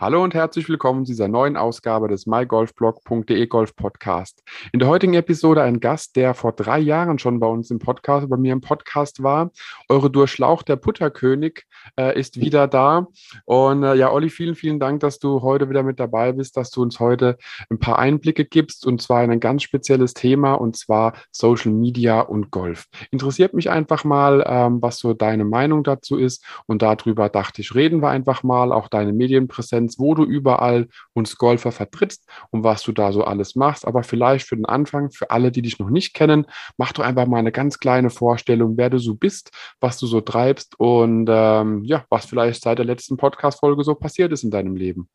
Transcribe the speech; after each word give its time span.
Hallo 0.00 0.22
und 0.22 0.32
herzlich 0.32 0.68
willkommen 0.68 1.04
zu 1.04 1.10
dieser 1.10 1.26
neuen 1.26 1.56
Ausgabe 1.56 2.06
des 2.06 2.24
mygolfblog.de 2.24 3.48
Golf 3.48 3.74
Podcast. 3.74 4.44
In 4.70 4.78
der 4.78 4.88
heutigen 4.88 5.14
Episode 5.14 5.62
ein 5.62 5.80
Gast, 5.80 6.14
der 6.14 6.34
vor 6.34 6.52
drei 6.52 6.78
Jahren 6.78 7.18
schon 7.18 7.40
bei 7.40 7.48
uns 7.48 7.68
im 7.72 7.80
Podcast, 7.80 8.28
bei 8.30 8.36
mir 8.36 8.52
im 8.52 8.60
Podcast 8.60 9.24
war. 9.24 9.50
Eure 9.88 10.08
Durchlauch, 10.08 10.62
der 10.62 10.76
Putterkönig, 10.76 11.64
äh, 11.98 12.16
ist 12.16 12.40
wieder 12.40 12.68
da. 12.68 13.08
Und 13.44 13.82
äh, 13.82 13.96
ja, 13.96 14.12
Olli, 14.12 14.30
vielen, 14.30 14.54
vielen 14.54 14.78
Dank, 14.78 15.00
dass 15.00 15.18
du 15.18 15.42
heute 15.42 15.68
wieder 15.68 15.82
mit 15.82 15.98
dabei 15.98 16.30
bist, 16.30 16.56
dass 16.56 16.70
du 16.70 16.80
uns 16.80 17.00
heute 17.00 17.36
ein 17.68 17.80
paar 17.80 17.98
Einblicke 17.98 18.44
gibst 18.44 18.86
und 18.86 19.02
zwar 19.02 19.24
in 19.24 19.32
ein 19.32 19.40
ganz 19.40 19.64
spezielles 19.64 20.14
Thema 20.14 20.54
und 20.54 20.76
zwar 20.76 21.14
Social 21.32 21.72
Media 21.72 22.20
und 22.20 22.52
Golf. 22.52 22.86
Interessiert 23.10 23.52
mich 23.52 23.68
einfach 23.68 24.04
mal, 24.04 24.44
ähm, 24.46 24.80
was 24.80 25.00
so 25.00 25.12
deine 25.12 25.44
Meinung 25.44 25.82
dazu 25.82 26.18
ist 26.18 26.44
und 26.66 26.82
darüber 26.82 27.28
dachte 27.28 27.62
ich, 27.62 27.74
reden 27.74 28.00
wir 28.00 28.10
einfach 28.10 28.44
mal, 28.44 28.70
auch 28.70 28.86
deine 28.86 29.12
Medienpräsenz 29.12 29.87
Events, 29.88 29.98
wo 29.98 30.14
du 30.14 30.24
überall 30.24 30.88
uns 31.14 31.36
Golfer 31.36 31.72
vertrittst 31.72 32.28
und 32.50 32.64
was 32.64 32.82
du 32.82 32.92
da 32.92 33.12
so 33.12 33.24
alles 33.24 33.56
machst. 33.56 33.86
Aber 33.86 34.02
vielleicht 34.02 34.46
für 34.46 34.56
den 34.56 34.66
Anfang, 34.66 35.10
für 35.10 35.30
alle, 35.30 35.50
die 35.50 35.62
dich 35.62 35.78
noch 35.78 35.90
nicht 35.90 36.14
kennen, 36.14 36.46
mach 36.76 36.92
doch 36.92 37.04
einfach 37.04 37.26
mal 37.26 37.38
eine 37.38 37.52
ganz 37.52 37.78
kleine 37.78 38.10
Vorstellung, 38.10 38.76
wer 38.76 38.90
du 38.90 38.98
so 38.98 39.14
bist, 39.14 39.50
was 39.80 39.98
du 39.98 40.06
so 40.06 40.20
treibst 40.20 40.78
und 40.78 41.28
ähm, 41.30 41.84
ja, 41.84 42.04
was 42.10 42.26
vielleicht 42.26 42.62
seit 42.62 42.78
der 42.78 42.84
letzten 42.84 43.16
Podcast-Folge 43.16 43.82
so 43.84 43.94
passiert 43.94 44.32
ist 44.32 44.44
in 44.44 44.50
deinem 44.50 44.76
Leben. 44.76 45.08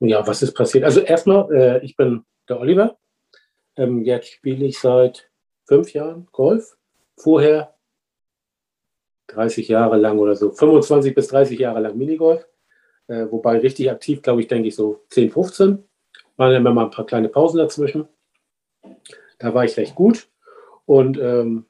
Ja, 0.00 0.26
was 0.26 0.42
ist 0.42 0.54
passiert? 0.54 0.84
Also 0.84 1.00
erstmal, 1.00 1.50
äh, 1.54 1.84
ich 1.84 1.96
bin 1.96 2.24
der 2.48 2.60
Oliver. 2.60 2.96
Ähm, 3.76 4.02
jetzt 4.02 4.28
spiele 4.28 4.66
ich 4.66 4.78
seit 4.78 5.30
fünf 5.64 5.92
Jahren 5.92 6.28
Golf. 6.32 6.76
Vorher 7.18 7.74
30 9.28 9.68
Jahre 9.68 9.96
lang 9.96 10.18
oder 10.18 10.36
so, 10.36 10.52
25 10.52 11.14
bis 11.14 11.28
30 11.28 11.58
Jahre 11.58 11.80
lang 11.80 11.96
Minigolf. 11.96 12.46
Äh, 13.08 13.30
wobei 13.30 13.58
richtig 13.58 13.90
aktiv, 13.90 14.22
glaube 14.22 14.40
ich, 14.40 14.48
denke 14.48 14.68
ich 14.68 14.76
so 14.76 15.04
10, 15.10 15.30
15. 15.30 15.84
Waren 16.36 16.54
immer 16.54 16.72
mal 16.72 16.84
ein 16.84 16.90
paar 16.90 17.06
kleine 17.06 17.28
Pausen 17.28 17.58
dazwischen. 17.58 18.08
Da 19.38 19.54
war 19.54 19.64
ich 19.64 19.76
recht 19.76 19.94
gut. 19.94 20.28
Und 20.84 21.18
ähm, 21.18 21.66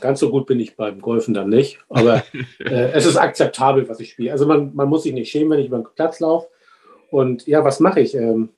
ganz 0.00 0.20
so 0.20 0.30
gut 0.30 0.46
bin 0.46 0.60
ich 0.60 0.76
beim 0.76 1.00
Golfen 1.00 1.34
dann 1.34 1.48
nicht. 1.48 1.78
Aber 1.88 2.22
äh, 2.60 2.92
es 2.92 3.06
ist 3.06 3.16
akzeptabel, 3.16 3.88
was 3.88 4.00
ich 4.00 4.10
spiele. 4.10 4.32
Also 4.32 4.46
man, 4.46 4.74
man 4.74 4.88
muss 4.88 5.02
sich 5.02 5.12
nicht 5.12 5.30
schämen, 5.30 5.50
wenn 5.50 5.60
ich 5.60 5.66
über 5.66 5.78
den 5.78 5.86
Platz 5.94 6.20
laufe. 6.20 6.48
Und 7.10 7.46
ja, 7.46 7.64
was 7.64 7.80
mache 7.80 8.00
ich? 8.00 8.14
Ähm, 8.14 8.50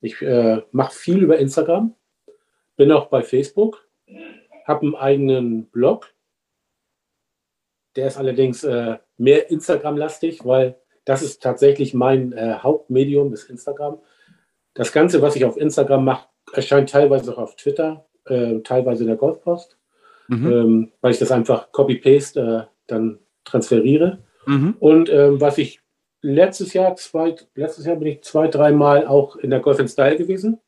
ich 0.00 0.20
äh, 0.20 0.62
mache 0.72 0.94
viel 0.94 1.22
über 1.22 1.38
Instagram, 1.38 1.94
bin 2.76 2.90
auch 2.90 3.06
bei 3.06 3.22
Facebook, 3.22 3.88
habe 4.66 4.82
einen 4.82 4.94
eigenen 4.96 5.66
Blog. 5.66 6.12
Der 7.94 8.08
ist 8.08 8.16
allerdings 8.16 8.64
äh, 8.64 8.98
mehr 9.16 9.50
Instagram-lastig, 9.50 10.44
weil 10.44 10.81
das 11.04 11.22
ist 11.22 11.42
tatsächlich 11.42 11.94
mein 11.94 12.32
äh, 12.32 12.54
Hauptmedium, 12.54 13.32
ist 13.32 13.50
Instagram. 13.50 13.98
Das 14.74 14.92
Ganze, 14.92 15.20
was 15.22 15.36
ich 15.36 15.44
auf 15.44 15.56
Instagram 15.56 16.04
mache, 16.04 16.28
erscheint 16.52 16.90
teilweise 16.90 17.32
auch 17.32 17.38
auf 17.38 17.56
Twitter, 17.56 18.06
äh, 18.26 18.60
teilweise 18.60 19.02
in 19.02 19.08
der 19.08 19.16
Golfpost, 19.16 19.76
mhm. 20.28 20.52
ähm, 20.52 20.92
weil 21.00 21.12
ich 21.12 21.18
das 21.18 21.32
einfach 21.32 21.72
Copy-Paste 21.72 22.68
äh, 22.68 22.72
dann 22.86 23.18
transferiere. 23.44 24.18
Mhm. 24.46 24.76
Und 24.78 25.10
ähm, 25.10 25.40
was 25.40 25.58
ich 25.58 25.80
letztes 26.20 26.72
Jahr, 26.72 26.94
zwei, 26.96 27.34
letztes 27.54 27.84
Jahr 27.84 27.96
bin 27.96 28.08
ich 28.08 28.22
zwei, 28.22 28.48
dreimal 28.48 29.06
auch 29.06 29.36
in 29.36 29.50
der 29.50 29.60
Golf 29.60 29.78
in 29.78 29.88
Style 29.88 30.16
gewesen. 30.16 30.60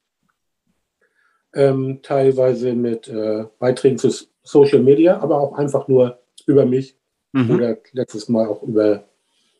Ähm, 1.54 2.00
teilweise 2.02 2.74
mit 2.74 3.06
äh, 3.06 3.44
Beiträgen 3.60 3.96
zu 3.96 4.10
Social 4.42 4.80
Media, 4.80 5.20
aber 5.20 5.38
auch 5.38 5.56
einfach 5.56 5.86
nur 5.86 6.18
über 6.46 6.66
mich 6.66 6.98
mhm. 7.32 7.50
oder 7.52 7.78
letztes 7.92 8.28
Mal 8.28 8.48
auch 8.48 8.62
über 8.64 9.04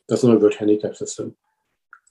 das 0.07 0.23
neue 0.23 0.41
World 0.41 0.59
Handicap 0.59 0.95
System. 0.95 1.35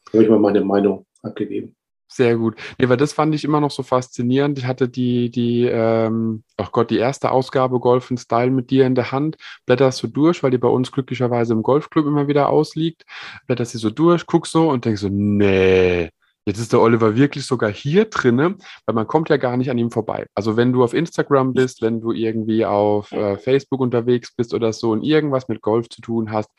Da 0.06 0.12
habe 0.14 0.24
ich 0.24 0.30
mal 0.30 0.38
meine 0.38 0.62
Meinung 0.62 1.06
abgegeben. 1.22 1.74
Sehr 2.06 2.36
gut. 2.36 2.56
Nee, 2.78 2.88
weil 2.88 2.96
das 2.96 3.12
fand 3.12 3.34
ich 3.34 3.44
immer 3.44 3.60
noch 3.60 3.72
so 3.72 3.82
faszinierend. 3.82 4.58
Ich 4.58 4.66
hatte 4.66 4.88
die, 4.88 5.30
die, 5.30 5.64
ähm, 5.64 6.44
ach 6.56 6.70
Gott, 6.70 6.90
die 6.90 6.98
erste 6.98 7.32
Ausgabe 7.32 7.80
Golf 7.80 8.10
in 8.10 8.18
Style 8.18 8.50
mit 8.50 8.70
dir 8.70 8.86
in 8.86 8.94
der 8.94 9.10
Hand. 9.10 9.36
Blätterst 9.66 10.00
du 10.02 10.06
durch, 10.06 10.42
weil 10.42 10.52
die 10.52 10.58
bei 10.58 10.68
uns 10.68 10.92
glücklicherweise 10.92 11.54
im 11.54 11.62
Golfclub 11.62 12.06
immer 12.06 12.28
wieder 12.28 12.50
ausliegt. 12.50 13.04
Blätterst 13.46 13.72
sie 13.72 13.78
so 13.78 13.90
durch, 13.90 14.26
guckst 14.26 14.52
so 14.52 14.70
und 14.70 14.84
denkst 14.84 15.00
so, 15.00 15.08
nee, 15.10 16.10
Jetzt 16.46 16.58
ist 16.58 16.72
der 16.72 16.80
Oliver 16.80 17.16
wirklich 17.16 17.46
sogar 17.46 17.72
hier 17.72 18.04
drinne, 18.04 18.56
weil 18.86 18.94
man 18.94 19.06
kommt 19.06 19.30
ja 19.30 19.38
gar 19.38 19.56
nicht 19.56 19.70
an 19.70 19.78
ihm 19.78 19.90
vorbei. 19.90 20.26
Also 20.34 20.56
wenn 20.56 20.72
du 20.72 20.84
auf 20.84 20.92
Instagram 20.92 21.54
bist, 21.54 21.80
wenn 21.80 22.00
du 22.00 22.12
irgendwie 22.12 22.66
auf 22.66 23.12
äh, 23.12 23.38
Facebook 23.38 23.80
unterwegs 23.80 24.34
bist 24.34 24.52
oder 24.52 24.72
so 24.72 24.90
und 24.90 25.02
irgendwas 25.02 25.48
mit 25.48 25.62
Golf 25.62 25.88
zu 25.88 26.02
tun 26.02 26.30
hast, 26.30 26.50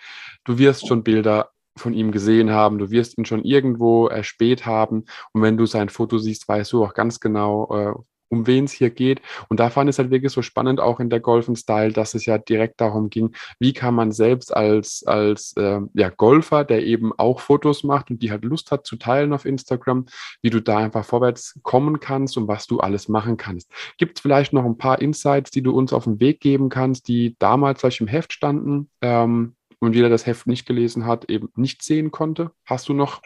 du 0.44 0.58
wirst 0.58 0.88
schon 0.88 1.04
Bilder 1.04 1.52
von 1.78 1.94
ihm 1.94 2.12
gesehen 2.12 2.52
haben, 2.52 2.78
du 2.78 2.90
wirst 2.90 3.18
ihn 3.18 3.26
schon 3.26 3.44
irgendwo 3.44 4.08
erspäht 4.08 4.66
haben. 4.66 5.06
Und 5.34 5.42
wenn 5.42 5.58
du 5.58 5.66
sein 5.66 5.90
Foto 5.90 6.18
siehst, 6.18 6.48
weißt 6.48 6.72
du 6.74 6.84
auch 6.84 6.94
ganz 6.94 7.20
genau, 7.20 7.70
äh, 7.76 7.94
um 8.30 8.48
wen 8.48 8.66
es 8.66 8.72
hier 8.72 8.90
geht. 8.90 9.22
Und 9.50 9.60
da 9.60 9.70
fand 9.70 9.90
ich 9.90 9.96
es 9.96 10.00
halt 10.00 10.12
wirklich 10.12 10.32
so 10.32 10.42
spannend, 10.42 10.80
auch 10.80 11.00
in 11.00 11.10
der 11.10 11.20
Golfen 11.20 11.56
Style, 11.56 11.92
dass 11.92 12.14
es 12.14 12.26
ja 12.26 12.38
direkt 12.38 12.82
darum 12.82 13.10
ging, 13.10 13.36
wie 13.60 13.74
kann 13.74 13.96
man 13.96 14.12
selbst 14.12 14.56
als, 14.56 15.04
als 15.06 15.54
äh, 15.58 15.80
ja, 15.94 16.10
Golfer, 16.10 16.64
der 16.64 16.86
eben 16.86 17.12
auch 17.18 17.40
Fotos 17.40 17.84
macht 17.84 18.10
und 18.12 18.22
die 18.22 18.32
halt 18.32 18.44
Lust 18.44 18.72
hat 18.72 18.86
zu 18.86 18.96
teilen 18.98 19.34
auf 19.34 19.46
Instagram, 19.46 20.06
wie 20.42 20.50
du 20.50 20.62
da 20.62 20.78
einfach 20.78 21.06
vorwärts 21.06 21.60
kommen 21.64 22.00
kannst 22.00 22.38
und 22.38 22.48
was 22.48 22.68
du 22.68 22.80
alles 22.80 23.08
machen 23.08 23.38
kannst. 23.38 23.72
Gibt 23.98 24.18
es 24.18 24.22
vielleicht 24.22 24.54
noch 24.54 24.66
ein 24.66 24.78
paar 24.78 25.02
Insights, 25.02 25.52
die 25.52 25.62
du 25.62 25.72
uns 25.72 25.94
auf 25.94 26.06
den 26.06 26.20
Weg 26.20 26.40
geben 26.40 26.70
kannst, 26.70 27.08
die 27.08 27.36
damals 27.40 27.82
vielleicht 27.82 28.02
im 28.02 28.08
Heft 28.08 28.34
standen 28.34 28.90
ähm, 29.02 29.56
und 29.80 29.96
jeder 29.96 30.10
das 30.10 30.26
Heft 30.26 30.48
nicht 30.48 30.66
gelesen 30.66 31.06
hat, 31.06 31.30
eben 31.30 31.50
nicht 31.56 31.84
sehen 31.84 32.12
konnte? 32.12 32.52
Hast 32.66 32.90
du 32.90 32.94
noch 32.94 33.22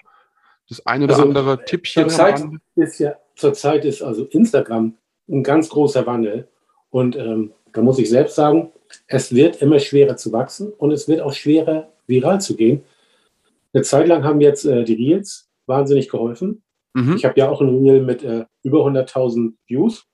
das 0.70 0.86
eine 0.86 1.06
oder 1.06 1.16
also, 1.16 1.28
andere 1.28 1.66
Tippchen? 1.66 2.10
Zurzeit 2.10 2.44
ist 2.76 3.00
ja, 3.00 3.16
zurzeit 3.36 3.86
ist 3.86 4.02
also 4.02 4.26
Instagram 4.26 4.96
ein 5.28 5.44
ganz 5.44 5.70
großer 5.70 6.06
Wandel. 6.06 6.48
Und 6.90 7.16
ähm, 7.16 7.52
da 7.74 7.82
muss 7.82 8.00
ich 8.00 8.10
selbst 8.10 8.36
sagen, 8.36 8.72
es 9.08 9.34
wird 9.34 9.62
immer 9.62 9.80
schwerer 9.80 10.18
zu 10.18 10.32
wachsen 10.32 10.72
und 10.74 10.92
es 10.92 11.08
wird 11.08 11.22
auch 11.22 11.34
schwerer, 11.34 11.92
viral 12.08 12.42
zu 12.42 12.56
gehen. 12.56 12.84
Eine 13.74 13.84
Zeit 13.84 14.08
lang 14.08 14.24
haben 14.24 14.42
jetzt 14.42 14.66
äh, 14.66 14.84
die 14.84 14.96
Reels 14.96 15.50
wahnsinnig 15.68 16.10
geholfen. 16.10 16.64
Mhm. 16.94 17.16
Ich 17.16 17.26
habe 17.26 17.40
ja 17.40 17.50
auch 17.50 17.62
ein 17.62 17.70
Reel 17.70 18.02
mit 18.02 18.24
äh, 18.24 18.46
über 18.64 18.80
100.000 18.80 19.54
Views. 19.68 20.06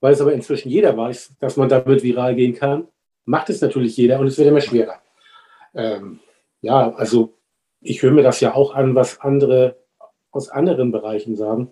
Weil 0.00 0.12
es 0.12 0.20
aber 0.20 0.32
inzwischen 0.32 0.68
jeder 0.68 0.96
weiß, 0.96 1.36
dass 1.38 1.56
man 1.56 1.68
damit 1.68 2.02
viral 2.02 2.34
gehen 2.34 2.54
kann, 2.54 2.88
macht 3.24 3.48
es 3.48 3.60
natürlich 3.60 3.96
jeder 3.96 4.18
und 4.20 4.26
es 4.26 4.36
wird 4.36 4.48
immer 4.48 4.60
schwerer. 4.60 5.00
Ähm, 5.72 6.20
ja, 6.60 6.92
also 6.94 7.32
ich 7.84 8.02
höre 8.02 8.10
mir 8.10 8.22
das 8.22 8.40
ja 8.40 8.54
auch 8.54 8.74
an, 8.74 8.94
was 8.94 9.20
andere 9.20 9.76
aus 10.30 10.48
anderen 10.48 10.90
Bereichen 10.90 11.36
sagen. 11.36 11.70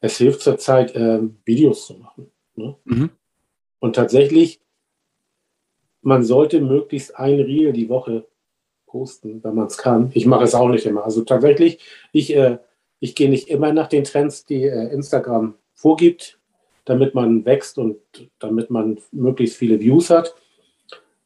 Es 0.00 0.18
hilft 0.18 0.42
zurzeit, 0.42 0.94
äh, 0.94 1.20
Videos 1.44 1.86
zu 1.86 1.94
machen. 1.94 2.30
Ne? 2.56 2.76
Mhm. 2.84 3.10
Und 3.78 3.96
tatsächlich, 3.96 4.60
man 6.02 6.22
sollte 6.22 6.60
möglichst 6.60 7.16
ein 7.16 7.40
Reel 7.40 7.72
die 7.72 7.88
Woche 7.88 8.26
posten, 8.86 9.42
wenn 9.42 9.54
man 9.54 9.68
es 9.68 9.78
kann. 9.78 10.10
Ich 10.12 10.26
mache 10.26 10.44
es 10.44 10.54
auch 10.54 10.68
nicht 10.68 10.84
immer. 10.84 11.04
Also 11.04 11.22
tatsächlich, 11.22 11.78
ich, 12.12 12.34
äh, 12.36 12.58
ich 13.00 13.14
gehe 13.14 13.30
nicht 13.30 13.48
immer 13.48 13.72
nach 13.72 13.88
den 13.88 14.04
Trends, 14.04 14.44
die 14.44 14.64
äh, 14.64 14.92
Instagram 14.92 15.54
vorgibt, 15.72 16.38
damit 16.84 17.14
man 17.14 17.44
wächst 17.46 17.78
und 17.78 17.96
damit 18.38 18.70
man 18.70 18.98
möglichst 19.12 19.56
viele 19.56 19.80
Views 19.80 20.10
hat. 20.10 20.34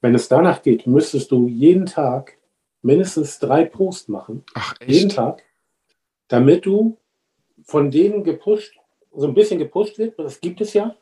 Wenn 0.00 0.14
es 0.14 0.28
danach 0.28 0.62
geht, 0.62 0.86
müsstest 0.86 1.32
du 1.32 1.48
jeden 1.48 1.86
Tag 1.86 2.37
mindestens 2.82 3.38
drei 3.38 3.64
Posts 3.64 4.08
machen. 4.08 4.44
Ach? 4.54 4.74
Jeden 4.86 5.10
Tag. 5.10 5.42
Damit 6.28 6.66
du 6.66 6.98
von 7.62 7.90
denen 7.90 8.24
gepusht, 8.24 8.78
so 9.12 9.26
ein 9.26 9.34
bisschen 9.34 9.58
gepusht 9.58 9.98
wird, 9.98 10.18
das 10.18 10.40
gibt 10.40 10.60
es 10.60 10.74
ja, 10.74 10.96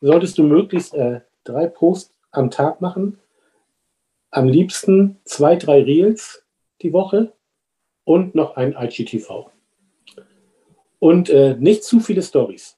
solltest 0.00 0.38
du 0.38 0.42
möglichst 0.42 0.94
äh, 0.94 1.20
drei 1.44 1.66
Posts 1.66 2.14
am 2.30 2.50
Tag 2.50 2.80
machen. 2.80 3.18
Am 4.30 4.48
liebsten 4.48 5.18
zwei, 5.24 5.56
drei 5.56 5.82
Reels 5.82 6.44
die 6.82 6.92
Woche 6.92 7.32
und 8.04 8.34
noch 8.34 8.56
ein 8.56 8.74
IGTV. 8.78 9.50
Und 10.98 11.30
äh, 11.30 11.56
nicht 11.58 11.84
zu 11.84 12.00
viele 12.00 12.22
Stories. 12.22 12.76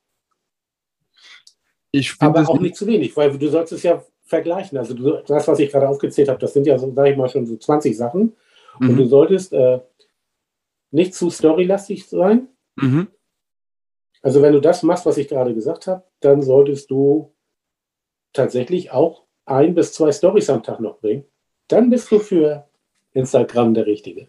Aber 2.20 2.48
auch 2.48 2.60
nicht 2.60 2.76
zu 2.76 2.86
wenig, 2.86 3.16
weil 3.16 3.36
du 3.36 3.48
sollst 3.48 3.72
es 3.72 3.82
ja 3.82 4.02
vergleichen. 4.32 4.78
Also 4.78 4.94
du, 4.94 5.22
das, 5.26 5.46
was 5.46 5.58
ich 5.58 5.70
gerade 5.70 5.88
aufgezählt 5.88 6.30
habe, 6.30 6.38
das 6.38 6.54
sind 6.54 6.66
ja, 6.66 6.78
so, 6.78 6.90
sage 6.94 7.10
ich 7.10 7.16
mal, 7.18 7.28
schon 7.28 7.44
so 7.44 7.56
20 7.56 7.94
Sachen. 7.94 8.34
Mhm. 8.78 8.88
Und 8.88 8.96
du 8.96 9.04
solltest 9.04 9.52
äh, 9.52 9.80
nicht 10.90 11.14
zu 11.14 11.28
storylastig 11.28 12.08
sein. 12.08 12.48
Mhm. 12.76 13.08
Also 14.22 14.40
wenn 14.40 14.54
du 14.54 14.60
das 14.60 14.82
machst, 14.82 15.04
was 15.04 15.18
ich 15.18 15.28
gerade 15.28 15.52
gesagt 15.52 15.86
habe, 15.86 16.02
dann 16.20 16.40
solltest 16.40 16.90
du 16.90 17.34
tatsächlich 18.32 18.90
auch 18.90 19.24
ein 19.44 19.74
bis 19.74 19.92
zwei 19.92 20.12
Stories 20.12 20.48
am 20.48 20.62
Tag 20.62 20.80
noch 20.80 20.98
bringen. 20.98 21.24
Dann 21.68 21.90
bist 21.90 22.10
du 22.10 22.18
für 22.18 22.64
Instagram 23.12 23.74
der 23.74 23.86
Richtige. 23.86 24.28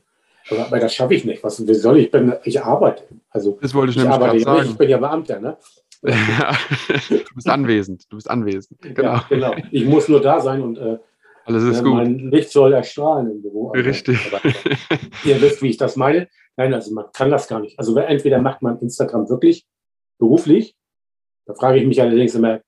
Aber, 0.50 0.66
aber 0.66 0.80
das 0.80 0.94
schaffe 0.94 1.14
ich 1.14 1.24
nicht. 1.24 1.44
Was 1.44 1.66
wie 1.66 1.74
soll 1.74 1.98
ich? 2.00 2.06
Ich, 2.06 2.12
bin, 2.12 2.34
ich 2.44 2.62
arbeite. 2.62 3.04
Also 3.30 3.58
das 3.62 3.74
wollte 3.74 3.92
ich, 3.92 3.98
ich 3.98 4.08
arbeite 4.08 4.38
ja 4.38 4.44
sagen. 4.44 4.70
Ich 4.70 4.78
bin 4.78 4.90
ja 4.90 4.98
Beamter. 4.98 5.40
Ne? 5.40 5.56
du 7.10 7.36
bist 7.36 7.50
anwesend, 7.50 8.12
du 8.12 8.18
bist 8.18 8.30
anwesend. 8.30 8.82
Genau. 8.82 9.14
Ja, 9.14 9.26
genau. 9.30 9.56
Ich 9.72 9.86
muss 9.86 10.10
nur 10.10 10.22
da 10.22 10.42
sein 10.42 10.62
und 10.62 10.78
äh, 10.78 10.98
alles 11.46 11.64
ist 11.64 11.80
äh, 11.80 11.84
gut. 11.84 11.94
Mein 11.94 12.20
Licht 12.30 12.50
soll 12.52 12.74
erstrahlen 12.74 13.32
im 13.32 13.42
Büro. 13.42 13.72
Also, 13.72 13.88
Richtig. 13.88 14.32
ihr 15.26 15.42
wisst, 15.42 15.62
wie 15.62 15.70
ich 15.70 15.78
das 15.78 15.96
meine. 15.96 16.28
Nein, 16.58 16.74
also 16.74 16.94
man 16.94 17.06
kann 17.14 17.32
das 17.32 17.48
gar 17.48 17.60
nicht. 17.60 17.80
Also 17.80 17.98
entweder 17.98 18.40
macht 18.40 18.62
man 18.62 18.80
Instagram 18.80 19.30
wirklich 19.30 19.66
beruflich. 20.20 20.76
Da 21.46 21.54
frage 21.54 21.80
ich 21.80 21.88
mich 21.88 22.02
allerdings 22.02 22.36
immer, 22.36 22.62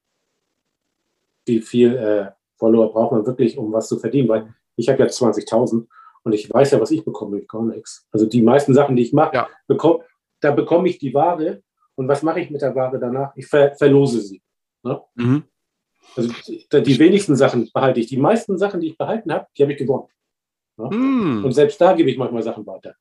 wie 1.45 1.61
viel 1.61 1.95
äh, 1.95 2.31
Follower 2.57 2.91
braucht 2.91 3.11
man 3.11 3.25
wirklich, 3.25 3.57
um 3.57 3.71
was 3.71 3.87
zu 3.87 3.99
verdienen? 3.99 4.27
Weil 4.29 4.53
ich 4.75 4.89
habe 4.89 4.99
ja 4.99 5.05
20.000 5.05 5.85
und 6.23 6.33
ich 6.33 6.51
weiß 6.51 6.71
ja, 6.71 6.81
was 6.81 6.91
ich 6.91 7.05
bekomme, 7.05 7.39
ich 7.39 7.47
gar 7.47 7.63
nichts. 7.63 8.07
Also 8.11 8.25
die 8.25 8.41
meisten 8.41 8.73
Sachen, 8.73 8.95
die 8.95 9.03
ich 9.03 9.13
mache, 9.13 9.35
ja. 9.35 9.47
bekomm, 9.67 10.01
da 10.39 10.51
bekomme 10.51 10.89
ich 10.89 10.97
die 10.97 11.13
Ware 11.13 11.61
und 11.95 12.07
was 12.07 12.23
mache 12.23 12.41
ich 12.41 12.49
mit 12.49 12.61
der 12.61 12.75
Ware 12.75 12.99
danach? 12.99 13.35
Ich 13.35 13.47
ver 13.47 13.73
verlose 13.75 14.21
sie. 14.21 14.41
Ne? 14.83 15.01
Mhm. 15.15 15.43
Also 16.15 16.31
die 16.71 16.99
wenigsten 16.99 17.35
Sachen 17.35 17.69
behalte 17.73 17.99
ich. 17.99 18.07
Die 18.07 18.17
meisten 18.17 18.57
Sachen, 18.57 18.79
die 18.79 18.87
ich 18.87 18.97
behalten 18.97 19.31
habe, 19.33 19.47
die 19.57 19.63
habe 19.63 19.73
ich 19.73 19.79
gewonnen. 19.79 20.07
Ne? 20.77 20.89
Mhm. 20.95 21.45
Und 21.45 21.51
selbst 21.53 21.79
da 21.79 21.93
gebe 21.93 22.09
ich 22.09 22.17
manchmal 22.17 22.43
Sachen 22.43 22.65
weiter. 22.65 22.95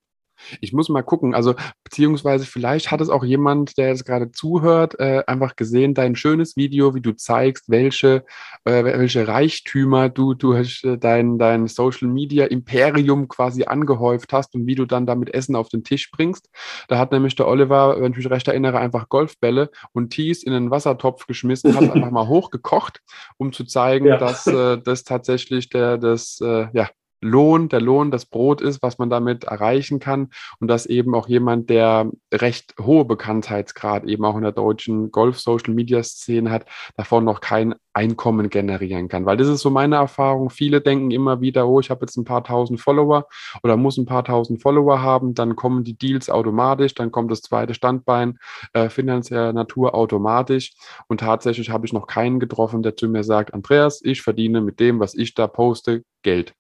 Ich 0.61 0.73
muss 0.73 0.89
mal 0.89 1.03
gucken, 1.03 1.35
also 1.35 1.55
beziehungsweise 1.85 2.47
vielleicht 2.47 2.91
hat 2.91 3.01
es 3.01 3.09
auch 3.09 3.25
jemand, 3.25 3.79
der 3.79 3.89
jetzt 3.89 4.05
gerade 4.05 4.31
zuhört, 4.33 4.99
äh, 4.99 5.23
einfach 5.27 5.57
gesehen, 5.57 5.95
dein 5.95 6.17
schönes 6.17 6.57
Video, 6.57 6.95
wie 6.95 7.01
du 7.01 7.13
zeigst, 7.13 7.69
welche, 7.69 8.25
äh, 8.65 8.85
welche 8.85 9.27
Reichtümer 9.27 10.09
du 10.09 10.35
durch 10.35 10.83
äh, 10.85 10.97
dein, 10.97 11.39
dein 11.39 11.67
Social 11.67 12.09
Media 12.09 12.47
Imperium 12.47 13.29
quasi 13.29 13.65
angehäuft 13.65 14.33
hast 14.33 14.55
und 14.55 14.67
wie 14.67 14.75
du 14.75 14.87
dann 14.87 15.07
damit 15.07 15.33
Essen 15.35 15.57
auf 15.57 15.69
den 15.69 15.85
Tisch 15.85 16.11
bringst. 16.11 16.51
Da 16.89 16.99
hat 16.99 17.13
nämlich 17.13 17.37
der 17.37 17.49
Oliver, 17.49 18.01
wenn 18.01 18.13
ich 18.13 18.19
mich 18.19 18.31
recht 18.31 18.49
erinnere, 18.49 18.79
einfach 18.79 19.09
Golfbälle 19.09 19.71
und 19.93 20.11
Tees 20.11 20.43
in 20.43 20.53
einen 20.53 20.71
Wassertopf 20.71 21.27
geschmissen, 21.27 21.75
hat 21.75 21.91
einfach 21.91 22.11
mal 22.11 22.29
hochgekocht, 22.29 23.01
um 23.37 23.53
zu 23.53 23.65
zeigen, 23.65 24.07
ja. 24.07 24.17
dass 24.17 24.47
äh, 24.47 24.79
das 24.79 25.05
tatsächlich 25.05 25.69
der, 25.69 25.99
das, 25.99 26.41
äh, 26.41 26.69
ja, 26.73 26.89
Lohn, 27.25 27.69
der 27.71 27.81
Lohn 27.81 28.11
das 28.11 28.26
Brot 28.26 28.61
ist, 28.61 28.82
was 28.82 28.99
man 28.99 29.09
damit 29.09 29.44
erreichen 29.44 29.99
kann 29.99 30.29
und 30.61 30.69
dass 30.69 30.85
eben 30.85 31.15
auch 31.15 31.26
jemand, 31.26 31.71
der 31.71 32.11
recht 32.32 32.75
hohe 32.81 33.06
Bekanntheitsgrad 33.06 34.05
eben 34.05 34.25
auch 34.25 34.37
in 34.37 34.43
der 34.43 34.53
deutschen 34.53 35.11
Golf-Social-Media-Szene 35.11 36.50
hat, 36.50 36.67
davon 36.97 37.25
noch 37.25 37.41
kein 37.41 37.75
Einkommen 37.94 38.50
generieren 38.50 39.09
kann. 39.09 39.25
Weil 39.25 39.37
das 39.37 39.49
ist 39.49 39.61
so 39.61 39.71
meine 39.71 39.97
Erfahrung. 39.97 40.50
Viele 40.50 40.81
denken 40.81 41.12
immer 41.12 41.41
wieder, 41.41 41.67
oh, 41.69 41.81
ich 41.81 41.91
habe 41.91 42.05
jetzt 42.05 42.17
ein 42.17 42.25
paar 42.25 42.44
tausend 42.44 42.81
Follower 42.81 43.26
oder 43.62 43.76
muss 43.76 43.97
ein 43.97 44.05
paar 44.05 44.25
tausend 44.25 44.61
Follower 44.61 45.00
haben, 45.00 45.35
dann 45.35 45.56
kommen 45.56 45.85
die 45.85 45.97
Deals 45.97 46.29
automatisch, 46.29 46.94
dann 46.94 47.12
kommt 47.12 47.31
das 47.31 47.41
zweite 47.41 47.73
Standbein 47.73 48.38
äh, 48.73 48.88
finanzieller 48.88 49.53
Natur 49.53 49.94
automatisch. 49.94 50.75
Und 51.09 51.21
tatsächlich 51.21 51.71
habe 51.71 51.87
ich 51.87 51.93
noch 51.93 52.06
keinen 52.06 52.41
getroffen, 52.41 52.82
der 52.82 52.97
zu 52.97 53.09
mir 53.09 53.25
sagt, 53.25 53.55
Andreas, 53.55 54.03
ich 54.05 54.23
verdiene 54.23 54.61
mit 54.61 54.81
dem, 54.81 55.00
was 55.00 55.15
ich 55.15 55.35
da 55.35 55.47
poste, 55.47 56.05
Geld. 56.23 56.55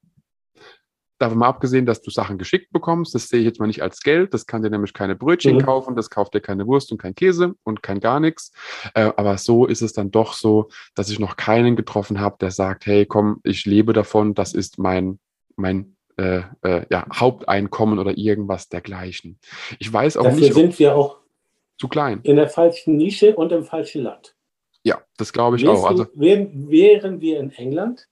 Davon 1.24 1.38
mal 1.38 1.48
abgesehen, 1.48 1.86
dass 1.86 2.02
du 2.02 2.10
Sachen 2.10 2.36
geschickt 2.36 2.70
bekommst, 2.70 3.14
das 3.14 3.30
sehe 3.30 3.40
ich 3.40 3.46
jetzt 3.46 3.58
mal 3.58 3.66
nicht 3.66 3.82
als 3.82 4.02
Geld, 4.02 4.34
das 4.34 4.46
kann 4.46 4.62
dir 4.62 4.68
nämlich 4.68 4.92
keine 4.92 5.16
Brötchen 5.16 5.54
mhm. 5.56 5.62
kaufen, 5.62 5.96
das 5.96 6.10
kauft 6.10 6.34
dir 6.34 6.42
keine 6.42 6.66
Wurst 6.66 6.92
und 6.92 6.98
kein 6.98 7.14
Käse 7.14 7.54
und 7.64 7.82
kein 7.82 7.98
gar 7.98 8.20
nichts. 8.20 8.52
Äh, 8.94 9.10
aber 9.16 9.38
so 9.38 9.64
ist 9.64 9.80
es 9.80 9.94
dann 9.94 10.10
doch 10.10 10.34
so, 10.34 10.68
dass 10.94 11.08
ich 11.08 11.18
noch 11.18 11.38
keinen 11.38 11.76
getroffen 11.76 12.20
habe, 12.20 12.36
der 12.38 12.50
sagt, 12.50 12.84
hey, 12.84 13.06
komm, 13.06 13.40
ich 13.42 13.64
lebe 13.64 13.94
davon, 13.94 14.34
das 14.34 14.52
ist 14.52 14.78
mein, 14.78 15.18
mein 15.56 15.96
äh, 16.18 16.42
äh, 16.60 16.84
ja, 16.90 17.06
Haupteinkommen 17.10 17.98
oder 17.98 18.18
irgendwas 18.18 18.68
dergleichen. 18.68 19.38
Ich 19.78 19.90
weiß 19.90 20.18
auch 20.18 20.24
Dafür 20.24 20.40
nicht. 20.40 20.52
sind 20.52 20.78
wir 20.78 20.94
auch 20.94 21.20
zu 21.78 21.88
klein. 21.88 22.20
In 22.24 22.36
der 22.36 22.50
falschen 22.50 22.98
Nische 22.98 23.34
und 23.34 23.50
im 23.50 23.64
falschen 23.64 24.02
Land. 24.02 24.36
Ja, 24.82 25.00
das 25.16 25.32
glaube 25.32 25.56
ich 25.56 25.64
Wärst 25.64 25.84
auch. 25.84 25.88
Also, 25.88 26.06
wären, 26.12 26.70
wären 26.70 27.22
wir 27.22 27.40
in 27.40 27.50
England 27.50 28.08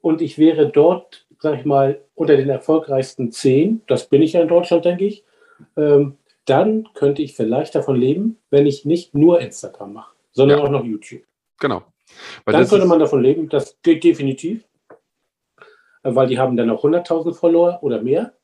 und 0.00 0.20
ich 0.20 0.36
wäre 0.36 0.68
dort 0.68 1.28
sag 1.40 1.58
ich 1.58 1.64
mal, 1.64 2.00
unter 2.14 2.36
den 2.36 2.50
erfolgreichsten 2.50 3.32
zehn, 3.32 3.82
das 3.86 4.08
bin 4.08 4.22
ich 4.22 4.34
ja 4.34 4.42
in 4.42 4.48
Deutschland, 4.48 4.84
denke 4.84 5.06
ich, 5.06 5.24
ähm, 5.76 6.16
dann 6.44 6.88
könnte 6.94 7.22
ich 7.22 7.34
vielleicht 7.34 7.74
davon 7.74 7.96
leben, 7.96 8.38
wenn 8.50 8.66
ich 8.66 8.84
nicht 8.84 9.14
nur 9.14 9.40
Instagram 9.40 9.94
mache, 9.94 10.14
sondern 10.32 10.58
ja. 10.58 10.64
auch 10.64 10.70
noch 10.70 10.84
YouTube. 10.84 11.22
Genau. 11.58 11.82
Weil 12.44 12.52
dann 12.52 12.68
könnte 12.68 12.86
man 12.86 12.98
davon 12.98 13.22
leben, 13.22 13.48
das 13.48 13.76
geht 13.82 14.04
definitiv, 14.04 14.64
äh, 16.02 16.14
weil 16.14 16.28
die 16.28 16.38
haben 16.38 16.56
dann 16.56 16.70
auch 16.70 16.84
100.000 16.84 17.34
Follower 17.34 17.78
oder 17.82 18.02
mehr. 18.02 18.34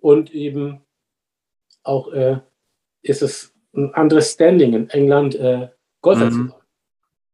Und 0.00 0.32
eben 0.32 0.80
auch 1.82 2.10
äh, 2.12 2.38
ist 3.02 3.22
es 3.22 3.54
ein 3.74 3.94
anderes 3.94 4.32
Standing 4.32 4.72
in 4.72 4.90
England, 4.90 5.34
äh, 5.34 5.68
Golfer 6.00 6.26
mhm. 6.26 6.32
zu 6.32 6.38
machen. 6.38 6.62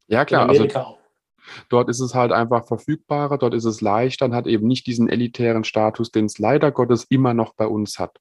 Ja, 0.09 0.25
klar. 0.25 0.45
In 0.45 0.51
Amerika 0.51 0.79
also, 0.81 0.91
auch. 0.91 0.96
Dort 1.69 1.89
ist 1.89 2.01
es 2.01 2.15
halt 2.15 2.33
einfach 2.33 2.67
verfügbarer, 2.67 3.39
dort 3.39 3.55
ist 3.55 3.65
es 3.65 3.81
leichter 3.81 4.27
und 4.27 4.35
hat 4.35 4.47
eben 4.47 4.67
nicht 4.67 4.87
diesen 4.87 5.09
elitären 5.09 5.65
Status, 5.65 6.11
den 6.11 6.27
es 6.27 6.39
leider 6.39 6.71
Gottes 6.71 7.05
immer 7.09 7.35
noch 7.35 7.55
bei 7.55 7.67
uns 7.67 7.99
hat. 7.99 8.19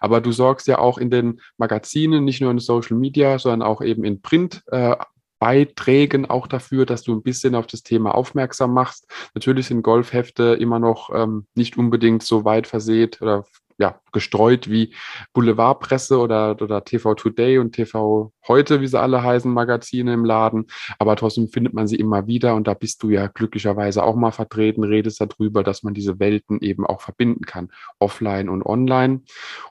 Aber 0.00 0.20
du 0.20 0.32
sorgst 0.32 0.66
ja 0.66 0.78
auch 0.78 0.98
in 0.98 1.10
den 1.10 1.40
Magazinen, 1.58 2.24
nicht 2.24 2.40
nur 2.40 2.50
in 2.50 2.58
Social 2.58 2.96
Media, 2.96 3.38
sondern 3.38 3.62
auch 3.62 3.82
eben 3.82 4.04
in 4.04 4.20
Print. 4.20 4.62
Äh, 4.68 4.96
Beiträgen 5.38 6.24
auch 6.24 6.46
dafür, 6.46 6.86
dass 6.86 7.02
du 7.02 7.14
ein 7.14 7.22
bisschen 7.22 7.54
auf 7.54 7.66
das 7.66 7.82
Thema 7.82 8.14
aufmerksam 8.14 8.72
machst. 8.72 9.06
Natürlich 9.34 9.66
sind 9.66 9.82
Golfhefte 9.82 10.56
immer 10.58 10.78
noch 10.78 11.10
ähm, 11.14 11.46
nicht 11.54 11.76
unbedingt 11.76 12.22
so 12.22 12.44
weit 12.44 12.66
versät 12.66 13.20
oder 13.20 13.44
ja, 13.78 14.00
gestreut 14.12 14.70
wie 14.70 14.94
Boulevardpresse 15.32 16.18
oder, 16.18 16.56
oder 16.60 16.84
TV 16.84 17.14
Today 17.14 17.58
und 17.58 17.72
TV 17.72 18.32
Heute, 18.48 18.80
wie 18.80 18.86
sie 18.86 19.00
alle 19.00 19.22
heißen, 19.22 19.52
Magazine 19.52 20.12
im 20.12 20.24
Laden. 20.24 20.66
Aber 20.98 21.16
trotzdem 21.16 21.48
findet 21.48 21.74
man 21.74 21.88
sie 21.88 21.96
immer 21.96 22.26
wieder 22.26 22.54
und 22.54 22.68
da 22.68 22.74
bist 22.74 23.02
du 23.02 23.10
ja 23.10 23.26
glücklicherweise 23.26 24.04
auch 24.04 24.14
mal 24.14 24.30
vertreten, 24.30 24.84
redest 24.84 25.20
darüber, 25.20 25.64
dass 25.64 25.82
man 25.82 25.94
diese 25.94 26.20
Welten 26.20 26.60
eben 26.60 26.86
auch 26.86 27.00
verbinden 27.00 27.44
kann, 27.44 27.70
offline 27.98 28.48
und 28.48 28.64
online. 28.64 29.22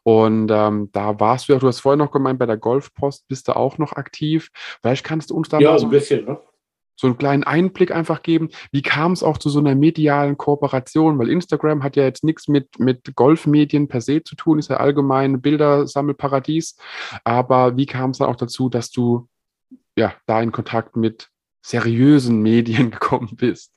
Und 0.03 0.51
ähm, 0.51 0.89
da 0.91 1.19
warst 1.19 1.47
du 1.47 1.53
ja, 1.53 1.59
du 1.59 1.67
hast 1.67 1.79
vorher 1.79 1.97
noch 1.97 2.11
gemeint, 2.11 2.39
bei 2.39 2.45
der 2.45 2.57
Golfpost 2.57 3.27
bist 3.27 3.47
du 3.47 3.55
auch 3.55 3.77
noch 3.77 3.93
aktiv. 3.93 4.49
Vielleicht 4.81 5.05
kannst 5.05 5.29
du 5.29 5.35
uns 5.35 5.49
da 5.49 5.59
ja, 5.59 5.71
mal 5.71 5.79
so 5.79 5.87
ein 5.87 5.91
bisschen, 5.91 6.25
ne? 6.25 6.39
So 6.95 7.07
einen 7.07 7.17
kleinen 7.17 7.43
Einblick 7.43 7.91
einfach 7.91 8.23
geben. 8.23 8.49
Wie 8.71 8.81
kam 8.81 9.11
es 9.11 9.23
auch 9.23 9.37
zu 9.37 9.49
so 9.49 9.59
einer 9.59 9.75
medialen 9.75 10.37
Kooperation? 10.37 11.19
Weil 11.19 11.29
Instagram 11.29 11.83
hat 11.83 11.95
ja 11.95 12.03
jetzt 12.03 12.23
nichts 12.23 12.47
mit, 12.47 12.79
mit 12.79 13.15
Golfmedien 13.15 13.87
per 13.87 14.01
se 14.01 14.23
zu 14.23 14.35
tun, 14.35 14.59
ist 14.59 14.69
ja 14.69 14.77
allgemein 14.77 15.41
Bildersammelparadies. 15.41 16.77
Aber 17.23 17.77
wie 17.77 17.85
kam 17.85 18.11
es 18.11 18.19
dann 18.19 18.29
auch 18.29 18.37
dazu, 18.37 18.69
dass 18.69 18.91
du 18.91 19.27
ja 19.97 20.13
da 20.25 20.41
in 20.41 20.51
Kontakt 20.51 20.95
mit 20.95 21.29
seriösen 21.61 22.41
Medien 22.41 22.91
gekommen 22.91 23.35
bist? 23.35 23.73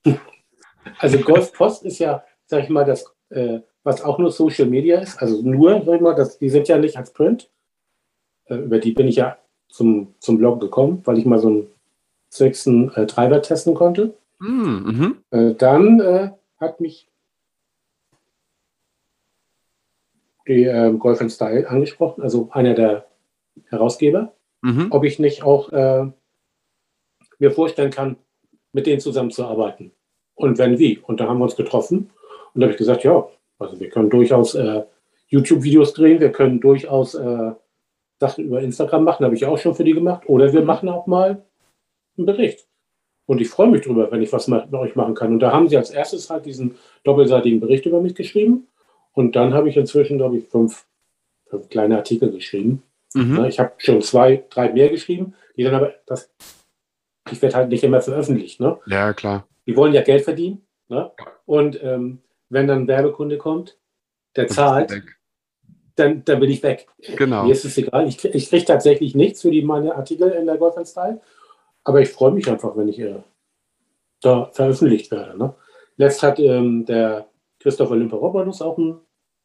Also 0.98 1.18
Golfpost 1.18 1.84
ist 1.84 1.98
ja, 1.98 2.24
sag 2.46 2.64
ich 2.64 2.70
mal, 2.70 2.84
das, 2.84 3.04
äh, 3.30 3.60
was 3.82 4.02
auch 4.02 4.18
nur 4.18 4.30
Social 4.30 4.66
Media 4.66 5.00
ist. 5.00 5.20
Also 5.20 5.42
nur, 5.42 5.82
sag 5.84 5.96
ich 5.96 6.00
mal, 6.00 6.14
das, 6.14 6.38
die 6.38 6.48
sind 6.48 6.68
ja 6.68 6.78
nicht 6.78 6.96
als 6.96 7.12
Print. 7.12 7.50
Äh, 8.44 8.56
über 8.56 8.78
die 8.78 8.92
bin 8.92 9.08
ich 9.08 9.16
ja 9.16 9.38
zum, 9.68 10.14
zum 10.20 10.38
Blog 10.38 10.60
gekommen, 10.60 11.02
weil 11.04 11.18
ich 11.18 11.26
mal 11.26 11.38
so 11.38 11.50
ein 11.50 11.66
zwecks 12.30 12.66
äh, 12.66 13.06
Treiber 13.06 13.42
testen 13.42 13.74
konnte. 13.74 14.14
Hm, 14.40 14.82
mhm. 14.82 15.16
Äh, 15.30 15.54
dann 15.54 16.00
äh, 16.00 16.30
hat 16.58 16.80
mich 16.80 17.08
die 20.46 20.64
äh, 20.64 20.92
Golf 20.94 21.20
Style 21.30 21.68
angesprochen, 21.68 22.22
also 22.22 22.48
einer 22.52 22.74
der 22.74 23.06
Herausgeber, 23.68 24.32
mhm. 24.62 24.88
ob 24.90 25.04
ich 25.04 25.18
nicht 25.18 25.42
auch 25.42 25.70
äh, 25.72 26.06
mir 27.38 27.50
vorstellen 27.50 27.90
kann, 27.90 28.16
mit 28.72 28.86
denen 28.86 29.00
zusammenzuarbeiten. 29.00 29.92
Und 30.34 30.58
wenn 30.58 30.78
wie. 30.78 30.98
Und 30.98 31.20
da 31.20 31.28
haben 31.28 31.38
wir 31.38 31.44
uns 31.44 31.56
getroffen 31.56 32.10
und 32.54 32.60
da 32.60 32.66
habe 32.66 32.72
ich 32.72 32.78
gesagt, 32.78 33.04
ja, 33.04 33.28
also 33.58 33.78
wir 33.78 33.90
können 33.90 34.10
durchaus 34.10 34.54
äh, 34.54 34.84
YouTube-Videos 35.28 35.92
drehen, 35.94 36.20
wir 36.20 36.32
können 36.32 36.60
durchaus 36.60 37.14
äh, 37.14 37.52
Sachen 38.20 38.44
über 38.44 38.60
Instagram 38.60 39.04
machen, 39.04 39.24
habe 39.24 39.34
ich 39.34 39.44
auch 39.46 39.58
schon 39.58 39.74
für 39.74 39.84
die 39.84 39.92
gemacht. 39.92 40.28
Oder 40.28 40.52
wir 40.52 40.62
machen 40.62 40.88
auch 40.88 41.06
mal 41.06 41.44
einen 42.18 42.26
Bericht. 42.26 42.66
Und 43.26 43.40
ich 43.40 43.48
freue 43.48 43.68
mich 43.68 43.82
drüber, 43.82 44.10
wenn 44.10 44.22
ich 44.22 44.32
was 44.32 44.48
mit 44.48 44.72
euch 44.72 44.96
machen 44.96 45.14
kann. 45.14 45.32
Und 45.32 45.40
da 45.40 45.52
haben 45.52 45.68
sie 45.68 45.76
als 45.76 45.90
erstes 45.90 46.30
halt 46.30 46.46
diesen 46.46 46.76
doppelseitigen 47.04 47.60
Bericht 47.60 47.84
über 47.84 48.00
mich 48.00 48.14
geschrieben. 48.14 48.68
Und 49.12 49.36
dann 49.36 49.52
habe 49.52 49.68
ich 49.68 49.76
inzwischen, 49.76 50.16
glaube 50.16 50.38
ich, 50.38 50.48
fünf, 50.48 50.86
fünf 51.46 51.68
kleine 51.68 51.96
Artikel 51.96 52.30
geschrieben. 52.30 52.82
Mhm. 53.14 53.44
Ich 53.44 53.58
habe 53.58 53.72
schon 53.78 54.00
zwei, 54.00 54.44
drei 54.48 54.72
mehr 54.72 54.88
geschrieben, 54.88 55.34
die 55.56 55.64
dann 55.64 55.74
aber, 55.74 55.94
das, 56.06 56.30
ich 57.30 57.42
werde 57.42 57.56
halt 57.56 57.68
nicht 57.68 57.84
immer 57.84 58.00
veröffentlicht. 58.00 58.60
Ne? 58.60 58.78
Ja, 58.86 59.12
klar. 59.12 59.46
Die 59.66 59.76
wollen 59.76 59.92
ja 59.92 60.02
Geld 60.02 60.24
verdienen. 60.24 60.62
Ne? 60.88 61.10
Und 61.44 61.82
ähm, 61.82 62.20
wenn 62.48 62.66
dann 62.66 62.82
ein 62.82 62.88
Werbekunde 62.88 63.36
kommt, 63.36 63.76
der 64.36 64.48
zahlt, 64.48 65.02
dann, 65.96 66.24
dann 66.24 66.40
bin 66.40 66.50
ich 66.50 66.62
weg. 66.62 66.86
Genau. 67.16 67.44
Mir 67.44 67.52
ist 67.52 67.64
es 67.64 67.76
egal. 67.76 68.08
Ich, 68.08 68.24
ich 68.24 68.48
kriege 68.48 68.64
tatsächlich 68.64 69.14
nichts 69.14 69.42
für 69.42 69.50
die 69.50 69.62
meine 69.62 69.94
Artikel 69.96 70.30
in 70.30 70.46
der 70.46 70.56
Golf 70.56 70.74
Style. 70.88 71.20
Aber 71.88 72.02
ich 72.02 72.10
freue 72.10 72.32
mich 72.32 72.46
einfach, 72.50 72.76
wenn 72.76 72.88
ich 72.88 72.98
äh, 72.98 73.22
da 74.20 74.50
veröffentlicht 74.52 75.10
werde. 75.10 75.38
Ne? 75.38 75.54
Letzt 75.96 76.22
hat 76.22 76.38
ähm, 76.38 76.84
der 76.84 77.28
Christopher 77.60 77.96
Limperopoulos 77.96 78.60
auch 78.60 78.76
ein 78.76 78.98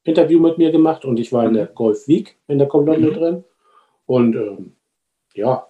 Interview 0.04 0.42
mit 0.42 0.58
mir 0.58 0.70
gemacht 0.70 1.06
und 1.06 1.22
ich 1.22 1.32
war 1.32 1.46
in 1.46 1.54
der 1.54 1.68
Golf 1.68 2.06
Week 2.10 2.38
in 2.50 2.58
der 2.60 2.68
Kolonne 2.68 3.12
mhm. 3.12 3.14
drin. 3.14 3.44
Und 4.08 4.36
ähm, 4.36 4.76
ja, 5.34 5.66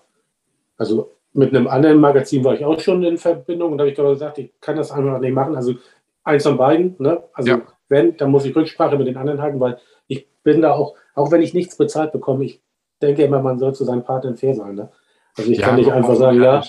Also 0.76 1.12
mit 1.34 1.56
einem 1.56 1.68
anderen 1.68 2.00
Magazin 2.00 2.44
war 2.44 2.56
ich 2.56 2.66
auch 2.66 2.80
schon 2.80 3.04
in 3.04 3.20
Verbindung 3.20 3.74
und 3.74 3.78
da 3.78 3.84
habe 3.84 3.92
ich 3.92 3.96
gesagt, 3.96 4.40
ich 4.40 4.60
kann 4.60 4.76
das 4.76 4.92
einfach 4.92 5.20
nicht 5.20 5.32
machen. 5.32 5.56
Also 5.56 5.76
eins 6.24 6.42
von 6.42 6.58
beiden. 6.58 6.96
Ne? 6.98 7.22
Also 7.34 7.52
ja. 7.52 7.62
wenn, 7.88 8.18
dann 8.18 8.32
muss 8.32 8.46
ich 8.46 8.56
Rücksprache 8.56 8.98
mit 8.98 9.06
den 9.06 9.18
anderen 9.18 9.44
halten, 9.44 9.60
weil 9.60 9.78
ich 10.08 10.28
bin 10.42 10.64
da 10.64 10.74
auch, 10.74 10.96
auch 11.14 11.32
wenn 11.32 11.44
ich 11.44 11.54
nichts 11.54 11.78
bezahlt 11.78 12.12
bekomme, 12.12 12.46
ich 12.46 12.64
denke 13.00 13.24
immer, 13.24 13.44
man 13.44 13.60
soll 13.60 13.76
zu 13.76 13.86
seinem 13.86 14.04
Partner 14.04 14.36
fair 14.36 14.56
sein. 14.56 14.74
Ne? 14.74 14.90
Also 15.38 15.52
ich 15.52 15.60
ja, 15.60 15.68
kann 15.68 15.76
nicht 15.78 15.92
einfach 15.92 16.16
sagen, 16.16 16.42
ja, 16.42 16.64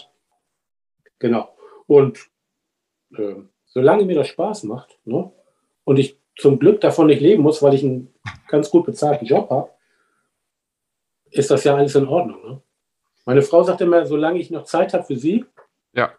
genau. 1.18 1.54
Und 1.87 2.18
äh, 3.16 3.37
solange 3.66 4.04
mir 4.04 4.14
das 4.14 4.28
Spaß 4.28 4.64
macht 4.64 4.99
ne? 5.04 5.30
und 5.85 5.99
ich 5.99 6.18
zum 6.37 6.59
Glück 6.59 6.80
davon 6.80 7.06
nicht 7.06 7.21
leben 7.21 7.42
muss, 7.42 7.62
weil 7.62 7.75
ich 7.75 7.85
einen 7.85 8.12
ganz 8.49 8.71
gut 8.71 8.87
bezahlten 8.87 9.26
Job 9.26 9.50
habe, 9.50 9.71
ist 11.30 11.50
das 11.50 11.64
ja 11.64 11.75
alles 11.75 11.94
in 11.94 12.09
Ordnung. 12.09 12.42
Ne? 12.49 12.62
Meine 13.25 13.42
Frau 13.42 13.62
sagt 13.62 13.80
immer, 13.80 14.06
solange 14.06 14.38
ich 14.38 14.50
noch 14.50 14.64
Zeit 14.64 14.94
habe 14.94 15.04
für 15.04 15.16
sie, 15.16 15.44
ja. 15.92 16.12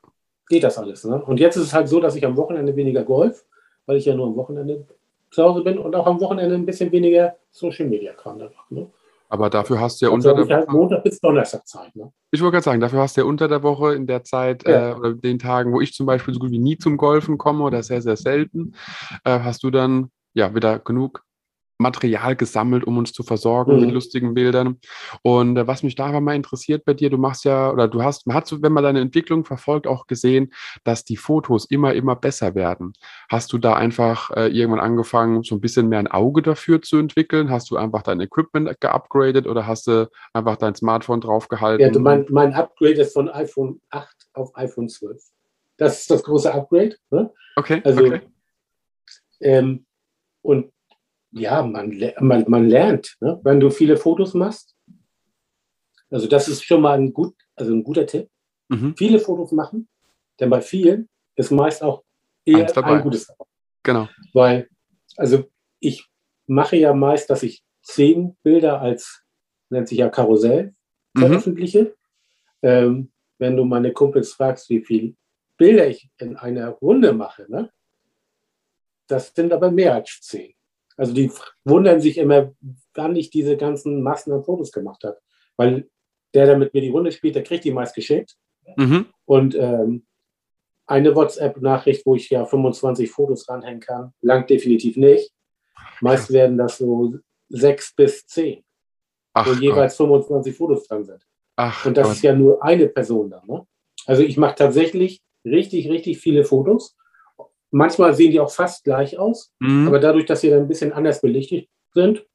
geht 0.48 0.64
das 0.64 0.78
alles. 0.78 1.04
Ne? 1.04 1.24
Und 1.24 1.40
jetzt 1.40 1.56
ist 1.56 1.64
es 1.64 1.74
halt 1.74 1.88
so, 1.88 2.00
dass 2.00 2.16
ich 2.16 2.26
am 2.26 2.38
Wochenende 2.38 2.76
weniger 2.76 3.04
Golf, 3.04 3.46
weil 3.86 3.98
ich 3.98 4.06
ja 4.06 4.16
nur 4.16 4.28
am 4.28 4.36
Wochenende 4.36 4.86
zu 5.32 5.44
Hause 5.44 5.64
bin 5.64 5.78
und 5.78 5.96
auch 5.96 6.08
am 6.08 6.20
Wochenende 6.22 6.56
ein 6.56 6.66
bisschen 6.66 6.92
weniger 6.92 7.36
Social 7.52 7.88
Media 7.88 8.14
Kram 8.14 8.40
da 8.40 8.46
mache. 8.46 8.74
Ne? 8.74 8.92
Aber 9.28 9.50
dafür 9.50 9.80
hast 9.80 10.02
du 10.02 10.06
ja 10.06 10.12
also 10.12 10.30
unter 10.30 10.46
der 10.46 10.58
halt 10.58 10.68
Woche. 10.68 10.78
Montag 10.78 11.04
bis 11.04 11.20
Donnerstag 11.20 11.68
Zeit. 11.68 11.96
Ne? 11.96 12.12
Ich 12.32 12.42
wollte 12.42 12.54
gerade 12.54 12.64
sagen, 12.64 12.80
dafür 12.80 13.00
hast 13.00 13.18
du 13.18 13.22
ja 13.22 13.28
unter 13.28 13.48
der 13.48 13.64
Woche 13.64 13.96
in 13.96 14.08
der 14.08 14.24
Zeit 14.24 14.68
ja. 14.68 14.92
äh, 14.92 14.94
oder 14.96 15.14
den 15.14 15.40
Tagen, 15.40 15.74
wo 15.74 15.82
ich 15.82 15.94
zum 15.94 16.06
Beispiel 16.06 16.34
so 16.34 16.40
gut 16.40 16.52
wie 16.52 16.60
nie 16.60 16.78
zum 16.78 16.98
Golfen 16.98 17.38
komme 17.38 17.64
oder 17.64 17.82
sehr, 17.84 18.02
sehr 18.02 18.18
selten, 18.18 18.76
äh, 19.24 19.40
hast 19.40 19.64
du 19.64 19.72
dann 19.72 20.12
ja 20.34 20.54
wieder 20.54 20.80
genug 20.80 21.25
Material 21.78 22.36
gesammelt, 22.36 22.86
um 22.86 22.98
uns 22.98 23.12
zu 23.12 23.24
versorgen 23.24 23.76
mhm. 23.76 23.82
mit 23.82 23.92
lustigen 23.92 24.34
Bildern. 24.34 24.80
Und 25.22 25.58
äh, 25.58 25.68
was 25.68 25.84
mich 25.84 25.96
da 25.96 26.08
aber 26.08 26.22
mal 26.22 26.36
interessiert 26.36 26.86
bei 26.86 26.94
dir, 26.94 27.10
du 27.10 27.18
machst 27.18 27.46
ja, 27.46 27.72
oder 27.72 27.88
du 27.88 28.04
hast, 28.04 28.28
man 28.28 28.36
hat 28.36 28.48
so, 28.48 28.62
wenn 28.62 28.72
man 28.72 28.84
deine 28.84 29.02
Entwicklung 29.02 29.46
verfolgt, 29.46 29.88
auch 29.88 30.08
gesehen, 30.08 30.54
dass 30.84 31.04
die 31.04 31.18
Fotos 31.18 31.66
immer, 31.66 31.94
immer 31.94 32.16
besser 32.16 32.56
werden. 32.56 32.94
Hast 33.30 33.52
du 33.54 33.58
da 33.58 33.74
einfach 33.76 34.32
äh, 34.32 34.48
irgendwann 34.48 34.80
angefangen, 34.80 35.44
so 35.44 35.56
ein 35.56 35.62
bisschen 35.62 35.90
mehr 35.90 36.00
ein 36.00 36.08
Auge 36.08 36.42
dafür 36.42 36.82
zu 36.82 36.98
entwickeln? 36.98 37.50
Hast 37.50 37.70
du 37.72 37.78
einfach 37.78 38.04
dein 38.04 38.22
Equipment 38.22 38.80
geupgradet 38.80 39.48
oder 39.48 39.68
hast 39.68 39.88
du 39.88 40.10
einfach 40.34 40.58
dein 40.58 40.76
Smartphone 40.76 41.22
draufgehalten? 41.22 41.94
Ja, 41.94 42.00
mein, 42.00 42.26
mein 42.30 42.54
Upgrade 42.54 43.02
ist 43.02 43.14
von 43.14 43.30
iPhone 43.30 43.82
8 43.90 44.16
auf 44.34 44.56
iPhone 44.56 44.90
12. 44.90 45.22
Das 45.78 46.02
ist 46.02 46.12
das 46.12 46.24
große 46.24 46.54
Upgrade. 46.54 46.96
Ne? 47.10 47.32
Okay. 47.56 47.82
Also, 47.84 48.06
okay. 48.06 48.22
Ähm, 49.42 49.86
und 50.42 50.72
ja, 51.36 51.62
man, 51.64 51.94
man, 52.22 52.46
man 52.48 52.70
lernt, 52.70 53.18
ne? 53.20 53.40
wenn 53.44 53.60
du 53.60 53.70
viele 53.70 53.98
Fotos 53.98 54.34
machst. 54.34 54.74
Also 56.10 56.28
das 56.28 56.48
ist 56.48 56.64
schon 56.64 56.82
mal 56.82 56.98
ein, 56.98 57.12
gut, 57.12 57.36
also 57.56 57.74
ein 57.74 57.84
guter 57.84 58.06
Tipp. 58.06 58.30
Mhm. 58.70 58.96
Viele 58.98 59.20
Fotos 59.20 59.52
machen, 59.52 59.90
denn 60.40 60.50
bei 60.50 60.62
vielen 60.62 61.10
ist 61.36 61.52
meist 61.52 61.84
auch 61.84 62.04
eher 62.46 62.66
ein 62.86 63.02
gutes. 63.02 63.28
Genau. 63.84 64.08
Weil, 64.34 64.70
also 65.18 65.44
ich 65.80 66.08
mache 66.48 66.78
ja 66.78 66.94
meist, 66.94 67.30
dass 67.30 67.44
ich 67.44 67.64
zehn 67.82 68.38
Bilder 68.42 68.82
als, 68.82 69.24
nennt 69.70 69.90
sich 69.90 69.98
ja 69.98 70.10
Karussell, 70.10 70.74
mhm. 71.14 71.20
veröffentliche. 71.20 71.96
Ähm, 72.62 73.12
wenn 73.38 73.58
du 73.58 73.66
meine 73.66 73.92
Kumpels 73.92 74.32
fragst, 74.32 74.70
wie 74.70 74.86
viele 74.86 75.16
Bilder 75.58 75.88
ich 75.88 76.10
in 76.18 76.38
einer 76.38 76.70
Runde 76.70 77.12
mache, 77.12 77.46
ne? 77.50 77.70
das 79.08 79.34
sind 79.34 79.52
aber 79.52 79.70
mehr 79.70 79.96
als 79.96 80.22
zehn. 80.22 80.55
Also 80.98 81.14
die 81.14 81.32
wundern 81.64 82.00
sich 82.00 82.18
immer, 82.18 82.54
wann 82.94 83.16
ich 83.16 83.30
diese 83.30 83.58
ganzen 83.58 84.02
Massen 84.02 84.32
an 84.34 84.44
Fotos 84.44 84.72
gemacht 84.72 85.04
habe. 85.04 85.18
Weil 85.58 85.90
der, 86.34 86.46
der 86.46 86.58
mit 86.58 86.74
mir 86.74 86.82
die 86.82 86.90
Runde 86.90 87.12
spielt, 87.12 87.36
der 87.36 87.44
kriegt 87.44 87.64
die 87.64 87.72
meist 87.72 87.96
geschickt. 87.96 88.36
Mhm. 88.78 89.08
Und 89.26 89.56
ähm, 89.56 90.06
eine 90.88 91.16
WhatsApp-Nachricht, 91.16 92.06
wo 92.06 92.16
ich 92.16 92.30
ja 92.30 92.46
25 92.46 93.10
Fotos 93.10 93.50
ranhängen 93.50 93.80
kann, 93.80 94.14
langt 94.22 94.50
definitiv 94.50 94.98
nicht. 94.98 95.32
Meist 96.02 96.32
werden 96.32 96.58
das 96.58 96.78
so 96.78 97.16
sechs 97.50 97.94
bis 97.96 98.26
zehn, 98.28 98.64
Ach, 99.34 99.48
wo 99.48 99.54
jeweils 99.54 99.98
Gott. 99.98 100.08
25 100.08 100.56
Fotos 100.56 100.88
dran 100.88 101.04
sind. 101.04 101.26
Ach, 101.56 101.86
und 101.86 101.96
das 101.98 102.08
Gott. 102.08 102.16
ist 102.18 102.22
ja 102.24 102.36
nur 102.36 102.64
eine 102.64 102.88
Person 102.88 103.30
da. 103.30 103.42
Ne? 103.46 103.66
Also 104.06 104.24
ich 104.24 104.38
mache 104.38 104.56
tatsächlich 104.56 105.22
richtig, 105.44 105.90
richtig 105.90 106.20
viele 106.20 106.44
Fotos 106.44 106.96
Manchmal 107.72 108.14
sehen 108.14 108.32
die 108.32 108.40
auch 108.40 108.52
fast 108.52 108.84
gleich 108.84 109.18
aus, 109.18 109.54
mhm. 109.60 109.88
aber 109.88 110.00
dadurch, 110.00 110.26
dass 110.26 110.42
sie 110.42 110.50
dann 110.50 110.62
ein 110.62 110.68
bisschen 110.68 110.94
anders 110.94 111.22
belichtet 111.22 111.68
sind, 111.94 112.26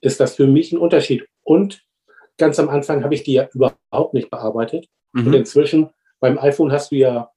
ist 0.00 0.20
das 0.20 0.36
für 0.36 0.46
mich 0.46 0.72
ein 0.72 0.78
Unterschied. 0.78 1.26
Und 1.42 1.84
ganz 2.36 2.58
am 2.58 2.68
Anfang 2.68 3.02
habe 3.02 3.14
ich 3.14 3.22
die 3.22 3.34
ja 3.34 3.48
überhaupt 3.52 4.14
nicht 4.14 4.30
bearbeitet. 4.30 4.88
Mhm. 5.12 5.28
Und 5.28 5.34
inzwischen 5.34 5.90
beim 6.20 6.38
iPhone 6.38 6.72
hast 6.72 6.92
du 6.92 6.96
ja 6.96 7.30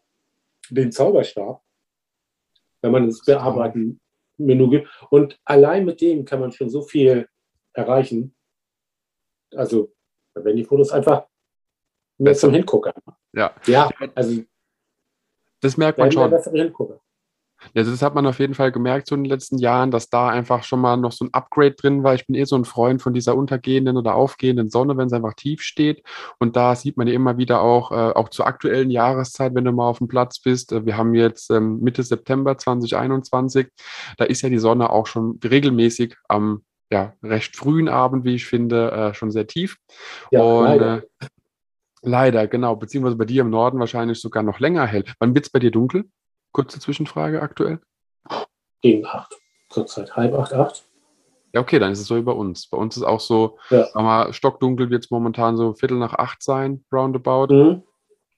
den 0.70 0.92
Zauberstab, 0.92 1.62
wenn 2.82 2.92
man 2.92 3.08
das 3.08 3.24
Bearbeiten 3.26 4.00
Menü 4.38 4.70
gibt. 4.70 4.90
Und 5.10 5.40
allein 5.46 5.86
mit 5.86 6.02
dem 6.02 6.26
kann 6.26 6.40
man 6.40 6.52
schon 6.52 6.70
so 6.70 6.82
viel 6.82 7.28
erreichen. 7.74 8.36
Also, 9.56 9.94
wenn 10.34 10.56
die 10.56 10.64
Fotos 10.64 10.92
einfach 10.92 11.28
mehr 12.18 12.34
zum 12.34 12.54
Hingucker. 12.54 12.94
Ja. 13.34 13.54
Ja, 13.66 13.90
also. 14.16 14.44
Das 15.62 15.76
merkt 15.76 15.98
man 15.98 16.12
schon. 16.12 16.32
Hingucker. 16.54 17.02
Ja, 17.74 17.84
das 17.84 18.02
hat 18.02 18.16
man 18.16 18.26
auf 18.26 18.40
jeden 18.40 18.54
Fall 18.54 18.72
gemerkt 18.72 19.08
so 19.08 19.16
in 19.16 19.24
den 19.24 19.30
letzten 19.30 19.58
Jahren, 19.58 19.92
dass 19.92 20.10
da 20.10 20.30
einfach 20.30 20.64
schon 20.64 20.82
mal 20.82 20.98
noch 20.98 21.12
so 21.12 21.26
ein 21.26 21.34
Upgrade 21.34 21.74
drin 21.74 22.04
war. 22.04 22.16
Ich 22.16 22.26
bin 22.26 22.36
eh 22.36 22.46
so 22.46 22.56
ein 22.56 22.66
Freund 22.66 23.02
von 23.02 23.14
dieser 23.14 23.36
untergehenden 23.36 23.98
oder 23.98 24.16
aufgehenden 24.16 24.70
Sonne, 24.70 24.98
wenn 24.98 25.08
es 25.08 25.14
einfach 25.14 25.34
tief 25.34 25.62
steht. 25.62 26.04
Und 26.40 26.56
da 26.56 26.76
sieht 26.76 26.98
man 26.98 27.08
ja 27.08 27.14
immer 27.14 27.38
wieder 27.38 27.62
auch, 27.62 27.92
äh, 27.92 28.14
auch 28.14 28.30
zur 28.30 28.48
aktuellen 28.48 28.92
Jahreszeit, 28.92 29.56
wenn 29.56 29.66
du 29.66 29.72
mal 29.72 29.88
auf 29.88 30.00
dem 30.00 30.08
Platz 30.08 30.40
bist. 30.40 30.72
Äh, 30.72 30.86
wir 30.86 30.98
haben 30.98 31.14
jetzt 31.14 31.52
ähm, 31.52 31.80
Mitte 31.82 32.04
September 32.04 32.58
2021. 32.58 33.68
Da 34.18 34.26
ist 34.26 34.42
ja 34.42 34.50
die 34.50 34.60
Sonne 34.60 34.90
auch 34.90 35.08
schon 35.08 35.40
regelmäßig 35.44 36.16
am 36.28 36.64
ja, 36.92 37.14
recht 37.24 37.56
frühen 37.56 37.88
Abend, 37.88 38.26
wie 38.26 38.36
ich 38.36 38.46
finde, 38.46 38.92
äh, 38.92 39.14
schon 39.14 39.32
sehr 39.32 39.48
tief. 39.48 39.78
Ja, 40.32 40.42
Und 40.42 40.66
leider. 40.66 40.98
Äh, 40.98 41.28
leider, 42.02 42.48
genau, 42.48 42.76
beziehungsweise 42.76 43.18
bei 43.18 43.26
dir 43.26 43.42
im 43.42 43.50
Norden 43.50 43.80
wahrscheinlich 43.80 44.20
sogar 44.20 44.44
noch 44.44 44.60
länger 44.60 44.86
hell. 44.86 45.04
Wann 45.20 45.36
wird 45.36 45.46
es 45.46 45.52
bei 45.52 45.60
dir 45.60 45.72
dunkel? 45.72 46.06
Kurze 46.52 46.80
Zwischenfrage 46.80 47.42
aktuell. 47.42 47.80
Gegen 48.82 49.06
acht. 49.06 49.36
Zurzeit 49.70 50.16
halb 50.16 50.34
acht, 50.34 50.54
acht. 50.54 50.86
Ja, 51.54 51.62
okay, 51.62 51.80
dann 51.80 51.92
ist 51.92 52.00
es 52.00 52.08
so 52.08 52.16
wie 52.16 52.22
bei 52.22 52.32
uns. 52.32 52.68
Bei 52.68 52.78
uns 52.78 52.96
ist 52.96 53.04
auch 53.04 53.20
so, 53.20 53.58
ja. 53.70 53.86
sag 53.86 54.04
mal, 54.04 54.34
stockdunkel 54.34 54.90
wird 54.90 55.06
es 55.06 55.12
momentan 55.12 55.58
so 55.58 55.74
Viertel 55.74 55.98
nach 55.98 56.14
acht 56.14 56.44
sein, 56.44 56.84
roundabout. 56.92 57.54
Mhm. 57.54 57.84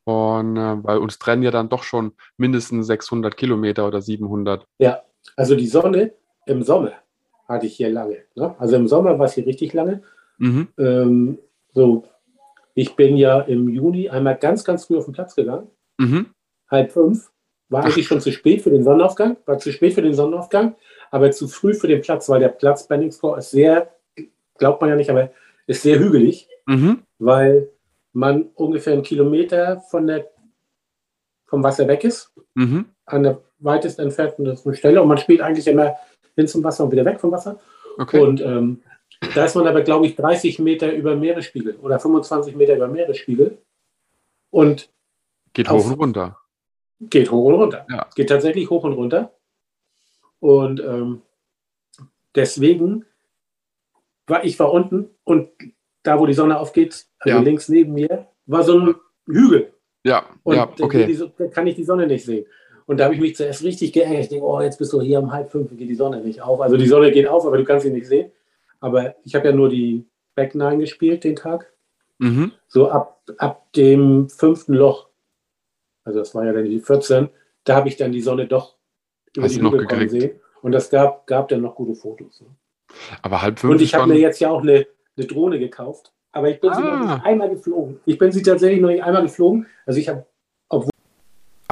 Und 0.04 0.58
äh, 0.58 0.84
weil 0.84 0.98
uns 0.98 1.20
trennen 1.20 1.44
ja 1.44 1.52
dann 1.52 1.70
doch 1.70 1.84
schon 1.84 2.14
mindestens 2.38 2.88
600 2.88 3.36
Kilometer 3.36 3.88
oder 3.88 4.02
700. 4.02 4.66
Ja, 4.80 5.04
also 5.36 5.56
die 5.56 5.68
Sonne 5.68 6.14
im 6.46 6.64
Sommer 6.64 6.94
hatte 7.48 7.68
ich 7.68 7.76
hier 7.76 7.90
lange. 7.90 8.24
Ne? 8.36 8.56
Also 8.58 8.78
im 8.78 8.88
Sommer 8.88 9.20
war 9.20 9.26
es 9.26 9.34
hier 9.34 9.46
richtig 9.46 9.74
lange. 9.74 10.02
Mhm. 10.38 10.70
Ähm, 10.78 11.40
so, 11.74 12.06
ich 12.74 12.96
bin 12.96 13.18
ja 13.18 13.42
im 13.42 13.70
Juni 13.70 14.10
einmal 14.10 14.38
ganz, 14.38 14.64
ganz 14.64 14.86
früh 14.86 14.98
auf 14.98 15.06
den 15.06 15.14
Platz 15.14 15.36
gegangen. 15.36 15.70
Mhm. 15.98 16.28
Halb 16.70 16.92
fünf. 16.92 17.32
War 17.72 17.86
eigentlich 17.86 18.06
schon 18.06 18.20
zu 18.20 18.32
spät 18.32 18.62
für 18.62 18.70
den 18.70 18.84
Sonnenaufgang, 18.84 19.38
war 19.46 19.58
zu 19.58 19.72
spät 19.72 19.94
für 19.94 20.02
den 20.02 20.14
Sonnenaufgang, 20.14 20.76
aber 21.10 21.32
zu 21.32 21.48
früh 21.48 21.74
für 21.74 21.88
den 21.88 22.02
Platz, 22.02 22.28
weil 22.30 22.42
der 22.42 22.50
Platz 22.50 22.86
Benningscore 22.86 23.40
ist 23.40 23.52
sehr, 23.52 23.96
glaubt 24.58 24.82
man 24.82 24.90
ja 24.90 24.98
nicht, 24.98 25.10
aber 25.10 25.32
ist 25.68 25.82
sehr 25.82 25.98
hügelig, 25.98 26.50
mhm. 26.66 27.04
weil 27.18 27.70
man 28.12 28.50
ungefähr 28.56 28.94
einen 28.94 29.04
Kilometer 29.04 29.82
von 29.90 30.06
der, 30.06 30.28
vom 31.46 31.64
Wasser 31.64 31.88
weg 31.88 32.04
ist, 32.04 32.34
mhm. 32.56 32.86
an 33.06 33.24
der 33.24 33.42
weitest 33.60 34.00
entfernten 34.00 34.58
Stelle 34.76 35.02
und 35.02 35.08
man 35.08 35.18
spielt 35.18 35.40
eigentlich 35.42 35.68
immer 35.68 35.96
hin 36.36 36.48
zum 36.48 36.64
Wasser 36.64 36.84
und 36.84 36.92
wieder 36.92 37.06
weg 37.06 37.22
vom 37.22 37.32
Wasser. 37.32 37.58
Okay. 37.98 38.20
Und 38.20 38.42
ähm, 38.42 38.82
da 39.34 39.46
ist 39.46 39.56
man 39.56 39.68
aber, 39.68 39.82
glaube 39.82 40.08
ich, 40.08 40.16
30 40.16 40.60
Meter 40.60 40.92
über 40.92 41.16
Meeresspiegel 41.16 41.76
oder 41.76 42.00
25 42.00 42.56
Meter 42.56 42.76
über 42.76 42.88
Meeresspiegel. 42.88 43.60
Und 44.50 44.90
geht 45.54 45.70
hoch 45.70 45.92
und 45.92 46.00
runter. 46.00 46.38
Geht 47.10 47.32
hoch 47.32 47.46
und 47.46 47.56
runter. 47.56 47.86
Ja. 47.90 48.08
Geht 48.16 48.30
tatsächlich 48.30 48.70
hoch 48.70 48.84
und 48.84 48.94
runter. 48.94 49.34
Und 50.40 50.80
ähm, 50.80 51.22
deswegen 52.36 53.06
war 54.28 54.44
ich 54.44 54.60
war 54.60 54.72
unten 54.72 55.10
und 55.24 55.50
da, 56.04 56.20
wo 56.20 56.26
die 56.26 56.34
Sonne 56.34 56.60
aufgeht, 56.60 57.06
also 57.20 57.38
ja. 57.38 57.44
links 57.44 57.70
neben 57.70 57.94
mir, 57.94 58.28
war 58.46 58.64
so 58.64 58.80
ein 58.80 58.96
Hügel. 59.28 59.74
Ja, 60.04 60.26
und 60.44 60.56
ja, 60.56 60.72
okay. 60.80 61.16
Da 61.38 61.48
kann 61.48 61.68
ich 61.68 61.76
die 61.76 61.84
Sonne 61.84 62.08
nicht 62.08 62.26
sehen. 62.26 62.46
Und 62.88 63.00
da 63.00 63.06
habe 63.06 63.14
ich 63.14 63.22
mich 63.22 63.36
zuerst 63.36 63.64
richtig 63.64 63.94
geärgert. 63.94 64.22
Ich 64.22 64.30
denke, 64.30 64.46
oh, 64.46 64.60
jetzt 64.60 64.80
bist 64.80 64.92
du 64.94 65.00
hier 65.00 65.20
um 65.20 65.32
halb 65.32 65.52
fünf, 65.52 65.70
geht 65.70 65.88
die 65.88 65.96
Sonne 65.96 66.22
nicht 66.22 66.42
auf. 66.42 66.60
Also 66.60 66.76
die 66.76 66.88
Sonne 66.88 67.12
geht 67.12 67.28
auf, 67.28 67.46
aber 67.46 67.58
du 67.58 67.64
kannst 67.64 67.86
sie 67.86 67.92
nicht 67.92 68.08
sehen. 68.08 68.32
Aber 68.80 69.16
ich 69.24 69.36
habe 69.36 69.48
ja 69.48 69.54
nur 69.54 69.70
die 69.70 70.06
Back 70.34 70.56
Nine 70.56 70.80
gespielt 70.80 71.24
den 71.24 71.36
Tag. 71.36 71.72
Mhm. 72.18 72.52
So 72.68 72.90
ab, 72.90 73.22
ab 73.38 73.72
dem 73.74 74.28
fünften 74.30 74.74
Loch 74.74 75.11
also 76.04 76.20
das 76.20 76.34
war 76.36 76.46
ja 76.46 76.54
dann 76.54 76.66
die 76.66 76.80
14, 76.80 77.30
da 77.64 77.76
habe 77.76 77.90
ich 77.90 77.98
dann 77.98 78.12
die 78.12 78.22
Sonne 78.22 78.48
doch 78.48 78.76
über 79.36 79.46
Hast 79.46 79.56
die 79.56 79.62
Hügel 79.62 79.86
kommen 79.86 80.10
sehen. 80.10 80.40
Und 80.62 80.72
das 80.74 80.90
gab, 80.90 81.26
gab 81.28 81.48
dann 81.48 81.62
noch 81.62 81.76
gute 81.76 81.96
Fotos. 81.96 82.42
Ne? 82.42 82.48
Aber 83.22 83.42
halb 83.42 83.60
fünf. 83.60 83.72
Und 83.72 83.82
ich 83.82 83.94
habe 83.94 84.08
mir 84.08 84.20
jetzt 84.20 84.40
ja 84.40 84.50
auch 84.50 84.62
eine, 84.62 84.86
eine 85.18 85.26
Drohne 85.26 85.60
gekauft. 85.60 86.14
Aber 86.32 86.50
ich 86.50 86.60
bin 86.60 86.70
ah. 86.70 86.76
sie 86.76 86.82
noch 86.82 87.00
nicht 87.00 87.26
einmal 87.26 87.50
geflogen. 87.50 88.00
Ich 88.06 88.18
bin 88.18 88.32
sie 88.32 88.42
tatsächlich 88.42 88.82
noch 88.82 88.90
nicht 88.90 89.04
einmal 89.04 89.24
geflogen. 89.24 89.68
Also 89.86 90.00
ich 90.00 90.08
habe 90.08 90.26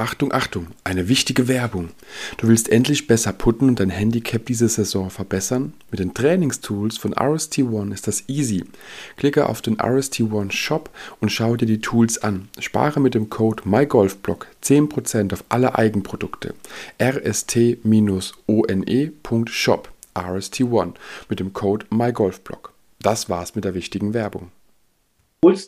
Achtung, 0.00 0.32
Achtung, 0.32 0.68
eine 0.82 1.08
wichtige 1.08 1.46
Werbung. 1.46 1.90
Du 2.38 2.48
willst 2.48 2.70
endlich 2.70 3.06
besser 3.06 3.34
putten 3.34 3.68
und 3.68 3.80
dein 3.80 3.90
Handicap 3.90 4.46
diese 4.46 4.66
Saison 4.66 5.10
verbessern? 5.10 5.74
Mit 5.90 6.00
den 6.00 6.14
Trainingstools 6.14 6.96
von 6.96 7.12
RST1 7.12 7.92
ist 7.92 8.08
das 8.08 8.26
easy. 8.26 8.64
Klicke 9.18 9.46
auf 9.46 9.60
den 9.60 9.76
RST1 9.76 10.52
Shop 10.52 10.88
und 11.20 11.28
schau 11.30 11.54
dir 11.54 11.66
die 11.66 11.82
Tools 11.82 12.16
an. 12.16 12.48
Spare 12.58 12.98
mit 12.98 13.14
dem 13.14 13.28
Code 13.28 13.64
MyGolfBlock 13.66 14.46
10% 14.64 15.34
auf 15.34 15.44
alle 15.50 15.74
Eigenprodukte. 15.74 16.54
rst-one.shop 16.98 17.68
RST1 20.14 20.94
mit 21.28 21.40
dem 21.40 21.52
Code 21.52 21.84
MyGolfBlock. 21.90 22.72
Das 23.02 23.28
war's 23.28 23.54
mit 23.54 23.66
der 23.66 23.74
wichtigen 23.74 24.14
Werbung. 24.14 24.50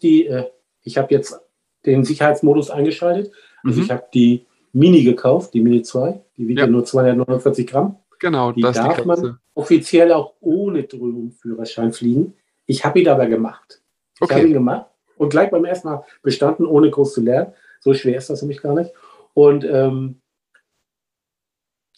Die, 0.03 0.25
äh, 0.25 0.47
ich 0.85 0.97
habe 0.97 1.13
jetzt 1.13 1.39
den 1.85 2.05
Sicherheitsmodus 2.05 2.71
eingeschaltet 2.71 3.33
also 3.65 3.79
mhm. 3.79 3.85
ich 3.85 3.91
habe 3.91 4.05
die 4.13 4.47
Mini 4.73 5.03
gekauft, 5.03 5.55
die 5.55 5.61
Mini 5.61 5.83
2, 5.83 6.21
die 6.37 6.49
wiegt 6.49 6.61
ja, 6.61 6.67
nur 6.67 6.85
249 6.85 7.67
Gramm. 7.67 7.97
Genau, 8.19 8.53
die 8.53 8.63
darf 8.63 9.01
die 9.01 9.07
man 9.07 9.39
offiziell 9.55 10.13
auch 10.13 10.35
ohne 10.41 10.85
Drohnenführerschein 10.85 11.93
fliegen. 11.93 12.35
Ich 12.67 12.85
habe 12.85 13.01
ihn 13.01 13.09
aber 13.09 13.27
gemacht. 13.27 13.83
Ich 14.17 14.23
okay. 14.23 14.35
habe 14.35 14.47
ihn 14.47 14.53
gemacht 14.53 14.87
und 15.17 15.31
gleich 15.31 15.51
beim 15.51 15.65
ersten 15.65 15.89
Mal 15.89 16.05
bestanden, 16.23 16.65
ohne 16.65 16.91
groß 16.91 17.15
zu 17.15 17.21
lernen. 17.21 17.53
So 17.81 17.93
schwer 17.95 18.17
ist 18.17 18.31
das 18.31 18.43
mich 18.43 18.63
gar 18.63 18.75
nicht. 18.75 18.93
Und 19.35 19.65
ähm, 19.65 20.21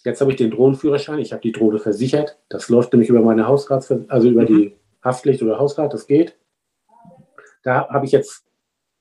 jetzt 0.04 0.20
habe 0.20 0.30
ich 0.30 0.36
den 0.36 0.50
Drohnenführerschein. 0.50 1.18
Ich 1.18 1.32
habe 1.32 1.42
die 1.42 1.52
Drohne 1.52 1.78
versichert. 1.78 2.38
Das 2.48 2.68
läuft 2.68 2.92
nämlich 2.92 3.10
über 3.10 3.20
meine 3.20 3.46
Hausrats, 3.46 3.92
also 4.08 4.28
über 4.28 4.42
mhm. 4.42 4.46
die 4.46 4.76
Haftpflicht 5.02 5.42
oder 5.42 5.58
Hausrat. 5.58 5.92
Das 5.92 6.06
geht. 6.06 6.36
Da 7.62 7.88
habe 7.88 8.06
ich 8.06 8.12
jetzt 8.12 8.44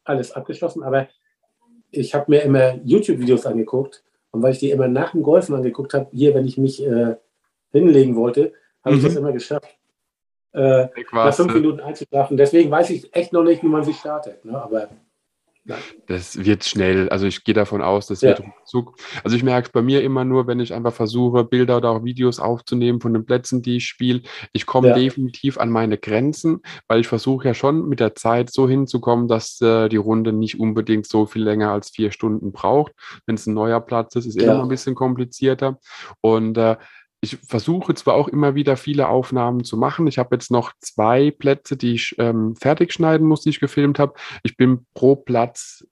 alles 0.03 0.31
abgeschlossen. 0.31 0.83
Aber 0.83 1.07
ich 1.91 2.13
habe 2.13 2.25
mir 2.29 2.41
immer 2.41 2.75
YouTube-Videos 2.83 3.45
angeguckt 3.45 4.03
und 4.31 4.41
weil 4.41 4.53
ich 4.53 4.59
die 4.59 4.71
immer 4.71 4.87
nach 4.87 5.11
dem 5.11 5.23
Golfen 5.23 5.55
angeguckt 5.55 5.93
habe, 5.93 6.09
hier, 6.11 6.33
wenn 6.33 6.45
ich 6.45 6.57
mich 6.57 6.83
äh, 6.85 7.15
hinlegen 7.71 8.15
wollte, 8.15 8.53
habe 8.83 8.95
mhm. 8.95 9.01
ich 9.01 9.05
das 9.05 9.15
immer 9.15 9.31
geschafft, 9.31 9.77
äh, 10.53 10.87
nach 11.11 11.33
fünf 11.33 11.53
Minuten 11.53 11.79
einzuschlafen. 11.79 12.37
Deswegen 12.37 12.71
weiß 12.71 12.89
ich 12.91 13.13
echt 13.15 13.33
noch 13.33 13.43
nicht, 13.43 13.63
wie 13.63 13.67
man 13.67 13.83
sich 13.83 13.97
startet. 13.97 14.43
Ne? 14.45 14.59
Aber 14.61 14.89
das 16.07 16.43
wird 16.43 16.65
schnell. 16.65 17.09
Also 17.09 17.25
ich 17.25 17.43
gehe 17.43 17.53
davon 17.53 17.81
aus, 17.81 18.07
das 18.07 18.21
wird 18.21 18.41
ruckzuck. 18.41 18.95
Also 19.23 19.37
ich 19.37 19.43
merke 19.43 19.67
es 19.67 19.71
bei 19.71 19.81
mir 19.81 20.03
immer 20.03 20.25
nur, 20.25 20.45
wenn 20.47 20.59
ich 20.59 20.73
einfach 20.73 20.93
versuche, 20.93 21.45
Bilder 21.45 21.77
oder 21.77 21.91
auch 21.91 22.03
Videos 22.03 22.39
aufzunehmen 22.39 22.99
von 22.99 23.13
den 23.13 23.25
Plätzen, 23.25 23.61
die 23.61 23.77
ich 23.77 23.85
spiele. 23.85 24.21
Ich 24.51 24.65
komme 24.65 24.89
ja. 24.89 24.95
definitiv 24.95 25.57
an 25.57 25.69
meine 25.69 25.97
Grenzen, 25.97 26.61
weil 26.87 26.99
ich 26.99 27.07
versuche 27.07 27.47
ja 27.47 27.53
schon 27.53 27.87
mit 27.87 28.01
der 28.01 28.15
Zeit 28.15 28.51
so 28.51 28.67
hinzukommen, 28.67 29.27
dass 29.27 29.61
äh, 29.61 29.87
die 29.87 29.97
Runde 29.97 30.33
nicht 30.33 30.59
unbedingt 30.59 31.07
so 31.07 31.25
viel 31.25 31.43
länger 31.43 31.71
als 31.71 31.91
vier 31.91 32.11
Stunden 32.11 32.51
braucht. 32.51 32.91
Wenn 33.25 33.35
es 33.35 33.47
ein 33.47 33.53
neuer 33.53 33.79
Platz 33.79 34.15
ist, 34.15 34.25
ist 34.25 34.41
ja. 34.41 34.53
immer 34.53 34.63
ein 34.63 34.69
bisschen 34.69 34.95
komplizierter. 34.95 35.79
Und 36.19 36.57
äh, 36.57 36.75
ich 37.23 37.37
versuche 37.37 37.93
zwar 37.95 38.15
auch 38.15 38.27
immer 38.27 38.53
wieder 38.53 38.75
viele 38.75 39.07
Aufnahmen 39.07 39.63
zu 39.63 39.77
machen. 39.77 40.07
Ich 40.07 40.17
habe 40.17 40.35
jetzt 40.35 40.51
noch 40.51 40.73
zwei 40.79 41.31
Plätze, 41.31 41.77
die 41.77 41.93
ich 41.93 42.15
ähm, 42.19 42.57
fertig 42.57 42.91
schneiden 42.91 43.25
muss, 43.25 43.41
die 43.41 43.49
ich 43.49 43.61
gefilmt 43.61 43.97
habe. 43.97 44.15
Ich 44.43 44.57
bin 44.57 44.85
pro 44.93 45.15
Platz, 45.15 45.87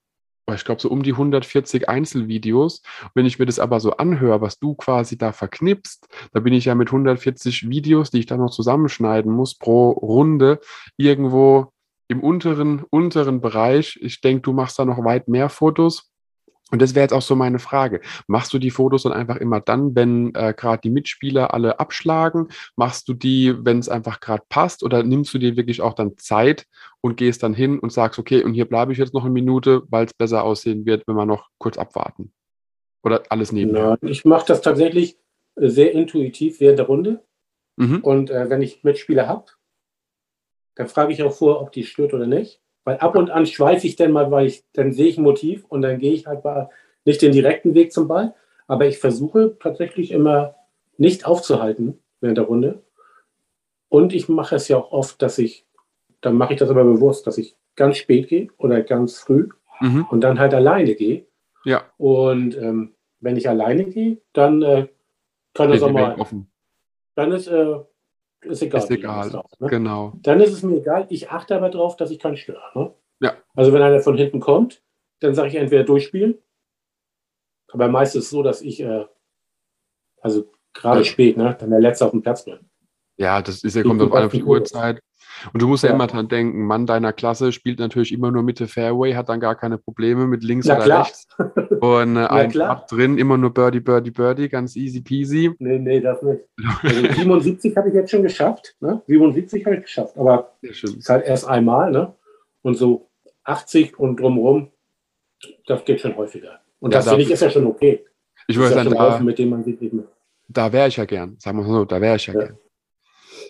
ich 0.54 0.66
glaube, 0.66 0.82
so 0.82 0.90
um 0.90 1.04
die 1.04 1.14
140 1.14 1.88
Einzelvideos. 1.88 2.82
Wenn 3.14 3.26
ich 3.26 3.40
mir 3.40 3.46
das 3.46 3.60
aber 3.60 3.80
so 3.80 3.92
anhöre, 3.92 4.42
was 4.42 4.60
du 4.60 4.76
quasi 4.76 5.18
da 5.18 5.32
verknipst, 5.32 6.10
da 6.34 6.42
bin 6.42 6.52
ich 6.52 6.66
ja 6.66 6.76
mit 6.76 6.90
140 6.90 7.70
Videos, 7.70 8.12
die 8.12 8.20
ich 8.20 8.26
dann 8.26 8.42
noch 8.42 8.52
zusammenschneiden 8.52 9.32
muss, 9.32 9.58
pro 9.58 9.92
Runde 9.92 10.60
irgendwo 10.98 11.72
im 12.10 12.22
unteren, 12.22 12.84
unteren 12.90 13.40
Bereich. 13.40 13.98
Ich 14.02 14.20
denke, 14.20 14.42
du 14.42 14.52
machst 14.52 14.78
da 14.78 14.84
noch 14.84 15.02
weit 15.06 15.30
mehr 15.30 15.48
Fotos. 15.48 16.11
Und 16.72 16.82
das 16.82 16.96
wäre 16.96 17.04
jetzt 17.04 17.14
auch 17.14 17.22
so 17.22 17.36
meine 17.36 17.60
Frage. 17.60 18.02
Machst 18.28 18.54
du 18.54 18.60
die 18.60 18.72
Fotos 18.72 19.04
dann 19.04 19.12
einfach 19.12 19.36
immer 19.36 19.60
dann, 19.60 19.94
wenn 19.94 20.34
äh, 20.36 20.54
gerade 20.56 20.82
die 20.82 20.90
Mitspieler 20.90 21.54
alle 21.54 21.80
abschlagen? 21.80 22.48
Machst 22.78 23.08
du 23.10 23.14
die, 23.14 23.54
wenn 23.66 23.80
es 23.80 23.90
einfach 23.90 24.22
gerade 24.22 24.44
passt? 24.50 24.84
Oder 24.84 25.04
nimmst 25.04 25.34
du 25.34 25.38
dir 25.38 25.58
wirklich 25.58 25.82
auch 25.82 25.94
dann 25.94 26.18
Zeit 26.18 26.66
und 27.02 27.18
gehst 27.18 27.44
dann 27.44 27.54
hin 27.54 27.78
und 27.78 27.92
sagst, 27.92 28.20
okay, 28.20 28.44
und 28.44 28.54
hier 28.54 28.66
bleibe 28.66 28.94
ich 28.94 28.98
jetzt 28.98 29.14
noch 29.14 29.24
eine 29.24 29.34
Minute, 29.34 29.84
weil 29.90 30.06
es 30.06 30.14
besser 30.14 30.44
aussehen 30.44 30.86
wird, 30.86 31.08
wenn 31.08 31.16
wir 31.16 31.26
noch 31.26 31.50
kurz 31.58 31.78
abwarten? 31.78 32.32
Oder 33.04 33.24
alles 33.30 33.52
nebenher? 33.52 33.98
Ja, 34.02 34.08
ich 34.10 34.24
mache 34.26 34.46
das 34.48 34.62
tatsächlich 34.62 35.18
sehr 35.56 35.92
intuitiv 35.92 36.60
während 36.60 36.80
der 36.80 36.86
Runde. 36.86 37.24
Mhm. 37.76 38.00
Und 38.02 38.30
äh, 38.30 38.50
wenn 38.50 38.62
ich 38.62 38.84
Mitspieler 38.84 39.28
habe, 39.28 39.46
dann 40.76 40.88
frage 40.88 41.12
ich 41.12 41.22
auch 41.24 41.34
vor, 41.34 41.62
ob 41.62 41.72
die 41.72 41.84
stört 41.84 42.14
oder 42.14 42.28
nicht. 42.28 42.62
Weil 42.84 42.98
ab 42.98 43.16
und 43.16 43.30
an 43.30 43.46
schweife 43.46 43.86
ich 43.86 43.96
dann 43.96 44.12
mal, 44.12 44.32
weil 44.32 44.48
ich, 44.48 44.64
dann 44.74 44.92
sehe 44.92 45.08
ich 45.08 45.18
ein 45.18 45.24
Motiv 45.24 45.66
und 45.66 45.82
dann 45.82 46.00
gehe 46.00 46.14
ich 46.14 46.26
halt 46.26 46.44
mal 46.44 46.70
nicht 47.06 47.22
den 47.22 47.32
direkten 47.32 47.74
Weg 47.74 47.92
zum 47.92 48.08
Ball. 48.08 48.34
Aber 48.68 48.88
ich 48.88 48.98
versuche 48.98 49.58
tatsächlich 49.60 50.12
immer 50.12 50.56
nicht 50.98 51.26
aufzuhalten 51.26 52.00
während 52.22 52.38
der 52.38 52.46
Runde. 52.46 52.82
Und 53.90 54.14
ich 54.14 54.30
mache 54.30 54.56
es 54.56 54.68
ja 54.68 54.78
auch 54.78 54.92
oft, 54.92 55.22
dass 55.22 55.38
ich, 55.38 55.66
dann 56.22 56.36
mache 56.36 56.54
ich 56.54 56.60
das 56.60 56.70
aber 56.70 56.84
bewusst, 56.84 57.28
dass 57.28 57.38
ich 57.38 57.56
ganz 57.76 57.98
spät 57.98 58.30
gehe 58.30 58.48
oder 58.58 58.82
ganz 58.82 59.20
früh 59.20 59.50
mhm. 59.80 60.06
und 60.10 60.22
dann 60.22 60.40
halt 60.40 60.54
alleine 60.54 60.96
gehe. 60.96 61.26
Ja. 61.66 61.84
Und 61.98 62.58
ähm, 62.58 62.94
wenn 63.20 63.38
ich 63.38 63.50
alleine 63.50 63.86
gehe, 63.86 64.18
dann 64.34 64.62
äh, 64.62 64.88
kann 65.54 65.70
das 65.70 65.84
auch 65.84 65.92
mal. 65.92 66.16
Offen. 66.16 66.50
Dann 67.16 67.32
ist, 67.32 67.48
äh, 67.48 67.80
ist 68.42 68.62
egal. 68.62 68.82
Ist 68.82 68.92
egal, 68.92 69.30
drauf, 69.30 69.52
ne? 69.60 69.68
genau. 69.68 70.14
Dann 70.22 70.42
ist 70.42 70.52
es 70.52 70.64
mir 70.64 70.78
egal. 70.78 71.06
Ich 71.10 71.30
achte 71.30 71.56
aber 71.56 71.70
darauf, 71.70 71.96
dass 71.96 72.12
ich 72.12 72.20
keinen 72.20 72.38
störe. 72.38 72.62
Ne? 72.76 72.94
Ja. 73.20 73.36
Also 73.56 73.74
wenn 73.74 73.82
einer 73.82 74.00
von 74.00 74.18
hinten 74.18 74.40
kommt, 74.40 74.82
dann 75.20 75.36
sage 75.36 75.50
ich 75.50 75.56
entweder 75.56 75.84
durchspielen. 75.84 76.38
Aber 77.72 77.88
meist 77.88 78.16
ist 78.16 78.26
es 78.26 78.30
so, 78.30 78.44
dass 78.44 78.62
ich, 78.62 78.82
äh, 78.82 79.06
also 80.22 80.52
gerade 80.74 81.02
ja. 81.02 81.06
spät, 81.06 81.38
ne, 81.38 81.56
dann 81.60 81.70
der 81.70 81.80
Letzte 81.80 82.06
auf 82.06 82.12
dem 82.12 82.22
Platz 82.22 82.46
bin. 82.46 82.60
Ja, 83.18 83.42
das 83.42 83.64
ist 83.64 83.76
ja, 83.76 83.84
kommt 83.84 84.02
auf 84.02 84.32
die 84.32 84.44
Uhrzeit. 84.44 85.00
Und 85.54 85.62
du 85.62 85.68
musst 85.68 85.84
ja, 85.84 85.90
ja 85.90 85.96
immer 85.96 86.08
dran 86.08 86.28
denken, 86.28 86.66
Mann 86.66 86.86
deiner 86.86 87.14
Klasse 87.14 87.52
spielt 87.52 87.80
natürlich 87.80 88.12
immer 88.12 88.32
nur 88.32 88.44
Mitte 88.44 88.68
Fairway, 88.68 89.14
hat 89.14 89.30
dann 89.30 89.40
gar 89.40 89.56
keine 89.56 89.78
Probleme 89.78 90.28
mit 90.28 90.44
links 90.44 90.68
Na, 90.68 90.76
oder 90.76 90.84
klar. 90.86 91.06
rechts. 91.06 91.28
Und 91.80 92.18
äh, 92.18 92.20
ein 92.30 92.62
Ab 92.62 92.88
drin, 92.88 93.18
immer 93.18 93.38
nur 93.38 93.54
Birdie, 93.54 93.80
Birdie, 93.80 94.12
Birdie, 94.12 94.50
ganz 94.50 94.76
easy 94.76 95.02
peasy. 95.02 95.52
Nee, 95.60 95.80
nee, 95.80 96.00
das 96.00 96.22
nicht. 96.22 96.42
Also 96.84 97.02
77 97.02 97.76
habe 97.78 97.90
ich 97.90 97.96
jetzt 97.96 98.12
schon 98.12 98.24
geschafft. 98.24 98.76
Ne? 98.80 99.02
77 99.08 99.66
habe 99.66 99.76
ich 99.76 99.82
geschafft, 99.84 100.18
aber 100.18 100.54
es 100.62 100.84
ist 100.84 101.10
halt 101.10 101.26
erst 101.26 101.48
einmal. 101.48 101.92
Ne? 101.92 102.14
Und 102.62 102.76
so 102.76 103.10
80 103.44 103.98
und 104.00 104.20
drumherum, 104.20 104.72
das 105.66 105.84
geht 105.86 106.02
schon 106.02 106.16
häufiger. 106.16 106.60
Und 106.80 106.92
ja, 106.92 107.00
das 107.00 107.10
finde 107.10 107.24
ich 107.24 107.32
ist 107.32 107.42
ja 107.42 107.50
schon 107.50 107.66
okay. 107.66 108.06
Ich 108.48 108.58
würde 108.58 108.74
sagen, 108.74 108.90
da, 108.92 109.20
mit 109.20 109.38
dem 109.38 109.50
man 109.50 109.62
nicht 109.62 109.82
mehr. 109.94 110.06
Da 110.48 110.72
wäre 110.74 110.88
ich 110.88 110.98
ja 110.98 111.06
gern, 111.06 111.38
sagen 111.40 111.60
wir 111.60 111.64
mal 111.64 111.74
so, 111.74 111.86
da 111.86 112.02
wäre 112.02 112.16
ich 112.16 112.28
ja, 112.28 112.34
ja. 112.34 112.40
gern. 112.40 112.58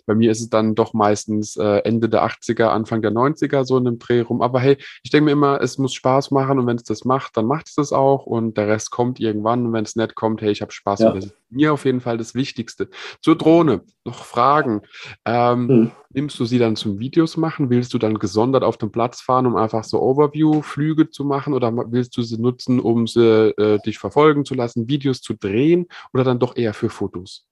Bei 0.06 0.16
mir 0.16 0.32
ist 0.32 0.42
es 0.42 0.50
dann 0.50 0.76
doch 0.76 0.94
meistens 0.94 1.58
äh, 1.58 1.80
Ende 1.84 2.10
der 2.10 2.24
80er, 2.24 2.66
Anfang 2.66 3.02
der 3.02 3.12
90er 3.12 3.64
so 3.66 3.78
in 3.78 3.86
dem 3.86 4.00
Dreh 4.00 4.22
rum. 4.22 4.42
Aber 4.42 4.60
hey, 4.60 4.78
ich 5.04 5.12
denke 5.12 5.26
mir 5.26 5.32
immer, 5.32 5.62
es 5.62 5.78
muss 5.78 5.94
Spaß 5.94 6.32
machen 6.32 6.60
und 6.60 6.68
wenn 6.68 6.78
es 6.78 6.84
das 6.84 7.06
macht, 7.06 7.38
dann 7.38 7.46
macht 7.46 7.68
es 7.68 7.76
das 7.76 7.92
auch 7.94 8.26
und 8.26 8.58
der 8.58 8.68
Rest 8.68 8.92
kommt 8.92 9.20
irgendwann. 9.20 9.66
Und 9.66 9.74
wenn 9.74 9.84
es 9.84 9.96
nicht 9.96 10.16
kommt, 10.16 10.42
hey, 10.42 10.52
ich 10.52 10.62
habe 10.62 10.72
Spaß. 10.72 11.00
Ja. 11.02 11.10
Und 11.10 11.18
das 11.18 11.26
ist 11.26 11.36
mir 11.50 11.74
auf 11.74 11.86
jeden 11.86 12.02
Fall 12.02 12.18
das 12.18 12.34
Wichtigste. 12.34 12.90
Zur 13.22 13.38
Drohne, 13.38 13.82
noch 14.06 14.24
Fragen. 14.24 14.82
Ähm, 15.26 15.68
hm. 15.68 15.92
Nimmst 16.14 16.40
du 16.40 16.46
sie 16.46 16.60
dann 16.60 16.76
zum 16.76 17.00
Videos 17.00 17.38
machen? 17.38 17.70
Willst 17.70 17.94
du 17.94 17.98
dann 17.98 18.20
gesondert 18.20 18.64
auf 18.64 18.78
den 18.78 18.92
Platz 18.92 19.22
fahren, 19.22 19.46
um 19.46 19.56
einfach 19.56 19.84
so 19.84 20.02
Overview-Flüge 20.02 21.10
zu 21.10 21.24
machen? 21.24 21.54
Oder 21.54 21.74
willst 21.92 22.18
du 22.18 22.22
sie 22.22 22.38
nutzen, 22.38 22.80
um 22.80 23.08
sie 23.08 23.50
äh, 23.58 23.80
dich 23.80 23.98
verfolgen 23.98 24.44
zu 24.44 24.56
lassen, 24.56 24.90
Videos 24.90 25.22
zu 25.22 25.34
drehen 25.34 25.88
oder 26.14 26.24
dann 26.24 26.40
doch 26.40 26.58
eher 26.58 26.74
für 26.74 26.90
Fotos? 26.90 27.46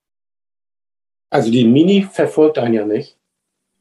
Also 1.29 1.51
die 1.51 1.65
Mini 1.65 2.03
verfolgt 2.03 2.57
einen 2.57 2.73
ja 2.73 2.85
nicht. 2.85 3.17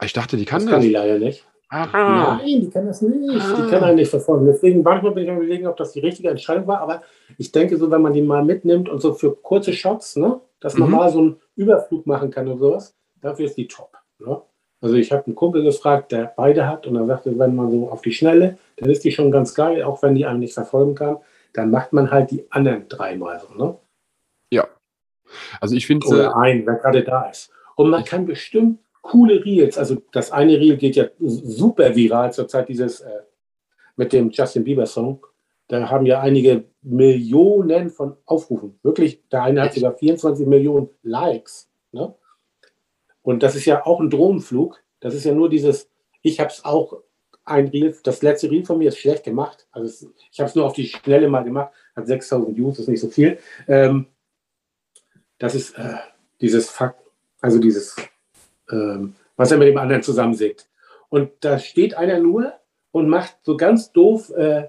Ich 0.02 0.12
dachte, 0.12 0.36
die 0.36 0.44
kann 0.44 0.60
das. 0.60 0.66
Das 0.66 0.72
kann 0.72 0.82
die 0.82 0.90
leider 0.90 1.18
nicht. 1.18 1.44
Aha. 1.70 2.38
Nein, 2.38 2.62
die 2.62 2.70
kann 2.70 2.86
das 2.86 3.02
nicht. 3.02 3.40
Ah. 3.40 3.56
Die 3.56 3.70
kann 3.70 3.84
einen 3.84 3.96
nicht 3.96 4.10
verfolgen. 4.10 4.46
Deswegen 4.46 4.82
manchmal 4.82 5.12
bin 5.12 5.24
ich 5.24 5.30
am 5.30 5.36
überlegen, 5.36 5.66
ob 5.66 5.76
das 5.76 5.92
die 5.92 6.00
richtige 6.00 6.30
Entscheidung 6.30 6.66
war. 6.66 6.80
Aber 6.80 7.02
ich 7.36 7.52
denke, 7.52 7.76
so 7.76 7.90
wenn 7.90 8.00
man 8.00 8.12
die 8.12 8.22
mal 8.22 8.44
mitnimmt 8.44 8.88
und 8.88 9.00
so 9.00 9.12
für 9.12 9.34
kurze 9.34 9.72
Shots, 9.72 10.16
ne, 10.16 10.40
dass 10.60 10.76
man 10.76 10.88
mhm. 10.88 10.94
mal 10.94 11.10
so 11.10 11.18
einen 11.18 11.36
Überflug 11.56 12.06
machen 12.06 12.30
kann 12.30 12.48
und 12.48 12.58
sowas, 12.58 12.94
dafür 13.20 13.46
ist 13.46 13.56
die 13.56 13.68
top. 13.68 13.90
Ne? 14.18 14.40
Also 14.80 14.94
ich 14.94 15.12
habe 15.12 15.26
einen 15.26 15.34
Kumpel 15.34 15.62
gefragt, 15.62 16.12
der 16.12 16.32
beide 16.36 16.66
hat 16.66 16.86
und 16.86 16.96
er 16.96 17.06
sagte, 17.06 17.36
wenn 17.38 17.56
man 17.56 17.70
so 17.70 17.90
auf 17.90 18.00
die 18.00 18.12
Schnelle, 18.12 18.58
dann 18.76 18.88
ist 18.88 19.04
die 19.04 19.10
schon 19.10 19.30
ganz 19.30 19.54
geil, 19.54 19.82
auch 19.82 20.02
wenn 20.02 20.14
die 20.14 20.24
einen 20.24 20.40
nicht 20.40 20.54
verfolgen 20.54 20.94
kann. 20.94 21.18
Dann 21.52 21.70
macht 21.70 21.92
man 21.92 22.10
halt 22.10 22.30
die 22.30 22.44
anderen 22.50 22.88
dreimal 22.88 23.40
so. 23.40 23.62
Ne? 23.62 23.76
Ja, 24.50 24.68
also 25.60 25.74
ich 25.74 25.86
finde. 25.86 26.06
Oder 26.06 26.36
ein, 26.36 26.66
wer 26.66 26.76
gerade 26.76 27.04
da 27.04 27.28
ist. 27.28 27.50
Und 27.76 27.90
man 27.90 28.04
kann 28.04 28.26
bestimmt 28.26 28.80
coole 29.02 29.44
Reels, 29.44 29.78
also 29.78 30.02
das 30.12 30.32
eine 30.32 30.58
Reel 30.58 30.76
geht 30.76 30.96
ja 30.96 31.06
super 31.18 31.94
viral 31.94 32.32
zurzeit, 32.32 32.68
dieses 32.68 33.00
äh, 33.00 33.20
mit 33.96 34.12
dem 34.12 34.30
Justin 34.30 34.64
Bieber 34.64 34.86
Song. 34.86 35.24
Da 35.68 35.88
haben 35.88 36.06
ja 36.06 36.20
einige 36.20 36.64
Millionen 36.82 37.90
von 37.90 38.16
Aufrufen. 38.26 38.78
Wirklich, 38.82 39.22
der 39.30 39.42
eine 39.42 39.62
hat 39.62 39.74
sogar 39.74 39.94
24 39.94 40.46
Millionen 40.46 40.88
Likes. 41.02 41.70
Ne? 41.92 42.14
Und 43.22 43.42
das 43.42 43.54
ist 43.54 43.66
ja 43.66 43.84
auch 43.84 44.00
ein 44.00 44.10
Drohnenflug. 44.10 44.82
Das 45.00 45.14
ist 45.14 45.24
ja 45.24 45.32
nur 45.32 45.48
dieses, 45.48 45.90
ich 46.22 46.40
habe 46.40 46.50
es 46.50 46.64
auch 46.64 47.02
ein 47.44 47.68
Reel, 47.68 47.96
das 48.02 48.22
letzte 48.22 48.50
Reel 48.50 48.64
von 48.64 48.78
mir 48.78 48.88
ist 48.88 48.98
schlecht 48.98 49.24
gemacht. 49.24 49.66
Also 49.70 49.86
es, 49.86 50.08
ich 50.30 50.40
habe 50.40 50.48
es 50.48 50.54
nur 50.54 50.66
auf 50.66 50.74
die 50.74 50.86
Schnelle 50.86 51.28
mal 51.28 51.44
gemacht, 51.44 51.72
hat 51.96 52.06
6000 52.06 52.56
Views, 52.56 52.78
ist 52.78 52.88
nicht 52.88 53.00
so 53.00 53.08
viel. 53.08 53.38
Ähm, 53.66 54.06
das 55.38 55.54
ist 55.54 55.78
äh, 55.78 55.96
dieses 56.40 56.70
Fakt, 56.70 57.00
also 57.40 57.58
dieses, 57.58 57.96
ähm, 58.70 59.14
was 59.36 59.50
er 59.50 59.58
mit 59.58 59.68
dem 59.68 59.78
anderen 59.78 60.02
zusammensägt. 60.02 60.68
Und 61.08 61.30
da 61.40 61.58
steht 61.58 61.94
einer 61.94 62.18
nur 62.18 62.52
und 62.90 63.08
macht 63.08 63.36
so 63.42 63.56
ganz 63.56 63.92
doof 63.92 64.30
äh, 64.30 64.68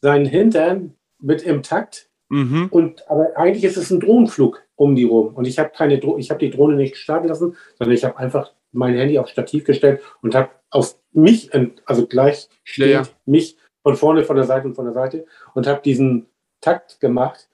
seinen 0.00 0.26
Hintern 0.26 0.94
mit 1.18 1.42
im 1.42 1.62
Takt. 1.62 2.08
Mhm. 2.28 2.68
Und 2.70 3.08
aber 3.10 3.36
eigentlich 3.36 3.64
ist 3.64 3.76
es 3.76 3.90
ein 3.90 4.00
Drohnenflug 4.00 4.62
um 4.76 4.94
die 4.94 5.04
rum. 5.04 5.34
Und 5.34 5.46
ich 5.46 5.58
habe 5.58 5.70
keine 5.74 5.98
Dro 5.98 6.18
ich 6.18 6.30
habe 6.30 6.40
die 6.40 6.50
Drohne 6.50 6.76
nicht 6.76 6.96
starten 6.96 7.28
lassen, 7.28 7.56
sondern 7.78 7.94
ich 7.94 8.04
habe 8.04 8.16
einfach 8.18 8.52
mein 8.72 8.94
Handy 8.94 9.18
auf 9.18 9.28
Stativ 9.28 9.64
gestellt 9.64 10.00
und 10.22 10.34
habe 10.34 10.50
auf 10.70 10.96
mich, 11.12 11.50
also 11.84 12.06
gleich 12.06 12.48
steht 12.64 12.88
ja, 12.88 13.02
ja. 13.02 13.08
mich 13.26 13.56
von 13.82 13.96
vorne, 13.96 14.24
von 14.24 14.36
der 14.36 14.46
Seite 14.46 14.66
und 14.66 14.74
von 14.74 14.86
der 14.86 14.94
Seite 14.94 15.26
und 15.54 15.66
habe 15.66 15.82
diesen 15.82 16.26
Takt 16.60 17.00
gemacht. 17.00 17.48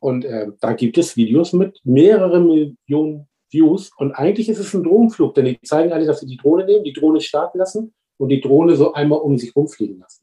Und 0.00 0.24
äh, 0.24 0.48
da 0.60 0.72
gibt 0.72 0.98
es 0.98 1.16
Videos 1.16 1.52
mit 1.52 1.80
mehreren 1.84 2.46
Millionen 2.46 3.28
Views. 3.50 3.90
Und 3.96 4.12
eigentlich 4.12 4.48
ist 4.48 4.58
es 4.58 4.74
ein 4.74 4.84
Drohnenflug, 4.84 5.34
denn 5.34 5.46
die 5.46 5.60
zeigen 5.62 5.92
alle, 5.92 6.06
dass 6.06 6.20
sie 6.20 6.26
die 6.26 6.36
Drohne 6.36 6.64
nehmen, 6.64 6.84
die 6.84 6.92
Drohne 6.92 7.20
starten 7.20 7.58
lassen 7.58 7.94
und 8.16 8.28
die 8.28 8.40
Drohne 8.40 8.76
so 8.76 8.92
einmal 8.92 9.20
um 9.20 9.38
sich 9.38 9.54
rumfliegen 9.56 10.00
lassen. 10.00 10.22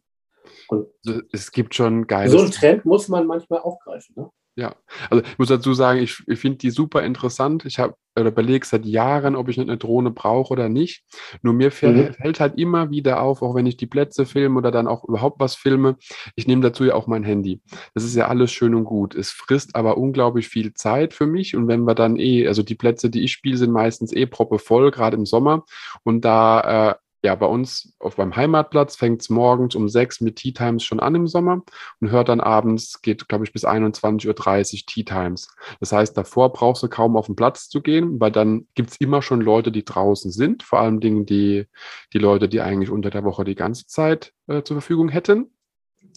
Und 0.67 0.87
es 1.31 1.51
gibt 1.51 1.75
schon 1.75 2.07
geile. 2.07 2.29
So 2.29 2.39
einen 2.39 2.51
Trend 2.51 2.85
muss 2.85 3.07
man 3.07 3.27
manchmal 3.27 3.59
aufgreifen. 3.59 4.15
Ne? 4.17 4.29
Ja, 4.57 4.75
also 5.09 5.23
ich 5.23 5.37
muss 5.37 5.49
dazu 5.49 5.73
sagen, 5.73 5.99
ich, 5.99 6.23
ich 6.27 6.39
finde 6.39 6.59
die 6.59 6.69
super 6.69 7.03
interessant. 7.03 7.65
Ich 7.65 7.79
habe 7.79 7.95
oder 8.17 8.29
überlege 8.29 8.65
seit 8.65 8.85
Jahren, 8.85 9.35
ob 9.35 9.49
ich 9.49 9.59
eine 9.59 9.77
Drohne 9.77 10.11
brauche 10.11 10.53
oder 10.53 10.69
nicht. 10.69 11.03
Nur 11.41 11.53
mir 11.53 11.71
fällt, 11.71 12.11
mhm. 12.11 12.13
fällt, 12.13 12.39
halt 12.39 12.57
immer 12.57 12.89
wieder 12.89 13.21
auf, 13.21 13.41
auch 13.41 13.55
wenn 13.55 13.65
ich 13.65 13.75
die 13.75 13.87
Plätze 13.87 14.25
filme 14.25 14.57
oder 14.57 14.71
dann 14.71 14.87
auch 14.87 15.03
überhaupt 15.03 15.39
was 15.39 15.55
filme, 15.55 15.97
ich 16.35 16.47
nehme 16.47 16.61
dazu 16.61 16.85
ja 16.85 16.93
auch 16.93 17.07
mein 17.07 17.23
Handy. 17.23 17.61
Das 17.93 18.05
ist 18.05 18.15
ja 18.15 18.27
alles 18.27 18.51
schön 18.51 18.73
und 18.73 18.85
gut. 18.85 19.15
Es 19.15 19.31
frisst 19.31 19.75
aber 19.75 19.97
unglaublich 19.97 20.47
viel 20.47 20.73
Zeit 20.73 21.13
für 21.13 21.27
mich. 21.27 21.55
Und 21.55 21.67
wenn 21.67 21.83
wir 21.83 21.95
dann 21.95 22.17
eh, 22.17 22.47
also 22.47 22.63
die 22.63 22.75
Plätze, 22.75 23.09
die 23.09 23.23
ich 23.23 23.33
spiele, 23.33 23.57
sind 23.57 23.71
meistens 23.71 24.13
eh 24.13 24.25
proppe 24.25 24.59
voll, 24.59 24.91
gerade 24.91 25.17
im 25.17 25.25
Sommer. 25.25 25.65
Und 26.03 26.23
da 26.23 26.91
äh, 26.91 26.95
ja, 27.25 27.33
bei 27.33 27.47
uns 27.47 27.95
auf 27.99 28.15
beim 28.15 28.35
Heimatplatz 28.35 28.95
fängt 28.95 29.21
es 29.21 29.29
morgens 29.29 29.73
um 29.73 29.89
sechs 29.89 30.21
mit 30.21 30.35
Tea 30.35 30.53
Times 30.53 30.83
schon 30.83 30.99
an 30.99 31.15
im 31.15 31.27
Sommer 31.27 31.63
und 31.99 32.11
hört 32.11 32.29
dann 32.29 32.39
abends, 32.39 33.01
geht, 33.01 33.27
glaube 33.27 33.45
ich, 33.45 33.51
bis 33.51 33.65
21.30 33.65 34.27
Uhr 34.27 34.85
Tea 34.85 35.03
Times. 35.03 35.53
Das 35.79 35.91
heißt, 35.91 36.15
davor 36.15 36.53
brauchst 36.53 36.83
du 36.83 36.87
kaum 36.87 37.17
auf 37.17 37.25
den 37.25 37.35
Platz 37.35 37.67
zu 37.67 37.81
gehen, 37.81 38.19
weil 38.19 38.31
dann 38.31 38.67
gibt 38.75 38.91
es 38.91 38.97
immer 38.97 39.23
schon 39.23 39.41
Leute, 39.41 39.71
die 39.71 39.83
draußen 39.83 40.31
sind, 40.31 40.61
vor 40.61 40.79
allem 40.79 40.99
Dingen 40.99 41.25
die, 41.25 41.65
die 42.13 42.19
Leute, 42.19 42.47
die 42.47 42.61
eigentlich 42.61 42.91
unter 42.91 43.09
der 43.09 43.23
Woche 43.23 43.43
die 43.43 43.55
ganze 43.55 43.87
Zeit 43.87 44.33
äh, 44.45 44.61
zur 44.61 44.75
Verfügung 44.75 45.09
hätten, 45.09 45.51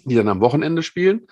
die 0.05 0.15
dann 0.15 0.29
am 0.29 0.43
Wochenende 0.43 0.83
spielen. 0.83 1.27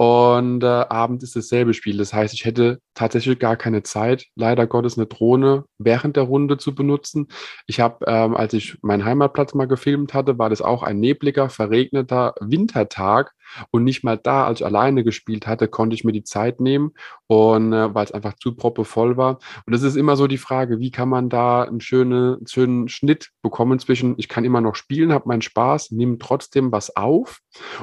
Und 0.00 0.62
äh, 0.62 0.66
Abend 0.66 1.24
ist 1.24 1.34
dasselbe 1.34 1.74
Spiel. 1.74 1.98
Das 1.98 2.12
heißt, 2.12 2.32
ich 2.32 2.44
hätte 2.44 2.80
tatsächlich 2.94 3.40
gar 3.40 3.56
keine 3.56 3.82
Zeit, 3.82 4.26
leider 4.36 4.68
Gottes 4.68 4.96
eine 4.96 5.08
Drohne 5.08 5.64
während 5.76 6.16
der 6.16 6.22
Runde 6.22 6.56
zu 6.56 6.72
benutzen. 6.72 7.26
Ich 7.66 7.80
habe, 7.80 8.04
ähm, 8.06 8.36
als 8.36 8.52
ich 8.52 8.78
meinen 8.82 9.04
Heimatplatz 9.04 9.54
mal 9.54 9.66
gefilmt 9.66 10.14
hatte, 10.14 10.38
war 10.38 10.50
das 10.50 10.62
auch 10.62 10.84
ein 10.84 11.00
nebliger, 11.00 11.50
verregneter 11.50 12.34
Wintertag. 12.40 13.34
Und 13.70 13.84
nicht 13.84 14.04
mal 14.04 14.18
da, 14.18 14.46
als 14.46 14.60
ich 14.60 14.66
alleine 14.66 15.04
gespielt 15.04 15.46
hatte, 15.46 15.68
konnte 15.68 15.94
ich 15.94 16.04
mir 16.04 16.12
die 16.12 16.22
Zeit 16.22 16.60
nehmen 16.60 16.92
und 17.26 17.72
äh, 17.72 17.94
weil 17.94 18.04
es 18.04 18.12
einfach 18.12 18.34
zu 18.34 18.54
proppevoll 18.54 19.16
war. 19.16 19.38
Und 19.66 19.72
es 19.72 19.82
ist 19.82 19.96
immer 19.96 20.16
so 20.16 20.26
die 20.26 20.38
Frage, 20.38 20.80
wie 20.80 20.90
kann 20.90 21.08
man 21.08 21.30
da 21.30 21.62
einen 21.62 21.80
schönen, 21.80 22.46
schönen 22.46 22.88
Schnitt 22.88 23.30
bekommen 23.42 23.78
zwischen, 23.78 24.14
ich 24.18 24.28
kann 24.28 24.44
immer 24.44 24.60
noch 24.60 24.74
spielen, 24.74 25.12
habe 25.12 25.28
meinen 25.28 25.42
Spaß, 25.42 25.92
nehme 25.92 26.18
trotzdem 26.18 26.72
was 26.72 26.94
auf. 26.94 27.38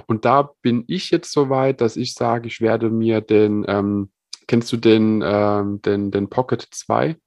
Und 0.05 0.25
da 0.25 0.51
bin 0.61 0.83
ich 0.87 1.09
jetzt 1.09 1.31
so 1.31 1.49
weit, 1.49 1.81
dass 1.81 1.97
ich 1.97 2.04
sage, 2.13 2.47
ich 2.47 2.61
werde 2.61 2.89
mir 2.89 3.21
den, 3.21 3.65
ähm, 3.67 4.11
kennst 4.47 4.71
du 4.71 4.77
den, 4.77 5.23
ähm, 5.25 5.81
den, 5.81 6.11
den 6.11 6.29
Pocket 6.29 6.61
2? 6.69 7.17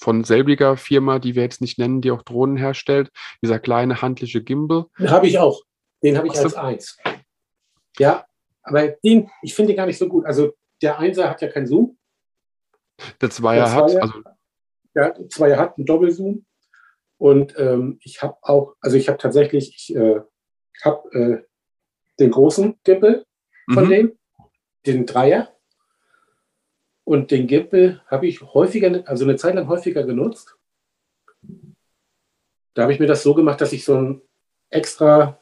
von 0.00 0.24
selbiger 0.24 0.76
Firma, 0.76 1.18
die 1.18 1.34
wir 1.34 1.42
jetzt 1.42 1.60
nicht 1.60 1.78
nennen, 1.78 2.00
die 2.00 2.12
auch 2.12 2.22
Drohnen 2.22 2.56
herstellt, 2.56 3.10
dieser 3.42 3.58
kleine 3.58 4.00
handliche 4.00 4.42
Gimbal. 4.42 4.86
Habe 5.04 5.26
ich 5.26 5.38
auch. 5.38 5.62
Den 6.02 6.16
habe 6.16 6.28
ich 6.28 6.38
als 6.38 6.54
eins. 6.54 6.96
Ja, 7.98 8.24
aber 8.62 8.88
den, 8.88 9.28
ich 9.42 9.54
finde 9.54 9.72
den 9.72 9.76
gar 9.76 9.86
nicht 9.86 9.98
so 9.98 10.08
gut. 10.08 10.24
Also 10.24 10.52
der 10.80 10.98
Einser 10.98 11.28
hat 11.28 11.42
ja 11.42 11.48
keinen 11.48 11.66
Zoom. 11.66 11.98
Der 13.20 13.30
Zweier, 13.30 13.64
der 13.64 13.86
Zweier 13.86 14.02
hat, 14.02 14.02
also 14.02 14.22
der 14.94 15.28
Zweier 15.28 15.58
hat 15.58 15.76
einen 15.76 15.86
Doppelzoom. 15.86 16.44
Und 17.18 17.58
ähm, 17.58 17.98
ich 18.02 18.22
habe 18.22 18.36
auch, 18.42 18.76
also 18.80 18.96
ich 18.96 19.08
habe 19.08 19.18
tatsächlich, 19.18 19.74
ich 19.74 19.96
äh, 19.96 20.20
habe 20.84 21.12
äh, 21.12 21.44
den 22.20 22.30
großen 22.30 22.78
Gimbal 22.84 23.24
von 23.72 23.84
mhm. 23.84 23.90
dem, 23.90 24.12
den 24.86 25.06
Dreier. 25.06 25.48
Und 27.04 27.30
den 27.30 27.46
Gimbal 27.46 28.02
habe 28.06 28.26
ich 28.26 28.42
häufiger, 28.42 29.02
also 29.06 29.24
eine 29.24 29.36
Zeit 29.36 29.54
lang 29.54 29.68
häufiger 29.68 30.04
genutzt. 30.04 30.56
Da 32.74 32.82
habe 32.82 32.92
ich 32.92 33.00
mir 33.00 33.06
das 33.06 33.22
so 33.22 33.34
gemacht, 33.34 33.60
dass 33.60 33.72
ich 33.72 33.84
so 33.84 33.96
ein 33.96 34.22
extra 34.70 35.38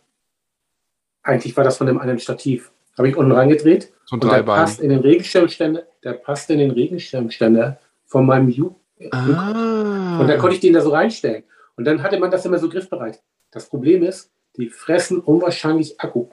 eigentlich 1.26 1.56
war 1.56 1.64
das 1.64 1.76
von 1.76 1.86
dem 1.86 1.98
einen 1.98 2.18
Stativ. 2.18 2.70
Habe 2.96 3.08
ich 3.08 3.16
unten 3.16 3.32
reingedreht. 3.32 3.92
So 4.04 4.16
ein 4.16 4.22
und 4.22 4.32
der 4.32 4.42
passt 4.42 4.80
in 4.80 4.90
den 4.90 5.00
Regenschirmständer, 5.00 5.82
der 6.02 6.12
passt 6.14 6.48
in 6.50 6.58
den 6.58 6.70
Regenschirmständer 6.70 7.78
von 8.06 8.24
meinem 8.24 8.48
Ju. 8.48 8.74
Ah. 9.10 10.18
Und 10.20 10.28
dann 10.28 10.38
konnte 10.38 10.54
ich 10.54 10.60
den 10.60 10.72
da 10.72 10.80
so 10.80 10.90
reinstellen. 10.90 11.44
Und 11.76 11.84
dann 11.84 12.02
hatte 12.02 12.18
man 12.18 12.30
das 12.30 12.46
immer 12.46 12.58
so 12.58 12.68
griffbereit. 12.68 13.20
Das 13.50 13.68
Problem 13.68 14.02
ist, 14.02 14.30
die 14.56 14.68
fressen 14.68 15.20
unwahrscheinlich 15.20 16.00
Akku. 16.00 16.28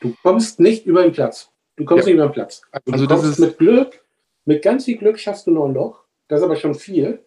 Du 0.00 0.14
kommst 0.22 0.60
nicht 0.60 0.86
über 0.86 1.02
den 1.02 1.12
Platz. 1.12 1.50
Du 1.76 1.84
kommst 1.84 2.06
ja. 2.06 2.12
nicht 2.12 2.18
über 2.18 2.28
den 2.28 2.32
Platz. 2.32 2.62
Also, 2.70 2.92
also 2.92 3.06
du 3.06 3.14
kommst 3.14 3.30
ist 3.30 3.38
mit 3.38 3.58
Glück, 3.58 4.04
mit 4.44 4.62
ganz 4.62 4.84
viel 4.84 4.96
Glück 4.96 5.18
schaffst 5.18 5.46
du 5.46 5.50
noch 5.50 5.66
ein 5.66 5.74
Loch. 5.74 6.04
Das 6.28 6.40
ist 6.40 6.44
aber 6.44 6.56
schon 6.56 6.74
viel. 6.74 7.24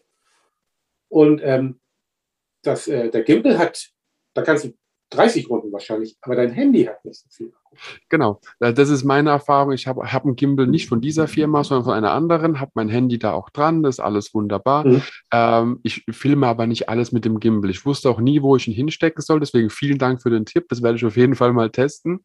Und 1.09 1.41
ähm, 1.43 1.79
das, 2.63 2.87
äh, 2.87 3.09
der 3.09 3.23
Gimbal 3.23 3.57
hat, 3.57 3.91
da 4.33 4.41
kannst 4.43 4.65
du 4.65 4.73
30 5.09 5.49
Runden 5.49 5.71
wahrscheinlich, 5.71 6.17
aber 6.21 6.35
dein 6.35 6.51
Handy 6.51 6.85
hat 6.85 7.03
nicht 7.03 7.19
so 7.19 7.29
viel. 7.29 7.53
Genau, 8.09 8.41
das 8.59 8.89
ist 8.89 9.03
meine 9.03 9.29
Erfahrung. 9.29 9.71
Ich 9.71 9.87
habe 9.87 10.11
hab 10.11 10.25
einen 10.25 10.35
Gimbal 10.35 10.67
nicht 10.67 10.87
von 10.87 11.01
dieser 11.01 11.27
Firma, 11.27 11.63
sondern 11.63 11.85
von 11.85 11.93
einer 11.93 12.11
anderen, 12.11 12.59
habe 12.59 12.71
mein 12.75 12.89
Handy 12.89 13.17
da 13.17 13.33
auch 13.33 13.49
dran, 13.49 13.83
das 13.83 13.95
ist 13.95 13.99
alles 13.99 14.33
wunderbar. 14.33 14.85
Mhm. 14.85 15.01
Ähm, 15.31 15.79
ich 15.83 16.03
filme 16.11 16.47
aber 16.47 16.67
nicht 16.67 16.89
alles 16.89 17.11
mit 17.11 17.25
dem 17.25 17.39
Gimbal. 17.39 17.69
Ich 17.69 17.85
wusste 17.85 18.09
auch 18.09 18.19
nie, 18.19 18.41
wo 18.41 18.55
ich 18.55 18.67
ihn 18.67 18.73
hinstecken 18.73 19.21
soll, 19.21 19.39
deswegen 19.39 19.69
vielen 19.69 19.97
Dank 19.97 20.21
für 20.21 20.29
den 20.29 20.45
Tipp. 20.45 20.65
Das 20.69 20.81
werde 20.81 20.97
ich 20.97 21.05
auf 21.05 21.17
jeden 21.17 21.35
Fall 21.35 21.53
mal 21.53 21.69
testen. 21.69 22.19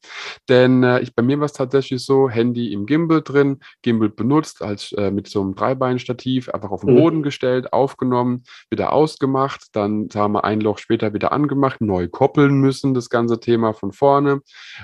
Denn 0.49 0.83
äh, 0.83 1.01
ich, 1.01 1.15
bei 1.15 1.23
mir 1.23 1.39
war 1.39 1.47
es 1.47 1.53
tatsächlich 1.53 2.05
so, 2.05 2.29
Handy 2.29 2.73
im 2.73 2.87
Gimbal 2.87 3.23
drin, 3.23 3.61
Gimbal 3.83 4.09
benutzt, 4.09 4.63
als 4.63 4.93
äh, 4.93 5.11
mit 5.11 5.29
so 5.29 5.41
einem 5.43 5.55
Dreibeinstativ, 5.55 6.49
einfach 6.49 6.71
auf 6.71 6.81
den 6.81 6.95
mhm. 6.95 6.99
Boden 6.99 7.23
gestellt, 7.23 7.73
aufgenommen, 7.73 8.45
wieder 8.71 8.93
ausgemacht, 8.93 9.69
dann 9.73 10.11
sagen 10.11 10.33
wir 10.33 10.45
ein 10.45 10.61
Loch 10.61 10.79
später 10.79 11.15
wieder 11.15 11.33
angemacht, 11.33 11.81
neu 11.81 12.09
koppeln 12.09 12.61
müssen, 12.61 12.95
das 12.95 13.11
ganze 13.11 13.41
Thema 13.41 13.73
von 13.73 13.93
vorne. 13.93 14.41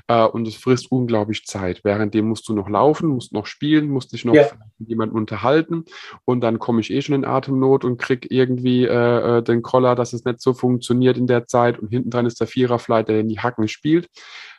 Äh, 0.07 0.25
und 0.25 0.52
es 0.55 0.61
frisst 0.61 0.91
unglaublich 0.91 1.45
Zeit. 1.47 1.85
Währenddem 1.85 2.29
musst 2.29 2.49
du 2.49 2.55
noch 2.55 2.69
laufen, 2.69 3.09
musst 3.09 3.33
noch 3.33 3.47
spielen, 3.47 3.89
musst 3.89 4.13
dich 4.13 4.25
noch 4.25 4.35
ja. 4.35 4.47
mit 4.79 4.89
jemandem 4.89 5.17
unterhalten 5.17 5.85
und 6.25 6.41
dann 6.41 6.59
komme 6.59 6.81
ich 6.81 6.91
eh 6.93 7.03
schon 7.03 7.15
in 7.15 7.25
Atemnot 7.25 7.85
und 7.85 7.99
krieg 7.99 8.31
irgendwie 8.31 8.85
äh, 8.85 9.39
äh, 9.39 9.43
den 9.43 9.63
Koller, 9.63 9.95
dass 9.95 10.13
es 10.13 10.25
nicht 10.25 10.41
so 10.41 10.55
funktioniert 10.55 11.17
in 11.17 11.27
der 11.27 11.47
Zeit 11.47 11.79
und 11.79 11.89
hinten 11.89 12.11
dran 12.11 12.27
ist 12.27 12.41
der 12.41 12.47
Viererflight, 12.47 13.09
der 13.09 13.21
in 13.21 13.29
die 13.29 13.41
Hacken 13.41 13.69
spielt. 13.69 14.09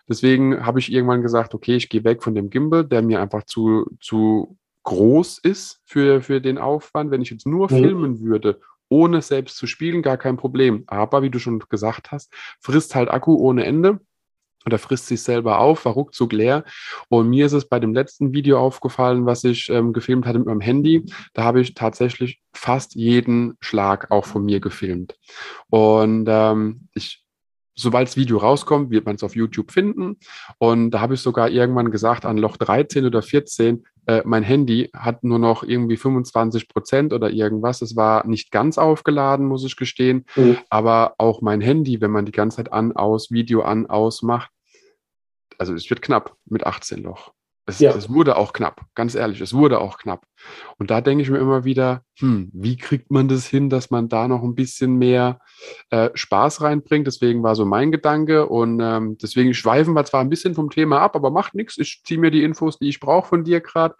Deswegen 0.08 0.66
habe 0.66 0.80
ich 0.80 0.92
irgendwann 0.92 1.22
gesagt, 1.22 1.54
okay, 1.54 1.76
ich 1.76 1.90
gehe 1.90 2.04
weg 2.04 2.24
von 2.24 2.36
dem 2.36 2.50
Gimbal, 2.50 2.84
der 2.84 3.02
mir 3.02 3.22
einfach 3.22 3.44
zu, 3.46 3.86
zu 4.02 4.58
groß 4.84 5.40
ist 5.40 5.82
für, 5.86 6.22
für 6.22 6.42
den 6.42 6.58
Aufwand. 6.58 7.10
Wenn 7.10 7.22
ich 7.22 7.30
jetzt 7.30 7.48
nur 7.48 7.72
mhm. 7.72 7.78
filmen 7.78 8.20
würde 8.22 8.60
ohne 8.90 9.22
selbst 9.22 9.58
zu 9.58 9.66
spielen, 9.66 10.04
gar 10.04 10.18
kein 10.18 10.38
Problem. 10.38 10.84
Aber 10.88 11.24
wie 11.24 11.32
du 11.32 11.40
schon 11.40 11.60
gesagt 11.70 12.12
hast, 12.12 12.32
frisst 12.60 12.94
halt 12.96 13.10
Akku 13.10 13.36
ohne 13.36 13.66
Ende 13.66 14.00
oder 14.66 14.78
frisst 14.78 15.08
sich 15.08 15.22
selber 15.22 15.60
auf, 15.60 15.86
war 15.86 15.94
ruckzuck 15.94 16.34
leer. 16.34 16.64
Und 17.10 17.30
mir 17.30 17.46
ist 17.46 17.54
es 17.54 17.68
bei 17.68 17.80
dem 17.80 17.94
letzten 17.94 18.34
Video 18.34 18.60
aufgefallen, 18.60 19.26
was 19.26 19.44
ich 19.44 19.70
ähm, 19.70 19.94
gefilmt 19.94 20.26
hatte 20.26 20.40
mit 20.40 20.48
meinem 20.48 20.62
Handy. 20.62 21.06
Da 21.34 21.44
habe 21.44 21.62
ich 21.62 21.74
tatsächlich 21.74 22.42
fast 22.54 22.96
jeden 22.96 23.58
Schlag 23.60 24.12
auch 24.12 24.26
von 24.26 24.44
mir 24.44 24.60
gefilmt. 24.60 25.16
Und 25.70 26.28
ähm, 26.30 26.88
ich 26.94 27.24
sobald 27.76 28.08
das 28.08 28.18
Video 28.18 28.38
rauskommt, 28.38 28.92
wird 28.92 29.06
man 29.06 29.16
es 29.16 29.24
auf 29.24 29.36
YouTube 29.36 29.72
finden. 29.72 30.18
Und 30.58 30.92
da 30.92 31.02
habe 31.02 31.16
ich 31.16 31.22
sogar 31.22 31.50
irgendwann 31.50 31.92
gesagt, 31.92 32.26
an 32.26 32.38
Loch 32.38 32.58
13 32.58 33.06
oder 33.06 33.22
14, 33.22 33.86
äh, 34.06 34.22
mein 34.26 34.44
Handy 34.44 34.90
hat 34.94 35.24
nur 35.24 35.40
noch 35.40 35.64
irgendwie 35.64 35.98
25 35.98 36.68
Prozent 36.68 37.14
oder 37.14 37.30
irgendwas. 37.30 37.82
Es 37.82 37.96
war 37.96 38.26
nicht 38.28 38.52
ganz 38.52 38.78
aufgeladen, 38.78 39.46
muss 39.46 39.66
ich 39.66 39.76
gestehen. 39.76 40.26
Mhm. 40.36 40.58
Aber 40.70 41.16
auch 41.18 41.42
mein 41.42 41.62
Handy, 41.62 42.02
wenn 42.02 42.12
man 42.12 42.26
die 42.26 42.32
ganze 42.32 42.58
Zeit 42.58 42.74
an, 42.74 42.94
aus, 42.94 43.32
Video 43.32 43.62
an, 43.62 43.86
aus 43.88 44.22
macht, 44.22 44.52
also 45.58 45.74
es 45.74 45.90
wird 45.90 46.02
knapp 46.02 46.36
mit 46.46 46.66
18 46.66 47.04
Loch. 47.04 47.32
Es, 47.66 47.80
ja. 47.80 47.96
es, 47.96 48.10
wurde 48.10 48.36
auch 48.36 48.52
knapp, 48.52 48.82
ganz 48.94 49.16
ehrlich, 49.16 49.40
es 49.40 49.54
wurde 49.54 49.80
auch 49.80 49.98
knapp. 49.98 50.26
Und 50.78 50.92
da 50.92 51.00
denke 51.00 51.24
ich 51.24 51.30
mir 51.30 51.38
immer 51.38 51.64
wieder, 51.64 52.04
hm, 52.20 52.52
wie 52.54 52.76
kriegt 52.76 53.10
man 53.10 53.30
das 53.30 53.48
hin, 53.48 53.70
dass 53.70 53.90
man 53.90 54.10
da 54.10 54.28
noch 54.28 54.44
ein 54.44 54.56
bisschen 54.56 54.98
mehr 54.98 55.40
äh, 55.90 56.10
Spaß 56.14 56.62
reinbringt? 56.62 57.08
Deswegen 57.08 57.42
war 57.42 57.56
so 57.56 57.66
mein 57.66 57.92
Gedanke 57.92 58.48
und 58.48 58.82
ähm, 58.82 59.18
deswegen 59.22 59.54
schweifen 59.54 59.94
wir 59.94 60.04
zwar 60.04 60.20
ein 60.20 60.30
bisschen 60.30 60.56
vom 60.56 60.70
Thema 60.70 61.00
ab, 61.00 61.16
aber 61.16 61.32
macht 61.32 61.56
nichts. 61.56 61.78
Ich 61.78 62.02
ziehe 62.04 62.20
mir 62.20 62.32
die 62.32 62.44
Infos, 62.44 62.80
die 62.80 62.90
ich 62.90 63.00
brauche 63.00 63.30
von 63.30 63.44
dir 63.46 63.62
gerade. 63.62 63.96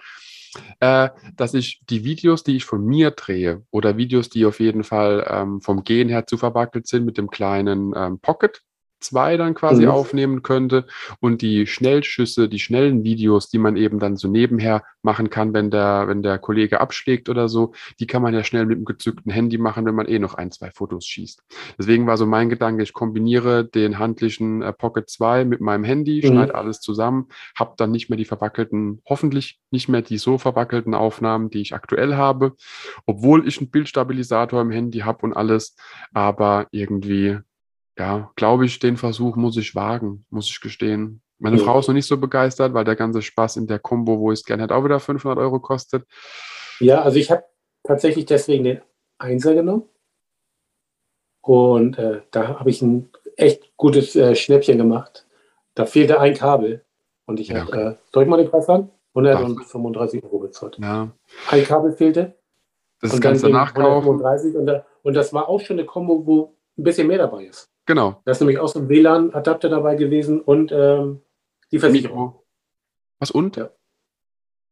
Äh, 0.80 1.10
dass 1.36 1.56
ich 1.56 1.82
die 1.90 2.04
Videos, 2.04 2.44
die 2.44 2.56
ich 2.56 2.66
von 2.66 2.86
mir 2.86 3.10
drehe 3.12 3.64
oder 3.72 3.98
Videos, 3.98 4.30
die 4.30 4.46
auf 4.46 4.60
jeden 4.60 4.84
Fall 4.84 5.26
ähm, 5.28 5.62
vom 5.62 5.84
Gehen 5.84 6.10
her 6.10 6.28
zu 6.28 6.38
verwackelt 6.38 6.86
sind 6.86 7.06
mit 7.06 7.18
dem 7.18 7.30
kleinen 7.30 7.92
ähm, 7.96 8.20
Pocket, 8.20 8.62
2 9.04 9.38
dann 9.38 9.54
quasi 9.54 9.84
mhm. 9.84 9.92
aufnehmen 9.92 10.44
könnte 10.44 10.86
und 11.20 11.42
die 11.42 11.68
Schnellschüsse, 11.68 12.50
die 12.50 12.60
schnellen 12.60 13.04
Videos, 13.04 13.50
die 13.50 13.58
man 13.58 13.78
eben 13.78 14.00
dann 14.00 14.18
so 14.18 14.28
nebenher 14.28 14.84
machen 15.04 15.30
kann, 15.30 15.54
wenn 15.54 15.70
der, 15.70 16.08
wenn 16.08 16.24
der 16.24 16.40
Kollege 16.40 16.80
abschlägt 16.80 17.30
oder 17.30 17.50
so, 17.50 17.74
die 18.00 18.08
kann 18.08 18.22
man 18.22 18.34
ja 18.34 18.44
schnell 18.44 18.66
mit 18.66 18.78
einem 18.78 18.86
gezückten 18.86 19.32
Handy 19.32 19.58
machen, 19.58 19.86
wenn 19.86 19.96
man 19.96 20.08
eh 20.08 20.20
noch 20.20 20.36
ein, 20.36 20.52
zwei 20.52 20.72
Fotos 20.72 21.06
schießt. 21.06 21.44
Deswegen 21.78 22.08
war 22.08 22.18
so 22.18 22.26
mein 22.26 22.50
Gedanke, 22.50 22.84
ich 22.84 22.94
kombiniere 22.94 23.66
den 23.66 24.00
handlichen 24.00 24.62
äh, 24.62 24.74
Pocket 24.74 25.10
2 25.10 25.46
mit 25.46 25.62
meinem 25.62 25.84
Handy, 25.84 26.22
mhm. 26.24 26.28
schneide 26.28 26.56
alles 26.56 26.80
zusammen, 26.80 27.28
habe 27.56 27.74
dann 27.78 27.92
nicht 27.92 28.10
mehr 28.10 28.18
die 28.18 28.26
verwackelten, 28.26 29.02
hoffentlich 29.08 29.60
nicht 29.72 29.90
mehr 29.90 30.02
die 30.02 30.18
so 30.18 30.38
verwackelten 30.38 30.94
Aufnahmen, 30.94 31.50
die 31.50 31.62
ich 31.62 31.74
aktuell 31.74 32.16
habe, 32.16 32.54
obwohl 33.06 33.48
ich 33.48 33.60
einen 33.60 33.72
Bildstabilisator 33.72 34.62
im 34.62 34.72
Handy 34.72 35.00
habe 35.00 35.20
und 35.24 35.34
alles, 35.34 35.76
aber 36.14 36.68
irgendwie 36.72 37.40
ja, 37.98 38.32
glaube 38.36 38.66
ich, 38.66 38.80
den 38.80 38.98
Versuch 38.98 39.36
muss 39.36 39.58
ich 39.58 39.76
wagen, 39.76 40.26
muss 40.30 40.50
ich 40.50 40.62
gestehen. 40.62 41.22
Meine 41.40 41.58
ja. 41.58 41.64
Frau 41.64 41.80
ist 41.80 41.88
noch 41.88 41.94
nicht 41.94 42.08
so 42.08 42.18
begeistert, 42.18 42.74
weil 42.74 42.86
der 42.86 42.96
ganze 42.96 43.22
Spaß 43.22 43.58
in 43.58 43.68
der 43.68 43.80
Combo, 43.80 44.20
wo 44.20 44.32
ich 44.32 44.40
es 44.40 44.46
gerne 44.46 44.64
hätte, 44.64 44.76
auch 44.76 44.84
wieder 44.84 45.00
500 45.00 45.38
Euro 45.38 45.60
kostet. 45.60 46.06
Ja, 46.80 47.02
also 47.02 47.18
ich 47.18 47.30
habe 47.30 47.44
tatsächlich 47.84 48.26
deswegen 48.26 48.64
den 48.64 48.82
Einser 49.18 49.54
genommen. 49.54 49.84
Und 51.42 51.98
äh, 51.98 52.22
da 52.32 52.60
habe 52.60 52.70
ich 52.70 52.82
ein 52.82 53.10
echt 53.36 53.76
gutes 53.76 54.16
äh, 54.16 54.36
Schnäppchen 54.36 54.78
gemacht. 54.78 55.28
Da 55.76 55.86
fehlte 55.86 56.20
ein 56.20 56.34
Kabel. 56.34 56.86
Und 57.26 57.40
ich 57.40 57.50
ja, 57.50 57.60
habe, 57.60 57.68
okay. 57.68 57.88
äh, 57.88 57.96
soll 58.14 58.24
ich 58.24 58.30
mal 58.30 58.38
den 58.38 58.50
Preis 58.50 58.66
sagen? 58.66 58.90
135 59.14 60.24
Euro 60.24 60.40
bezahlt. 60.40 60.78
Ja. 60.80 61.12
Ein 61.50 61.64
Kabel 61.64 61.92
fehlte. 61.92 62.36
Das 63.02 63.14
ist 63.14 63.22
ganz 63.22 63.42
danach 63.42 63.74
kaufen. 63.74 64.22
Und, 64.22 64.84
und 65.04 65.14
das 65.14 65.34
war 65.34 65.50
auch 65.50 65.60
schon 65.60 65.78
eine 65.78 65.86
Combo, 65.86 66.26
wo 66.26 66.56
ein 66.78 66.84
bisschen 66.84 67.08
mehr 67.08 67.18
dabei 67.18 67.46
ist. 67.46 67.73
Genau. 67.86 68.22
Da 68.26 68.32
ist 68.32 68.40
nämlich 68.40 68.60
auch 68.60 68.68
so 68.68 68.80
ein 68.80 68.90
WLAN-Adapter 68.90 69.70
dabei 69.70 69.96
gewesen 69.96 70.42
und 70.42 70.72
ähm, 70.72 71.22
die 71.72 71.80
Versicherung. 71.80 72.40
Was 73.20 73.32
und? 73.32 73.58
Ja. 73.58 73.70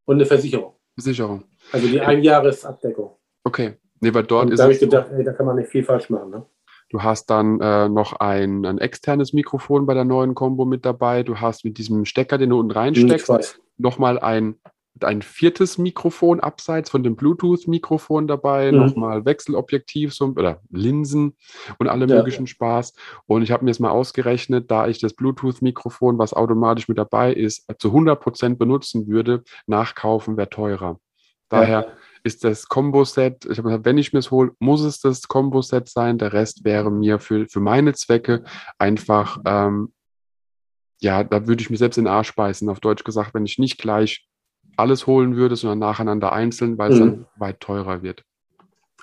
Und 0.05 0.15
eine 0.15 0.25
Versicherung. 0.25 0.75
Versicherung. 0.95 1.45
Also 1.71 1.87
die 1.87 2.01
Einjahresabdeckung. 2.01 3.15
Okay. 3.43 3.77
Nee, 3.99 4.13
weil 4.13 4.23
dort 4.23 4.45
und 4.45 4.53
ist. 4.53 4.59
Da 4.59 4.63
habe 4.63 4.73
ich 4.73 4.79
gedacht, 4.79 5.11
ey, 5.11 5.23
da 5.23 5.33
kann 5.33 5.45
man 5.45 5.57
nicht 5.57 5.69
viel 5.69 5.83
falsch 5.83 6.09
machen. 6.09 6.31
Ne? 6.31 6.45
Du 6.89 7.01
hast 7.03 7.29
dann 7.29 7.61
äh, 7.61 7.87
noch 7.87 8.13
ein, 8.19 8.65
ein 8.65 8.77
externes 8.77 9.31
Mikrofon 9.31 9.85
bei 9.85 9.93
der 9.93 10.03
neuen 10.03 10.35
Combo 10.35 10.65
mit 10.65 10.85
dabei. 10.85 11.23
Du 11.23 11.39
hast 11.39 11.63
mit 11.63 11.77
diesem 11.77 12.05
Stecker, 12.05 12.37
den 12.37 12.49
du 12.49 12.59
unten 12.59 12.71
reinsteckst, 12.71 13.61
nochmal 13.77 14.19
ein 14.19 14.55
ein 15.05 15.21
viertes 15.21 15.77
Mikrofon 15.77 16.39
abseits 16.39 16.89
von 16.89 17.03
dem 17.03 17.15
Bluetooth-Mikrofon 17.15 18.27
dabei, 18.27 18.71
mhm. 18.71 18.77
nochmal 18.79 19.25
Wechselobjektiv 19.25 20.13
so, 20.13 20.25
oder 20.27 20.61
Linsen 20.69 21.35
und 21.79 21.87
alle 21.87 22.07
ja, 22.07 22.17
möglichen. 22.17 22.47
Spaß. 22.47 22.93
Und 23.27 23.43
ich 23.43 23.51
habe 23.51 23.63
mir 23.63 23.71
jetzt 23.71 23.79
mal 23.79 23.89
ausgerechnet, 23.89 24.69
da 24.71 24.87
ich 24.87 24.99
das 24.99 25.13
Bluetooth-Mikrofon, 25.13 26.17
was 26.17 26.33
automatisch 26.33 26.87
mit 26.87 26.97
dabei 26.97 27.33
ist, 27.33 27.65
zu 27.79 27.89
100 27.89 28.19
Prozent 28.19 28.59
benutzen 28.59 29.07
würde, 29.07 29.43
nachkaufen 29.67 30.37
wäre 30.37 30.49
teurer. 30.49 30.99
Daher 31.49 31.81
ja. 31.81 31.93
ist 32.23 32.43
das 32.43 32.67
Combo-Set, 32.67 33.45
ich 33.45 33.57
habe 33.57 33.69
gesagt, 33.69 33.85
wenn 33.85 33.97
ich 33.97 34.13
mir 34.13 34.19
es 34.19 34.31
hole, 34.31 34.51
muss 34.59 34.81
es 34.81 34.99
das 34.99 35.27
Combo-Set 35.27 35.89
sein. 35.89 36.17
Der 36.17 36.33
Rest 36.33 36.63
wäre 36.63 36.91
mir 36.91 37.19
für, 37.19 37.47
für 37.47 37.59
meine 37.59 37.93
Zwecke 37.93 38.43
einfach 38.77 39.37
ähm, 39.45 39.91
ja, 41.01 41.23
da 41.23 41.47
würde 41.47 41.61
ich 41.61 41.69
mir 41.69 41.77
selbst 41.77 41.97
in 41.97 42.05
den 42.05 42.13
Arsch 42.13 42.35
beißen, 42.35 42.69
auf 42.69 42.79
Deutsch 42.79 43.03
gesagt, 43.03 43.33
wenn 43.33 43.45
ich 43.45 43.57
nicht 43.57 43.79
gleich 43.79 44.27
alles 44.77 45.07
holen 45.07 45.35
würde, 45.35 45.55
sondern 45.55 45.79
nacheinander 45.79 46.33
einzeln, 46.33 46.77
weil 46.77 46.91
es 46.91 46.99
mhm. 46.99 47.03
dann 47.03 47.25
weit 47.37 47.59
teurer 47.59 48.01
wird. 48.01 48.23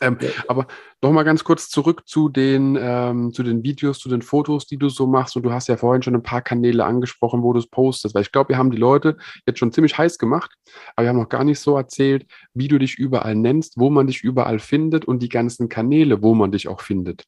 Ähm, 0.00 0.18
ja. 0.20 0.28
Aber 0.46 0.66
noch 1.02 1.12
mal 1.12 1.22
ganz 1.22 1.44
kurz 1.44 1.68
zurück 1.68 2.02
zu 2.06 2.28
den, 2.28 2.78
ähm, 2.80 3.32
zu 3.32 3.42
den 3.42 3.62
Videos, 3.62 3.98
zu 3.98 4.08
den 4.08 4.22
Fotos, 4.22 4.66
die 4.66 4.76
du 4.76 4.88
so 4.88 5.06
machst. 5.06 5.36
Und 5.36 5.42
du 5.42 5.52
hast 5.52 5.68
ja 5.68 5.76
vorhin 5.76 6.02
schon 6.02 6.14
ein 6.14 6.22
paar 6.22 6.42
Kanäle 6.42 6.84
angesprochen, 6.84 7.42
wo 7.42 7.52
du 7.52 7.58
es 7.58 7.68
postest. 7.68 8.14
Weil 8.14 8.22
ich 8.22 8.32
glaube, 8.32 8.50
wir 8.50 8.58
haben 8.58 8.70
die 8.70 8.76
Leute 8.76 9.16
jetzt 9.46 9.58
schon 9.58 9.72
ziemlich 9.72 9.96
heiß 9.96 10.18
gemacht, 10.18 10.52
aber 10.94 11.04
wir 11.04 11.08
haben 11.10 11.18
noch 11.18 11.28
gar 11.28 11.44
nicht 11.44 11.60
so 11.60 11.76
erzählt, 11.76 12.26
wie 12.54 12.68
du 12.68 12.78
dich 12.78 12.96
überall 12.96 13.34
nennst, 13.34 13.74
wo 13.76 13.90
man 13.90 14.06
dich 14.06 14.22
überall 14.22 14.58
findet 14.58 15.04
und 15.04 15.22
die 15.22 15.28
ganzen 15.28 15.68
Kanäle, 15.68 16.22
wo 16.22 16.34
man 16.34 16.52
dich 16.52 16.68
auch 16.68 16.80
findet. 16.80 17.24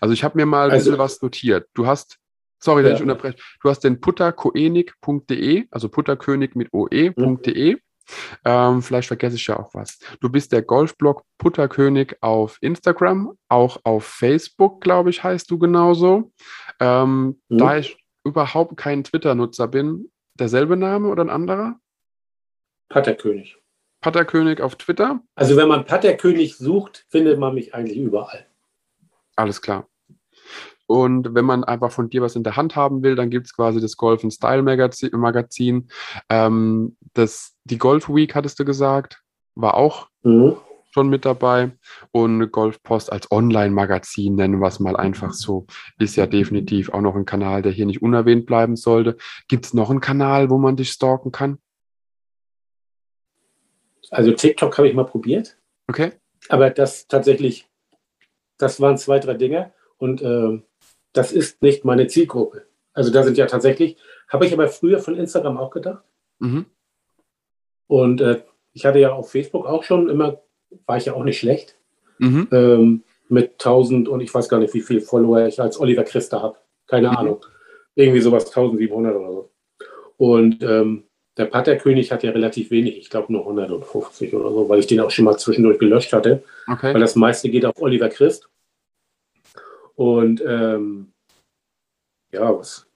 Also 0.00 0.12
ich 0.12 0.24
habe 0.24 0.36
mir 0.36 0.46
mal 0.46 0.66
ein 0.66 0.72
also, 0.72 0.90
bisschen 0.90 0.98
was 0.98 1.22
notiert. 1.22 1.68
Du 1.74 1.86
hast 1.86 2.18
Sorry, 2.64 2.82
ja. 2.82 2.88
dass 2.88 2.98
ich 2.98 3.02
unterbreche. 3.02 3.36
Du 3.62 3.68
hast 3.68 3.80
den 3.80 4.00
putterkoenig.de, 4.00 5.66
also 5.70 5.88
putterkönig 5.90 6.54
mit 6.54 6.72
oe.de. 6.72 7.74
Mhm. 7.74 7.80
Ähm, 8.44 8.82
vielleicht 8.82 9.08
vergesse 9.08 9.36
ich 9.36 9.46
ja 9.46 9.58
auch 9.58 9.74
was. 9.74 9.98
Du 10.20 10.30
bist 10.30 10.50
der 10.52 10.62
Golfblog 10.62 11.22
Putterkönig 11.38 12.16
auf 12.22 12.56
Instagram, 12.62 13.36
auch 13.48 13.78
auf 13.84 14.04
Facebook, 14.04 14.80
glaube 14.80 15.10
ich, 15.10 15.22
heißt 15.22 15.50
du 15.50 15.58
genauso. 15.58 16.32
Ähm, 16.80 17.38
mhm. 17.48 17.58
Da 17.58 17.76
ich 17.78 17.98
überhaupt 18.24 18.78
kein 18.78 19.04
Twitter-Nutzer 19.04 19.68
bin, 19.68 20.10
derselbe 20.38 20.76
Name 20.76 21.08
oder 21.08 21.22
ein 21.22 21.30
anderer? 21.30 21.76
Patterkönig. 22.88 23.58
Patterkönig 24.00 24.62
auf 24.62 24.76
Twitter. 24.76 25.20
Also 25.34 25.56
wenn 25.56 25.68
man 25.68 25.84
Patterkönig 25.84 26.56
sucht, 26.56 27.04
findet 27.10 27.38
man 27.38 27.54
mich 27.54 27.74
eigentlich 27.74 27.98
überall. 27.98 28.46
Alles 29.36 29.60
klar. 29.60 29.86
Und 30.86 31.34
wenn 31.34 31.44
man 31.44 31.64
einfach 31.64 31.90
von 31.90 32.10
dir 32.10 32.22
was 32.22 32.36
in 32.36 32.42
der 32.42 32.56
Hand 32.56 32.76
haben 32.76 33.02
will, 33.02 33.16
dann 33.16 33.30
gibt 33.30 33.46
es 33.46 33.56
quasi 33.56 33.80
das 33.80 33.96
Golf 33.96 34.22
Style 34.30 34.62
Magazin. 34.62 35.88
Ähm, 36.28 36.96
das, 37.14 37.54
die 37.64 37.78
Golf 37.78 38.08
Week, 38.08 38.34
hattest 38.34 38.58
du 38.58 38.64
gesagt, 38.64 39.22
war 39.54 39.74
auch 39.74 40.08
mhm. 40.22 40.56
schon 40.90 41.08
mit 41.08 41.24
dabei. 41.24 41.72
Und 42.12 42.50
Golf 42.50 42.82
Post 42.82 43.10
als 43.10 43.30
Online-Magazin, 43.30 44.34
nennen 44.34 44.60
wir 44.60 44.68
es 44.68 44.80
mal 44.80 44.96
einfach 44.96 45.32
so, 45.32 45.66
ist 45.98 46.16
ja 46.16 46.26
definitiv 46.26 46.90
auch 46.90 47.00
noch 47.00 47.16
ein 47.16 47.24
Kanal, 47.24 47.62
der 47.62 47.72
hier 47.72 47.86
nicht 47.86 48.02
unerwähnt 48.02 48.44
bleiben 48.44 48.76
sollte. 48.76 49.16
Gibt 49.48 49.64
es 49.64 49.74
noch 49.74 49.90
einen 49.90 50.00
Kanal, 50.00 50.50
wo 50.50 50.58
man 50.58 50.76
dich 50.76 50.90
stalken 50.90 51.32
kann? 51.32 51.58
Also 54.10 54.32
TikTok 54.32 54.76
habe 54.76 54.88
ich 54.88 54.94
mal 54.94 55.04
probiert. 55.04 55.56
Okay. 55.88 56.12
Aber 56.48 56.68
das 56.68 57.08
tatsächlich, 57.08 57.68
das 58.58 58.80
waren 58.80 58.98
zwei, 58.98 59.18
drei 59.18 59.34
Dinge. 59.34 59.72
Und 59.96 60.20
äh, 60.22 60.62
das 61.14 61.32
ist 61.32 61.62
nicht 61.62 61.84
meine 61.84 62.06
Zielgruppe. 62.06 62.64
Also 62.92 63.10
da 63.10 63.22
sind 63.22 63.38
ja 63.38 63.46
tatsächlich, 63.46 63.96
habe 64.28 64.46
ich 64.46 64.52
aber 64.52 64.68
früher 64.68 64.98
von 64.98 65.16
Instagram 65.16 65.56
auch 65.56 65.70
gedacht. 65.70 66.04
Mhm. 66.38 66.66
Und 67.86 68.20
äh, 68.20 68.42
ich 68.72 68.84
hatte 68.84 68.98
ja 68.98 69.12
auf 69.12 69.30
Facebook 69.30 69.66
auch 69.66 69.84
schon 69.84 70.10
immer, 70.10 70.42
war 70.86 70.96
ich 70.96 71.06
ja 71.06 71.14
auch 71.14 71.24
nicht 71.24 71.38
schlecht. 71.38 71.76
Mhm. 72.18 72.48
Ähm, 72.52 73.02
mit 73.28 73.52
1000 73.52 74.08
und 74.08 74.20
ich 74.20 74.32
weiß 74.32 74.48
gar 74.48 74.60
nicht, 74.60 74.74
wie 74.74 74.80
viele 74.80 75.00
Follower 75.00 75.46
ich 75.46 75.60
als 75.60 75.80
Oliver 75.80 76.04
Christa 76.04 76.42
habe. 76.42 76.58
Keine 76.86 77.10
mhm. 77.10 77.16
Ahnung. 77.16 77.46
Irgendwie 77.94 78.20
sowas 78.20 78.46
1700 78.46 79.16
oder 79.16 79.32
so. 79.32 79.50
Und 80.16 80.62
ähm, 80.62 81.04
der 81.36 81.46
Patterkönig 81.46 82.12
hat 82.12 82.22
ja 82.22 82.30
relativ 82.30 82.70
wenig, 82.70 82.98
ich 82.98 83.10
glaube 83.10 83.32
nur 83.32 83.42
150 83.42 84.34
oder 84.34 84.50
so, 84.50 84.68
weil 84.68 84.78
ich 84.78 84.86
den 84.86 85.00
auch 85.00 85.10
schon 85.10 85.24
mal 85.24 85.36
zwischendurch 85.36 85.78
gelöscht 85.78 86.12
hatte. 86.12 86.42
Okay. 86.68 86.94
Weil 86.94 87.00
das 87.00 87.16
meiste 87.16 87.48
geht 87.48 87.64
auf 87.64 87.80
Oliver 87.80 88.08
Christ. 88.08 88.48
Und 89.94 90.42
ähm, 90.46 91.12
ja, 92.32 92.56
was? 92.56 92.86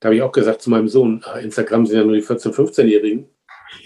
Da 0.00 0.08
habe 0.08 0.16
ich 0.16 0.22
auch 0.22 0.32
gesagt 0.32 0.62
zu 0.62 0.70
meinem 0.70 0.88
Sohn, 0.88 1.22
ah, 1.24 1.38
Instagram 1.38 1.86
sind 1.86 1.96
ja 1.96 2.04
nur 2.04 2.14
die 2.14 2.22
14-, 2.22 2.52
15-Jährigen. 2.52 3.28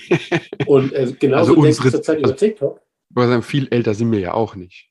Und 0.66 0.92
äh, 0.92 1.12
genauso 1.18 1.52
also 1.52 1.62
denke 1.62 1.86
ich 1.86 1.92
zurzeit 1.92 2.18
über 2.18 2.36
TikTok. 2.36 2.80
Aber 3.14 3.28
sagen, 3.28 3.42
viel 3.42 3.68
älter 3.70 3.94
sind 3.94 4.10
wir 4.12 4.20
ja 4.20 4.34
auch 4.34 4.54
nicht. 4.56 4.90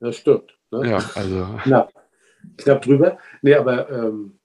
Das 0.00 0.16
stimmt. 0.16 0.56
Ne? 0.70 0.90
Ja, 0.90 1.10
also. 1.14 1.46
Knapp, 1.62 1.92
knapp 2.56 2.82
drüber. 2.82 3.18
Nee, 3.42 3.54
aber 3.54 3.90
ähm, 3.90 4.38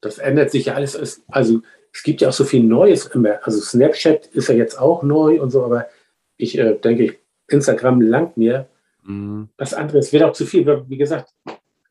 das 0.00 0.18
ändert 0.18 0.50
sich 0.50 0.66
ja 0.66 0.74
alles. 0.74 1.24
Also 1.28 1.62
es 1.92 2.02
gibt 2.02 2.20
ja 2.20 2.28
auch 2.28 2.32
so 2.32 2.44
viel 2.44 2.62
Neues 2.62 3.06
immer. 3.06 3.38
Also 3.42 3.60
Snapchat 3.60 4.26
ist 4.26 4.48
ja 4.48 4.54
jetzt 4.54 4.78
auch 4.78 5.02
neu 5.02 5.40
und 5.40 5.50
so, 5.50 5.64
aber 5.64 5.88
ich 6.36 6.58
äh, 6.58 6.74
denke, 6.74 7.16
Instagram 7.48 8.00
langt 8.00 8.36
mir. 8.36 8.68
Mhm. 9.02 9.48
Das 9.56 9.74
andere, 9.74 9.98
es 9.98 10.12
wird 10.12 10.22
auch 10.22 10.32
zu 10.32 10.46
viel. 10.46 10.84
Wie 10.88 10.96
gesagt, 10.96 11.32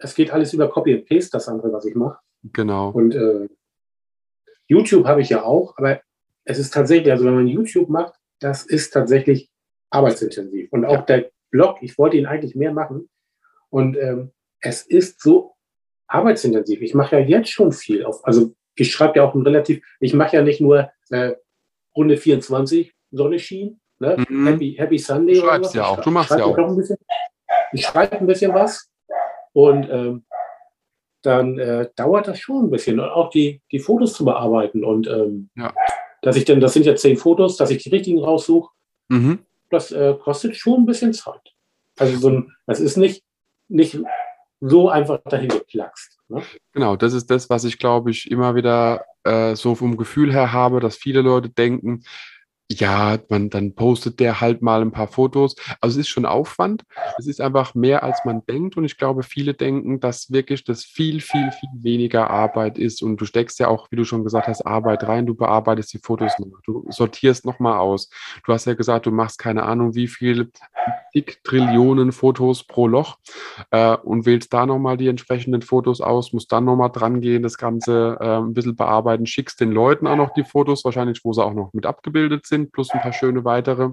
es 0.04 0.16
geht 0.16 0.32
alles 0.32 0.54
über 0.54 0.70
Copy 0.70 0.94
and 0.94 1.08
Paste, 1.08 1.32
das 1.32 1.48
andere, 1.48 1.72
was 1.72 1.86
ich 1.86 1.96
mache. 1.96 2.20
Genau. 2.44 2.90
Und 2.90 3.16
äh, 3.16 3.48
YouTube 4.68 5.06
habe 5.06 5.22
ich 5.22 5.30
ja 5.30 5.44
auch, 5.44 5.78
aber 5.78 6.02
es 6.44 6.60
ist 6.60 6.74
tatsächlich, 6.74 7.12
also 7.12 7.26
wenn 7.26 7.36
man 7.36 7.48
YouTube 7.48 7.90
macht, 7.90 8.16
das 8.40 8.66
ist 8.66 8.92
tatsächlich 8.92 9.50
arbeitsintensiv. 9.90 10.72
Und 10.74 10.84
auch 10.84 10.94
ja. 10.94 11.02
der 11.04 11.32
Blog, 11.52 11.78
ich 11.82 11.98
wollte 11.98 12.18
ihn 12.18 12.26
eigentlich 12.26 12.54
mehr 12.54 12.74
machen. 12.74 13.10
Und 13.70 13.96
ähm, 13.96 14.32
es 14.60 14.82
ist 14.82 15.22
so 15.22 15.56
arbeitsintensiv. 16.08 16.82
Ich 16.82 16.94
mache 16.94 17.20
ja 17.20 17.26
jetzt 17.26 17.50
schon 17.50 17.72
viel 17.72 18.04
auf, 18.04 18.26
also 18.26 18.54
ich 18.76 18.92
schreibe 18.92 19.18
ja 19.18 19.24
auch 19.24 19.36
ein 19.36 19.44
relativ, 19.44 19.82
ich 20.02 20.14
mache 20.14 20.36
ja 20.36 20.42
nicht 20.42 20.60
nur 20.60 20.92
äh, 21.12 21.34
Runde 21.96 22.18
24, 22.18 22.94
Sonne 23.12 23.40
schien. 23.40 23.80
Ne? 24.00 24.18
Mhm. 24.28 24.48
Happy, 24.48 24.76
Happy 24.78 24.98
Sunday. 24.98 25.36
Du 25.36 25.42
schreibst 25.42 25.76
ja 25.76 25.86
auch, 25.86 26.02
du 26.02 26.12
machst 26.12 26.32
ja 26.32 26.44
auch. 26.44 26.58
Ein 26.58 26.76
bisschen, 26.76 26.98
ich 27.72 27.86
schreibe 27.86 28.18
ein 28.18 28.28
bisschen 28.28 28.54
was 28.54 28.93
und 29.54 29.88
ähm, 29.90 30.26
dann 31.22 31.58
äh, 31.58 31.90
dauert 31.96 32.28
das 32.28 32.40
schon 32.40 32.66
ein 32.66 32.70
bisschen. 32.72 33.00
Und 33.00 33.10
auch 33.10 33.30
die, 33.30 33.62
die 33.72 33.80
Fotos 33.80 34.14
zu 34.14 34.26
bearbeiten. 34.26 34.84
Und 34.84 35.08
ähm, 35.08 35.50
Ja. 35.56 35.74
dass 36.22 36.36
ich 36.36 36.46
dann, 36.46 36.60
das 36.60 36.74
sind 36.74 36.86
ja 36.86 36.96
zehn 36.96 37.16
Fotos, 37.18 37.56
dass 37.58 37.70
ich 37.72 37.82
die 37.84 37.90
richtigen 37.90 38.20
raussuche, 38.24 38.70
Mhm. 39.10 39.40
das 39.70 39.92
äh, 39.92 40.16
kostet 40.22 40.56
schon 40.56 40.82
ein 40.82 40.86
bisschen 40.86 41.14
Zeit. 41.14 41.54
Also 42.00 42.18
so 42.18 42.30
ein, 42.30 42.56
das 42.66 42.80
ist 42.80 42.98
nicht, 42.98 43.24
nicht 43.68 44.00
so 44.62 44.90
einfach 44.90 45.20
dahin 45.26 45.50
geplaxt. 45.50 46.20
Ne? 46.30 46.42
Genau, 46.72 46.96
das 46.96 47.14
ist 47.14 47.30
das, 47.30 47.50
was 47.50 47.64
ich 47.66 47.78
glaube 47.78 48.12
ich 48.12 48.32
immer 48.32 48.56
wieder 48.56 49.06
äh, 49.24 49.56
so 49.56 49.76
vom 49.76 49.98
Gefühl 49.98 50.32
her 50.34 50.52
habe, 50.54 50.80
dass 50.80 50.96
viele 50.96 51.22
Leute 51.22 51.50
denken, 51.50 52.04
ja, 52.72 53.20
man, 53.30 53.50
dann 53.50 53.76
postet 53.76 54.20
der 54.20 54.42
halt 54.42 54.62
mal 54.62 54.82
ein 54.82 54.92
paar 54.92 55.08
Fotos. 55.08 55.56
Also 55.82 56.00
es 56.00 56.08
ist 56.08 56.10
schon 56.10 56.26
Aufwand. 56.26 56.84
Es 57.18 57.28
ist 57.28 57.42
einfach 57.42 57.76
mehr, 57.76 58.04
als 58.04 58.26
man 58.26 58.46
denkt. 58.46 58.78
Und 58.78 58.86
ich 58.86 58.98
glaube, 58.98 59.24
viele 59.24 59.54
denken, 59.54 60.00
dass 60.00 60.32
wirklich 60.32 60.64
das 60.64 60.84
viel, 60.84 61.22
viel, 61.22 61.52
viel 61.52 61.70
weniger 61.74 62.30
Arbeit 62.30 62.78
ist. 62.78 63.04
Und 63.04 63.18
du 63.18 63.26
steckst 63.26 63.60
ja 63.60 63.68
auch, 63.68 63.92
wie 63.92 63.96
du 63.96 64.06
schon 64.06 64.24
gesagt 64.24 64.48
hast, 64.48 64.66
Arbeit 64.66 65.04
rein. 65.04 65.26
Du 65.26 65.36
bearbeitest 65.36 65.94
die 65.94 66.00
Fotos 66.00 66.40
noch. 66.40 66.62
Du 66.66 66.86
sortierst 66.90 67.46
nochmal 67.46 67.78
aus. 67.78 68.10
Du 68.46 68.54
hast 68.54 68.66
ja 68.66 68.74
gesagt, 68.74 69.06
du 69.06 69.12
machst 69.12 69.40
keine 69.40 69.64
Ahnung, 69.64 69.94
wie 69.96 70.08
viel 70.08 70.52
zig 71.14 71.40
Trillionen 71.44 72.12
Fotos 72.12 72.64
pro 72.64 72.88
Loch 72.88 73.18
äh, 73.72 73.96
und 73.98 74.26
wählst 74.26 74.54
da 74.54 74.66
nochmal 74.66 74.98
die 74.98 75.08
entsprechenden 75.08 75.62
Fotos 75.62 76.02
aus, 76.02 76.34
musst 76.34 76.52
dann 76.52 76.66
nochmal 76.66 76.90
dran 76.92 77.22
gehen, 77.22 77.44
das 77.44 77.58
Ganze 77.58 78.18
äh, 78.20 78.38
ein 78.38 78.54
bisschen 78.54 78.76
bearbeiten, 78.76 79.26
schickst 79.26 79.62
den 79.62 79.72
Leuten 79.72 80.08
auch 80.08 80.16
noch 80.16 80.34
die 80.34 80.44
Fotos, 80.44 80.84
wahrscheinlich, 80.84 81.24
wo 81.24 81.34
sie 81.34 81.44
auch 81.44 81.54
noch 81.54 81.72
mit 81.74 81.86
abgebildet 81.86 82.46
sind, 82.46 82.53
plus 82.72 82.92
ein 82.92 83.02
paar 83.02 83.14
schöne 83.14 83.44
weitere. 83.46 83.92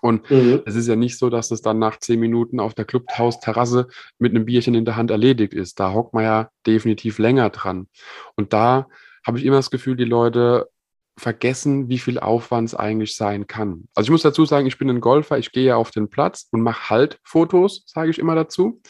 Und 0.00 0.30
Mhm. 0.30 0.62
es 0.66 0.74
ist 0.74 0.86
ja 0.86 0.96
nicht 0.96 1.18
so, 1.18 1.30
dass 1.30 1.50
es 1.50 1.62
dann 1.62 1.78
nach 1.78 1.98
zehn 1.98 2.20
Minuten 2.20 2.60
auf 2.60 2.74
der 2.74 2.84
Clubhaus-Terrasse 2.84 3.88
mit 4.18 4.32
einem 4.34 4.44
Bierchen 4.44 4.74
in 4.74 4.84
der 4.84 4.96
Hand 4.96 5.10
erledigt 5.10 5.54
ist. 5.54 5.80
Da 5.80 5.92
hockt 5.94 6.12
man 6.12 6.24
ja 6.24 6.50
definitiv 6.66 7.18
länger 7.18 7.48
dran. 7.50 7.88
Und 8.36 8.52
da 8.52 8.86
habe 9.26 9.38
ich 9.38 9.46
immer 9.46 9.56
das 9.56 9.70
Gefühl, 9.70 9.96
die 9.96 10.04
Leute 10.04 10.68
vergessen, 11.16 11.88
wie 11.88 11.98
viel 11.98 12.18
Aufwand 12.18 12.68
es 12.68 12.74
eigentlich 12.74 13.16
sein 13.16 13.46
kann. 13.46 13.88
Also 13.94 14.08
ich 14.08 14.10
muss 14.10 14.22
dazu 14.22 14.44
sagen, 14.44 14.66
ich 14.66 14.78
bin 14.78 14.90
ein 14.90 15.00
Golfer, 15.00 15.38
ich 15.38 15.52
gehe 15.52 15.76
auf 15.76 15.90
den 15.90 16.10
Platz 16.10 16.48
und 16.50 16.60
mache 16.60 16.90
halt 16.90 17.18
Fotos, 17.22 17.84
sage 17.86 18.10
ich 18.10 18.18
immer 18.18 18.34
dazu. 18.34 18.82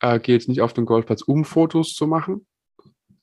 Äh, 0.00 0.20
gehe 0.20 0.34
jetzt 0.34 0.48
nicht 0.48 0.60
auf 0.60 0.74
den 0.74 0.84
Golfplatz, 0.84 1.22
um 1.22 1.44
Fotos 1.44 1.94
zu 1.94 2.06
machen. 2.06 2.46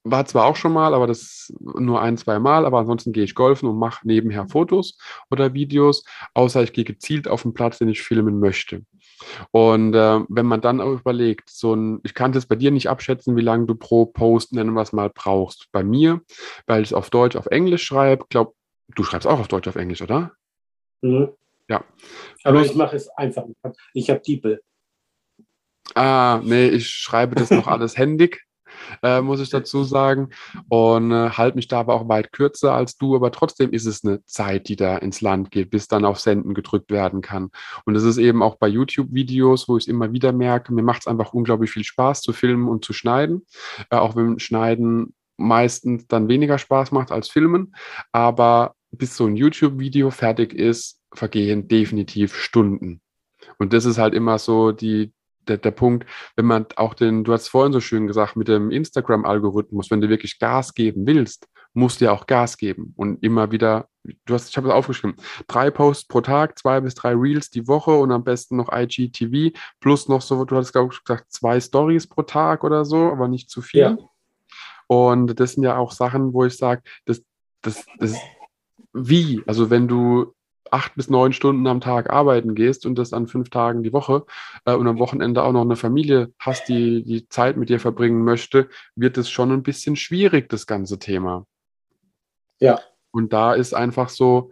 War 0.09 0.25
zwar 0.25 0.45
auch 0.45 0.55
schon 0.55 0.73
mal, 0.73 0.93
aber 0.93 1.07
das 1.07 1.53
nur 1.59 2.01
ein, 2.01 2.17
zwei 2.17 2.39
Mal, 2.39 2.65
aber 2.65 2.79
ansonsten 2.79 3.13
gehe 3.13 3.23
ich 3.23 3.35
golfen 3.35 3.67
und 3.67 3.77
mache 3.77 4.07
nebenher 4.07 4.47
Fotos 4.47 4.97
oder 5.29 5.53
Videos, 5.53 6.03
außer 6.33 6.63
ich 6.63 6.73
gehe 6.73 6.83
gezielt 6.83 7.27
auf 7.27 7.43
den 7.43 7.53
Platz, 7.53 7.77
den 7.77 7.89
ich 7.89 8.01
filmen 8.01 8.39
möchte. 8.39 8.83
Und 9.51 9.93
äh, 9.93 10.19
wenn 10.29 10.45
man 10.45 10.61
dann 10.61 10.81
auch 10.81 10.99
überlegt, 10.99 11.49
so 11.49 11.73
ein, 11.75 11.99
ich 12.03 12.13
kann 12.13 12.31
das 12.31 12.45
bei 12.45 12.55
dir 12.55 12.71
nicht 12.71 12.89
abschätzen, 12.89 13.35
wie 13.35 13.41
lange 13.41 13.65
du 13.65 13.75
pro 13.75 14.05
Post, 14.05 14.53
nennen 14.53 14.73
wir 14.73 14.81
es 14.81 14.93
mal, 14.93 15.09
brauchst. 15.09 15.67
Bei 15.71 15.83
mir, 15.83 16.21
weil 16.65 16.83
ich 16.83 16.89
es 16.89 16.93
auf 16.93 17.09
Deutsch, 17.09 17.35
auf 17.35 17.47
Englisch 17.47 17.83
schreibe, 17.83 18.25
glaub, 18.29 18.55
du 18.95 19.03
schreibst 19.03 19.27
auch 19.27 19.39
auf 19.39 19.47
Deutsch, 19.47 19.67
auf 19.67 19.75
Englisch, 19.75 20.01
oder? 20.01 20.31
Mhm. 21.01 21.29
Ja. 21.69 21.83
Aber 22.43 22.59
Plus- 22.59 22.71
ich 22.71 22.75
mache 22.75 22.95
es 22.95 23.09
einfach. 23.09 23.45
Ich 23.93 24.09
habe 24.09 24.21
Diepel. 24.21 24.61
Ah, 25.95 26.41
nee, 26.43 26.67
ich 26.67 26.89
schreibe 26.89 27.35
das 27.35 27.49
noch 27.49 27.67
alles 27.67 27.97
händig, 27.97 28.45
äh, 29.03 29.21
muss 29.21 29.39
ich 29.39 29.49
dazu 29.49 29.83
sagen. 29.83 30.29
Und 30.69 31.11
äh, 31.11 31.29
halte 31.31 31.55
mich 31.55 31.67
da 31.67 31.79
aber 31.79 31.93
auch 31.95 32.07
weit 32.07 32.31
kürzer 32.31 32.73
als 32.73 32.97
du, 32.97 33.15
aber 33.15 33.31
trotzdem 33.31 33.71
ist 33.71 33.85
es 33.85 34.03
eine 34.03 34.23
Zeit, 34.25 34.67
die 34.69 34.75
da 34.75 34.97
ins 34.97 35.21
Land 35.21 35.51
geht, 35.51 35.69
bis 35.69 35.87
dann 35.87 36.05
auf 36.05 36.19
Senden 36.19 36.53
gedrückt 36.53 36.91
werden 36.91 37.21
kann. 37.21 37.49
Und 37.85 37.93
das 37.93 38.03
ist 38.03 38.17
eben 38.17 38.41
auch 38.41 38.55
bei 38.55 38.67
YouTube-Videos, 38.67 39.67
wo 39.67 39.77
ich 39.77 39.85
es 39.85 39.87
immer 39.87 40.11
wieder 40.11 40.31
merke, 40.31 40.73
mir 40.73 40.83
macht 40.83 41.01
es 41.01 41.07
einfach 41.07 41.33
unglaublich 41.33 41.71
viel 41.71 41.83
Spaß 41.83 42.21
zu 42.21 42.33
filmen 42.33 42.67
und 42.67 42.83
zu 42.85 42.93
schneiden. 42.93 43.45
Äh, 43.89 43.97
auch 43.97 44.15
wenn 44.15 44.39
Schneiden 44.39 45.13
meistens 45.37 46.07
dann 46.07 46.27
weniger 46.27 46.57
Spaß 46.57 46.91
macht 46.91 47.11
als 47.11 47.29
Filmen. 47.29 47.75
Aber 48.11 48.75
bis 48.91 49.15
so 49.15 49.25
ein 49.25 49.35
YouTube-Video 49.35 50.09
fertig 50.09 50.53
ist, 50.53 50.99
vergehen 51.13 51.67
definitiv 51.67 52.35
Stunden. 52.35 53.01
Und 53.59 53.73
das 53.73 53.85
ist 53.85 53.97
halt 53.97 54.13
immer 54.13 54.39
so 54.39 54.71
die, 54.71 55.13
der, 55.49 55.57
der 55.57 55.71
Punkt, 55.71 56.05
wenn 56.35 56.45
man 56.45 56.65
auch 56.75 56.93
den, 56.93 57.23
du 57.23 57.33
hast 57.33 57.47
vorhin 57.47 57.73
so 57.73 57.79
schön 57.79 58.07
gesagt, 58.07 58.35
mit 58.35 58.47
dem 58.47 58.71
Instagram-Algorithmus, 58.71 59.91
wenn 59.91 60.01
du 60.01 60.09
wirklich 60.09 60.39
Gas 60.39 60.73
geben 60.73 61.05
willst, 61.07 61.47
musst 61.73 62.01
du 62.01 62.05
ja 62.05 62.11
auch 62.11 62.25
Gas 62.25 62.57
geben 62.57 62.93
und 62.95 63.23
immer 63.23 63.51
wieder, 63.51 63.87
du 64.25 64.33
hast, 64.33 64.49
ich 64.49 64.57
habe 64.57 64.67
es 64.67 64.73
aufgeschrieben, 64.73 65.15
drei 65.47 65.69
Posts 65.69 66.07
pro 66.07 66.21
Tag, 66.21 66.57
zwei 66.57 66.81
bis 66.81 66.95
drei 66.95 67.13
Reels 67.13 67.49
die 67.49 67.67
Woche 67.67 67.91
und 67.91 68.11
am 68.11 68.23
besten 68.23 68.57
noch 68.57 68.71
IGTV 68.71 69.55
plus 69.79 70.07
noch 70.07 70.21
so, 70.21 70.43
du 70.43 70.55
hattest 70.55 70.73
glaube 70.73 70.93
ich 70.93 71.03
gesagt, 71.03 71.31
zwei 71.31 71.59
Stories 71.59 72.07
pro 72.07 72.23
Tag 72.23 72.63
oder 72.63 72.83
so, 72.83 73.11
aber 73.11 73.27
nicht 73.27 73.49
zu 73.49 73.61
viel. 73.61 73.79
Ja. 73.81 73.97
Und 74.87 75.39
das 75.39 75.53
sind 75.53 75.63
ja 75.63 75.77
auch 75.77 75.91
Sachen, 75.91 76.33
wo 76.33 76.45
ich 76.45 76.57
sage, 76.57 76.81
das, 77.05 77.21
das, 77.61 77.85
das, 77.99 78.15
wie? 78.93 79.43
Also 79.45 79.69
wenn 79.69 79.87
du 79.87 80.33
acht 80.71 80.95
bis 80.95 81.09
neun 81.09 81.33
Stunden 81.33 81.65
am 81.67 81.81
Tag 81.81 82.09
arbeiten 82.09 82.55
gehst 82.55 82.85
und 82.85 82.95
das 82.97 83.13
an 83.13 83.27
fünf 83.27 83.49
Tagen 83.49 83.83
die 83.83 83.93
Woche 83.93 84.25
äh, 84.65 84.73
und 84.73 84.87
am 84.87 84.99
Wochenende 84.99 85.43
auch 85.43 85.51
noch 85.51 85.61
eine 85.61 85.75
Familie 85.75 86.33
hast, 86.39 86.67
die 86.67 87.03
die 87.03 87.27
Zeit 87.29 87.57
mit 87.57 87.69
dir 87.69 87.79
verbringen 87.79 88.23
möchte, 88.23 88.69
wird 88.95 89.17
es 89.17 89.29
schon 89.29 89.51
ein 89.51 89.63
bisschen 89.63 89.95
schwierig, 89.95 90.49
das 90.49 90.67
ganze 90.67 90.99
Thema. 90.99 91.45
Ja. 92.59 92.79
Und 93.11 93.33
da 93.33 93.53
ist 93.53 93.73
einfach 93.73 94.09
so, 94.09 94.51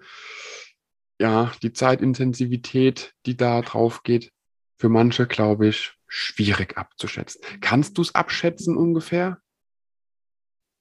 ja, 1.20 1.52
die 1.64 1.74
Zeitintensivität, 1.74 3.14
die 3.26 3.38
da 3.38 3.62
drauf 3.62 4.04
geht, 4.04 4.32
für 4.78 4.90
manche, 4.90 5.28
glaube 5.28 5.68
ich, 5.68 5.94
schwierig 6.08 6.78
abzuschätzen. 6.78 7.42
Kannst 7.62 7.98
du 7.98 8.02
es 8.02 8.14
abschätzen 8.14 8.76
ungefähr? 8.78 9.40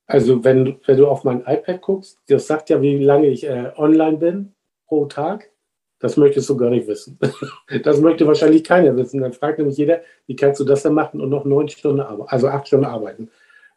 Also 0.07 0.45
wenn, 0.45 0.65
du- 0.65 0.81
wenn 0.87 0.97
du 0.99 1.07
auf 1.09 1.25
mein 1.25 1.41
iPad 1.41 1.81
guckst, 1.81 2.21
das 2.27 2.47
sagt 2.47 2.69
ja, 2.71 2.83
wie 2.83 2.99
lange 3.03 3.29
ich 3.29 3.45
äh, 3.45 3.73
online 3.77 4.19
bin 4.19 4.55
pro 4.87 5.07
Tag. 5.07 5.51
Das 6.01 6.17
möchtest 6.17 6.49
du 6.51 6.57
gar 6.57 6.71
nicht 6.71 6.87
wissen. 6.87 7.19
Das 7.83 8.01
möchte 8.01 8.27
wahrscheinlich 8.27 8.63
keiner 8.65 8.97
wissen. 8.97 9.21
Dann 9.21 9.33
fragt 9.33 9.59
nämlich 9.59 9.77
jeder, 9.79 10.03
wie 10.27 10.37
kannst 10.37 10.61
du 10.61 10.65
das 10.65 10.83
denn 10.83 10.93
machen 10.93 11.21
und 11.21 11.31
noch 11.31 11.45
neun 11.45 11.69
Stunden 11.69 12.01
arbeiten, 12.01 12.29
also 12.31 12.49
acht 12.49 12.67
Stunden 12.67 12.85
arbeiten. 12.85 13.31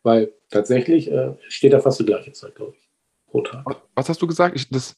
Weil 0.04 0.34
tatsächlich 0.50 1.12
äh, 1.12 1.36
steht 1.48 1.74
da 1.74 1.80
fast 1.80 2.00
die 2.00 2.06
gleiche 2.06 2.32
Zeit, 2.34 2.56
glaube 2.56 2.74
ich, 2.78 2.89
pro 3.28 3.41
Tag. 3.41 3.65
Was 3.96 4.10
hast 4.10 4.22
du 4.22 4.28
gesagt? 4.28 4.56
Ich, 4.56 4.70
das, 4.70 4.96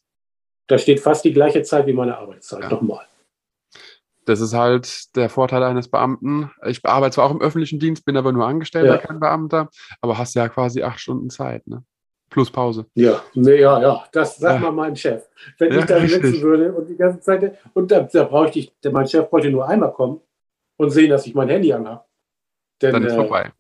Da 0.68 0.78
steht 0.78 1.00
fast 1.00 1.24
die 1.24 1.34
gleiche 1.34 1.62
Zeit 1.64 1.86
wie 1.88 1.94
meine 1.94 2.18
Arbeitszeit. 2.18 2.64
Ja. 2.64 2.70
Nochmal. 2.70 3.06
Das 4.26 4.42
ist 4.42 4.54
halt 4.54 5.16
der 5.16 5.30
Vorteil 5.30 5.64
eines 5.64 5.88
Beamten. 5.88 6.52
Ich 6.68 6.86
arbeite 6.86 7.16
zwar 7.16 7.26
auch 7.26 7.32
im 7.32 7.42
öffentlichen 7.42 7.80
Dienst, 7.80 8.06
bin 8.06 8.18
aber 8.18 8.32
nur 8.32 8.46
Angestellter, 8.46 8.96
Ja. 8.96 8.98
kein 8.98 9.20
Beamter, 9.20 9.70
aber 10.02 10.18
hast 10.18 10.36
ja 10.36 10.48
quasi 10.50 10.84
acht 10.84 11.00
Stunden 11.00 11.30
Zeit, 11.30 11.66
ne? 11.68 11.84
Plus 12.30 12.52
Pause. 12.52 12.86
Ja, 12.96 13.22
nee, 13.34 13.60
ja, 13.60 13.82
ja. 13.82 14.06
Das 14.12 14.38
sagt 14.38 14.56
Ja. 14.62 14.70
mal 14.70 14.72
mein 14.72 14.96
Chef. 14.96 15.28
Wenn 15.58 15.72
Ja, 15.74 15.80
ich 15.80 15.86
da 15.86 15.98
richtig. 15.98 16.22
sitzen 16.24 16.42
würde 16.44 16.72
und 16.74 16.88
die 16.88 16.96
ganze 16.96 17.20
Zeit, 17.22 17.58
und 17.74 17.92
da, 17.92 18.02
da 18.02 18.24
bräuchte 18.26 18.60
ich, 18.60 18.72
mein 18.92 19.08
Chef 19.08 19.30
bräuchte 19.30 19.50
nur 19.50 19.68
einmal 19.68 19.92
kommen 19.94 20.22
und 20.78 20.92
sehen, 20.92 21.10
dass 21.10 21.26
ich 21.26 21.34
mein 21.34 21.50
Handy 21.50 21.74
anhabe. 21.74 22.04
Denn, 22.82 22.94
Dann 22.94 23.04
ist 23.04 23.14
äh, 23.14 23.16
vorbei. 23.16 23.52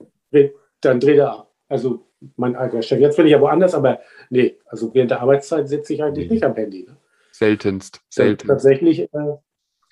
dann 0.81 0.99
dreht 0.99 1.17
er 1.17 1.31
ab. 1.39 1.51
Also 1.67 2.05
mein 2.35 2.55
alter 2.55 2.81
Chef. 2.81 2.99
Jetzt 2.99 3.17
bin 3.17 3.25
ich 3.25 3.31
ja 3.31 3.41
woanders, 3.41 3.73
aber 3.73 3.99
nee, 4.29 4.57
also 4.65 4.93
während 4.93 5.11
der 5.11 5.21
Arbeitszeit 5.21 5.67
sitze 5.67 5.93
ich 5.93 6.03
eigentlich 6.03 6.27
Nee. 6.27 6.33
nicht 6.35 6.43
am 6.43 6.55
Handy. 6.55 6.83
Ne? 6.87 6.97
Seltenst. 7.31 8.01
Selten. 8.09 8.47
Tatsächlich, 8.47 9.01
äh, 9.13 9.35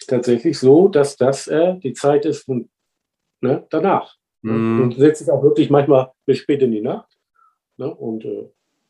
tatsächlich 0.08 0.60
so, 0.60 0.88
dass 0.88 1.16
das 1.18 1.48
äh, 1.48 1.76
die 1.80 1.94
Zeit 1.94 2.26
ist 2.26 2.44
von, 2.46 2.70
ne, 3.42 3.66
danach. 3.70 4.16
Mm, 4.44 4.82
Und 4.82 4.96
sitze 4.98 5.24
ich 5.24 5.32
auch 5.32 5.42
wirklich 5.44 5.70
manchmal 5.70 6.12
bis 6.26 6.38
spät 6.40 6.62
in 6.62 6.72
die 6.72 6.82
Nacht. 6.82 7.18
Ne? 7.78 7.94
Und 7.94 8.26
äh, 8.26 8.50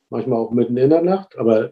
manchmal 0.09 0.39
auch 0.39 0.51
mitten 0.51 0.77
in 0.77 0.89
der 0.89 1.01
Nacht, 1.01 1.37
aber 1.37 1.71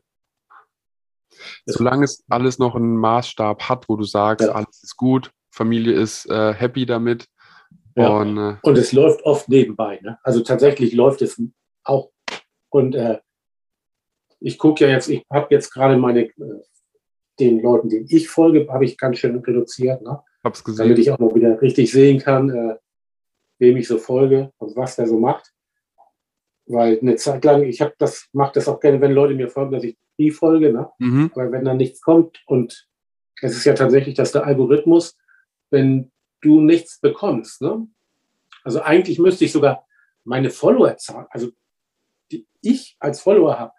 solange 1.66 2.06
es 2.06 2.24
alles 2.30 2.60
noch 2.60 2.76
einen 2.76 2.98
Maßstab 2.98 3.64
hat, 3.70 3.90
wo 3.90 3.96
du 3.96 4.04
sagst, 4.04 4.48
Ja. 4.48 4.54
alles 4.54 4.84
ist 4.84 4.98
gut, 4.98 5.32
Familie 5.52 5.94
ist 5.94 6.30
äh, 6.30 6.54
happy 6.54 6.86
damit. 6.86 7.28
Ja. 7.96 8.10
Und 8.10 8.38
äh, 8.38 8.56
Und 8.62 8.78
es 8.78 8.92
läuft 8.92 9.24
oft 9.24 9.48
nebenbei. 9.50 10.00
Ne? 10.02 10.18
Also 10.24 10.42
tatsächlich 10.42 10.94
läuft 10.94 11.22
es 11.22 11.42
auch. 11.84 12.12
Und 12.70 12.96
äh, 12.96 13.20
ich 14.40 14.58
gucke 14.58 14.86
ja 14.86 14.92
jetzt, 14.92 15.08
ich 15.08 15.26
habe 15.32 15.48
jetzt 15.52 15.72
gerade 15.74 15.98
meine, 15.98 16.26
äh, 16.26 16.34
den 17.40 17.62
Leuten, 17.62 17.90
denen 17.90 18.06
ich 18.10 18.30
folge, 18.30 18.68
habe 18.70 18.86
ich 18.86 18.98
ganz 18.98 19.18
schön 19.18 19.38
reduziert, 19.38 20.02
ne? 20.02 20.22
hab's 20.44 20.64
damit 20.64 20.78
gesehen. 20.78 20.98
ich 20.98 21.12
auch 21.12 21.20
mal 21.20 21.34
wieder 21.36 21.62
richtig 21.62 21.92
sehen 21.92 22.20
kann, 22.20 22.50
äh, 22.50 22.76
wem 23.60 23.78
ich 23.78 23.88
so 23.88 23.98
folge 23.98 24.52
und 24.58 24.76
was 24.76 24.96
der 24.98 25.08
so 25.08 25.20
macht. 25.20 25.52
Weil 26.68 27.00
eine 27.00 27.16
Zeit 27.16 27.44
lang, 27.46 27.64
ich 27.64 27.82
habe 27.82 27.94
das, 27.98 28.28
mache 28.34 28.54
das 28.54 28.68
auch 28.68 28.80
gerne, 28.80 29.00
wenn 29.02 29.12
Leute 29.12 29.36
mir 29.36 29.50
folgen, 29.50 29.72
dass 29.72 29.84
ich 29.84 29.98
die 30.18 30.32
folge, 30.32 30.74
ne? 30.74 30.90
Mhm. 31.00 31.32
Aber 31.34 31.52
wenn 31.52 31.66
dann 31.66 31.78
nichts 31.78 32.02
kommt 32.02 32.42
und 32.48 32.88
es 33.42 33.56
ist 33.56 33.66
ja 33.66 33.74
tatsächlich, 33.74 34.16
dass 34.16 34.32
der 34.32 34.46
Algorithmus, 34.46 35.18
wenn 35.70 36.12
du 36.42 36.62
nichts 36.62 37.00
bekommst, 37.00 37.62
ne? 37.62 37.88
Also 38.64 38.82
eigentlich 38.82 39.20
müsste 39.20 39.46
ich 39.46 39.52
sogar 39.52 39.86
meine 40.24 40.50
Followerzahl, 40.50 41.28
also 41.30 41.52
die 42.32 42.48
ich 42.62 42.96
als 43.00 43.22
Follower 43.22 43.60
habe, 43.60 43.74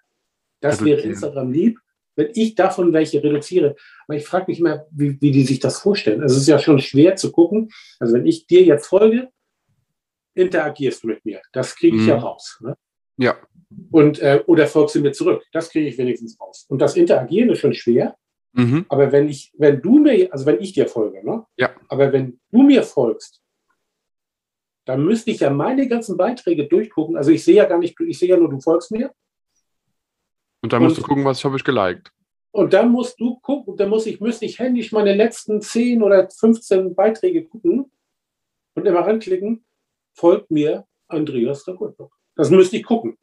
das 0.60 0.84
wäre. 0.84 1.00
Instagram 1.00 1.50
lieb, 1.52 1.80
wenn 2.14 2.30
ich 2.34 2.54
davon 2.54 2.92
welche 2.92 3.22
reduziere. 3.22 3.76
Aber 4.06 4.16
ich 4.16 4.24
frage 4.24 4.46
mich 4.48 4.60
immer, 4.60 4.86
wie, 4.90 5.20
wie 5.20 5.32
die 5.32 5.44
sich 5.44 5.58
das 5.58 5.80
vorstellen. 5.80 6.22
Also 6.22 6.36
es 6.36 6.42
ist 6.42 6.48
ja 6.48 6.58
schon 6.58 6.78
schwer 6.78 7.16
zu 7.16 7.32
gucken. 7.32 7.70
Also 7.98 8.14
wenn 8.14 8.26
ich 8.26 8.46
dir 8.46 8.62
jetzt 8.62 8.86
folge, 8.86 9.28
interagierst 10.36 11.02
du 11.02 11.08
mit 11.08 11.24
mir. 11.24 11.40
Das 11.52 11.74
kriege 11.74 11.96
ich 11.96 12.02
mhm. 12.02 12.08
ja 12.08 12.18
raus. 12.18 12.58
Ne? 12.60 12.76
Ja. 13.16 13.36
Und, 13.90 14.20
äh, 14.20 14.42
oder 14.46 14.66
folgst 14.66 14.94
du 14.94 15.00
mir 15.00 15.12
zurück. 15.12 15.42
Das 15.52 15.70
kriege 15.70 15.88
ich 15.88 15.98
wenigstens 15.98 16.38
raus. 16.40 16.66
Und 16.68 16.80
das 16.80 16.96
Interagieren 16.96 17.50
ist 17.50 17.58
schon 17.58 17.74
schwer. 17.74 18.16
Mhm. 18.52 18.86
Aber 18.88 19.12
wenn 19.12 19.28
ich, 19.28 19.52
wenn 19.58 19.80
du 19.82 19.98
mir, 19.98 20.32
also 20.32 20.46
wenn 20.46 20.60
ich 20.60 20.72
dir 20.72 20.86
folge, 20.86 21.24
ne? 21.24 21.44
Ja. 21.56 21.70
Aber 21.88 22.12
wenn 22.12 22.40
du 22.50 22.62
mir 22.62 22.82
folgst, 22.82 23.42
dann 24.86 25.04
müsste 25.04 25.30
ich 25.30 25.40
ja 25.40 25.50
meine 25.50 25.88
ganzen 25.88 26.16
Beiträge 26.16 26.66
durchgucken. 26.66 27.16
Also 27.16 27.32
ich 27.32 27.44
sehe 27.44 27.56
ja 27.56 27.64
gar 27.64 27.78
nicht, 27.78 27.98
ich 28.00 28.18
sehe 28.18 28.28
ja 28.28 28.36
nur, 28.36 28.48
du 28.48 28.60
folgst 28.60 28.92
mir. 28.92 29.12
Und 30.62 30.72
dann 30.72 30.82
musst 30.82 30.96
und, 30.96 31.02
du 31.02 31.08
gucken, 31.08 31.24
was 31.24 31.38
ich 31.38 31.44
habe 31.44 31.56
ich 31.56 31.64
geliked. 31.64 32.12
Und 32.52 32.72
dann 32.72 32.90
musst 32.90 33.20
du 33.20 33.38
gucken, 33.40 33.76
dann 33.76 33.90
muss 33.90 34.06
ich, 34.06 34.20
müsste 34.20 34.46
ich 34.46 34.58
händisch 34.58 34.92
meine 34.92 35.14
letzten 35.14 35.60
10 35.60 36.02
oder 36.02 36.30
15 36.30 36.94
Beiträge 36.94 37.44
gucken 37.44 37.90
und 38.74 38.86
immer 38.86 39.00
ranklicken, 39.00 39.65
folgt 40.16 40.50
mir 40.50 40.86
Andreas 41.08 41.66
Rakultburg. 41.68 42.12
Das 42.34 42.50
müsste 42.50 42.76
ich 42.76 42.84
gucken. 42.84 43.16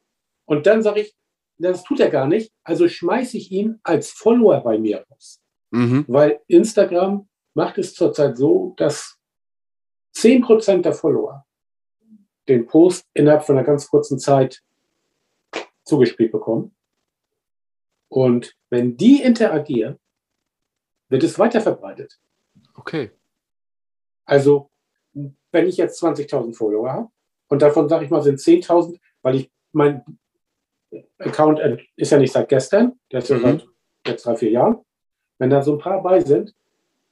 Und 0.46 0.66
dann 0.66 0.82
sage 0.82 1.00
ich, 1.00 1.14
das 1.58 1.84
tut 1.84 2.00
er 2.00 2.10
gar 2.10 2.26
nicht, 2.26 2.52
also 2.62 2.88
schmeiße 2.88 3.36
ich 3.36 3.50
ihn 3.50 3.78
als 3.82 4.10
Follower 4.10 4.60
bei 4.60 4.78
mir 4.78 5.04
raus. 5.10 5.40
Mhm. 5.70 6.04
Weil 6.08 6.40
Instagram 6.48 7.28
macht 7.54 7.78
es 7.78 7.94
zurzeit 7.94 8.36
so, 8.36 8.74
dass 8.76 9.18
10% 10.16 10.82
der 10.82 10.92
Follower 10.92 11.44
den 12.48 12.66
Post 12.66 13.06
innerhalb 13.14 13.44
von 13.44 13.56
einer 13.56 13.66
ganz 13.66 13.88
kurzen 13.88 14.18
Zeit 14.18 14.62
zugespielt 15.84 16.32
bekommen. 16.32 16.74
Und 18.08 18.56
wenn 18.70 18.96
die 18.96 19.22
interagieren, 19.22 19.98
wird 21.08 21.22
es 21.22 21.38
weiter 21.38 21.60
verbreitet. 21.60 22.20
Okay. 22.74 23.10
Also, 24.24 24.70
wenn 25.54 25.66
ich 25.66 25.76
jetzt 25.76 26.02
20.000 26.02 26.54
Follower 26.54 26.92
habe 26.92 27.08
und 27.48 27.62
davon 27.62 27.88
sage 27.88 28.04
ich 28.04 28.10
mal 28.10 28.22
sind 28.22 28.38
10.000, 28.38 28.98
weil 29.22 29.36
ich 29.36 29.50
mein 29.72 30.04
Account 31.18 31.60
ist 31.96 32.10
ja 32.10 32.18
nicht 32.18 32.32
seit 32.32 32.48
gestern, 32.48 32.98
der 33.10 33.20
ist 33.20 33.30
ja 33.30 33.38
mhm. 33.38 33.42
seit 33.42 33.66
jetzt 34.06 34.26
drei, 34.26 34.36
vier 34.36 34.50
Jahren. 34.50 34.78
Wenn 35.38 35.50
da 35.50 35.62
so 35.62 35.72
ein 35.72 35.78
paar 35.78 36.02
bei 36.02 36.20
sind, 36.20 36.54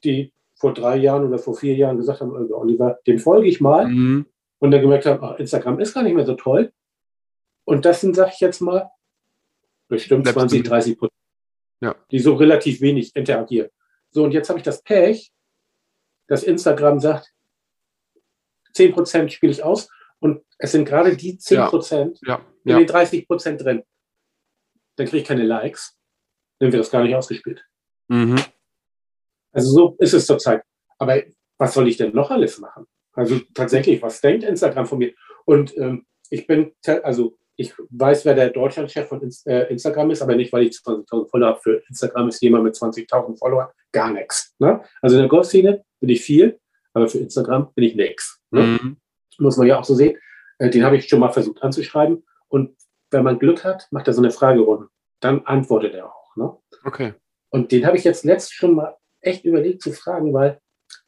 die 0.05 0.33
vor 0.55 0.75
drei 0.75 0.97
Jahren 0.97 1.27
oder 1.27 1.39
vor 1.39 1.57
vier 1.57 1.75
Jahren 1.75 1.97
gesagt 1.97 2.21
haben, 2.21 2.37
also 2.37 2.57
Oliver, 2.57 2.99
dem 3.07 3.19
folge 3.19 3.49
ich 3.49 3.61
mal 3.61 3.89
mhm. 3.89 4.27
und 4.59 4.71
dann 4.71 4.81
gemerkt 4.81 5.07
haben, 5.07 5.23
ach, 5.23 5.39
Instagram 5.39 5.81
ist 5.81 5.95
gar 5.95 6.03
nicht 6.03 6.15
mehr 6.15 6.27
so 6.27 6.35
toll. 6.35 6.73
Und 7.65 7.85
das 7.85 8.01
sind, 8.01 8.15
sag 8.15 8.33
ich 8.33 8.41
jetzt 8.41 8.61
mal, 8.61 8.91
bestimmt 9.89 10.27
20, 10.27 10.65
30 10.65 10.99
Prozent, 10.99 11.19
ja. 11.81 11.95
die 12.11 12.19
so 12.19 12.35
relativ 12.35 12.81
wenig 12.81 13.15
interagieren. 13.15 13.71
So, 14.11 14.25
und 14.25 14.33
jetzt 14.33 14.49
habe 14.49 14.59
ich 14.59 14.65
das 14.65 14.83
Pech, 14.83 15.33
dass 16.27 16.43
Instagram 16.43 17.01
sagt, 17.01 17.33
10 18.73 18.93
Prozent 18.93 19.33
spiele 19.33 19.53
ich 19.53 19.63
aus 19.63 19.89
und 20.21 20.43
es 20.59 20.73
sind 20.73 20.85
gerade 20.85 21.17
die 21.17 21.39
10 21.39 21.67
Prozent 21.67 22.19
ja. 22.27 22.41
ja. 22.65 22.75
in 22.75 22.79
den 22.79 22.87
30 22.87 23.27
Prozent 23.27 23.63
drin. 23.63 23.83
Dann 24.97 25.07
kriege 25.07 25.23
ich 25.23 25.29
keine 25.29 25.45
Likes, 25.45 25.97
dann 26.59 26.73
wird 26.73 26.81
das 26.81 26.91
gar 26.91 27.03
nicht 27.03 27.15
ausgespielt. 27.15 27.65
Mhm. 28.09 28.37
Also 29.53 29.71
so 29.71 29.97
ist 29.99 30.15
es 30.15 30.27
zurzeit. 30.27 30.63
Aber 30.99 31.21
was 31.59 31.75
soll 31.75 31.89
ich 31.89 31.97
denn 31.97 32.15
noch 32.15 32.31
alles 32.31 32.59
machen? 32.59 32.87
Also 33.13 33.41
tatsächlich, 33.55 34.01
was 34.03 34.21
denkt 34.21 34.45
Instagram 34.45 34.87
von 34.87 34.99
mir? 34.99 35.13
Und 35.45 35.77
ähm, 35.77 36.07
ich 36.31 36.47
bin, 36.47 36.73
also 37.03 37.37
ich 37.57 37.75
weiß, 37.91 38.25
wer 38.25 38.35
der 38.35 38.51
Deutschlandchef 38.51 39.09
von 39.09 39.21
äh, 39.47 39.71
Instagram 39.71 40.11
ist, 40.11 40.23
aber 40.23 40.35
nicht, 40.35 40.53
weil 40.53 40.67
ich 40.67 40.77
20.000 40.77 41.29
Follower 41.29 41.49
habe. 41.51 41.61
Für 41.61 41.83
Instagram 41.89 42.29
ist 42.29 42.43
jemand 42.43 42.65
mit 42.65 42.75
20.000 42.75 43.39
Followern 43.39 43.69
gar 43.93 44.11
nichts. 44.11 44.55
Ne? 44.59 44.83
Also 45.03 45.17
in 45.17 45.23
der 45.23 45.29
Golfszene 45.29 45.85
bin 46.01 46.09
ich 46.09 46.23
viel, 46.23 46.59
aber 46.95 47.09
für 47.09 47.19
Instagram 47.19 47.73
bin 47.75 47.85
ich 47.85 47.95
nichts. 47.95 48.41
Ne? 48.51 48.63
Mhm. 48.63 48.97
Muss 49.39 49.57
man 49.57 49.67
ja 49.67 49.79
auch 49.79 49.85
so 49.85 49.95
sehen. 49.95 50.19
Äh, 50.59 50.71
den 50.71 50.85
habe 50.85 50.97
ich 50.97 51.09
schon 51.09 51.21
mal 51.21 51.33
versucht 51.33 51.63
anzuschreiben. 51.63 52.25
Und 52.49 52.77
wenn 53.11 53.25
man 53.25 53.39
Glück 53.39 53.65
hat, 53.65 53.89
macht 53.91 54.07
er 54.07 54.15
so 54.15 54.23
eine 54.23 54.31
Fragerunde. 54.31 54.89
Dann 55.21 55.45
antwortet 55.47 55.95
er 55.95 56.07
auch. 56.07 56.37
Ne? 56.37 56.57
Okay. 56.85 57.15
Und 57.51 57.73
den 57.73 57.87
habe 57.87 57.97
ich 57.97 58.05
jetzt 58.05 58.25
letzt 58.25 58.55
schon 58.55 58.75
mal 58.75 58.97
echt 59.21 59.45
überlegt 59.45 59.83
zu 59.83 59.93
fragen, 59.93 60.33
weil 60.33 60.61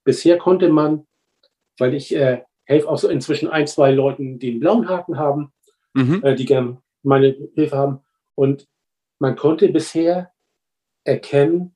bisher 0.05 0.39
konnte 0.39 0.69
man, 0.69 1.07
weil 1.79 1.95
ich 1.95 2.15
äh, 2.15 2.43
helfe 2.65 2.89
auch 2.89 2.99
so 2.99 3.09
inzwischen 3.09 3.49
ein, 3.49 3.67
zwei 3.67 3.91
Leuten, 3.91 4.39
die 4.39 4.53
einen 4.53 4.61
blauen 4.61 4.89
Haken 4.89 5.19
haben, 5.19 5.53
mhm. 5.95 6.23
äh, 6.23 6.35
die 6.35 6.45
gerne 6.45 6.83
meine 7.03 7.37
Hilfe 7.55 7.77
haben. 7.77 8.01
Und 8.35 8.69
man 9.19 9.37
konnte 9.37 9.69
bisher 9.69 10.33
erkennen, 11.05 11.75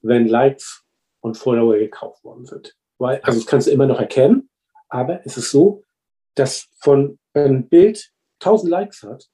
wenn 0.00 0.26
Likes 0.26 0.84
und 1.20 1.36
Follower 1.36 1.76
gekauft 1.76 2.24
worden 2.24 2.46
sind. 2.46 2.77
Weil, 2.98 3.20
also 3.22 3.38
das 3.38 3.46
kannst 3.46 3.66
du 3.66 3.70
immer 3.70 3.86
noch 3.86 4.00
erkennen, 4.00 4.48
aber 4.88 5.20
es 5.24 5.36
ist 5.36 5.50
so, 5.50 5.84
dass 6.34 6.68
von 6.80 7.18
wenn 7.34 7.54
ein 7.54 7.68
Bild 7.68 8.10
1000 8.40 8.70
Likes 8.70 9.02
hat, 9.02 9.28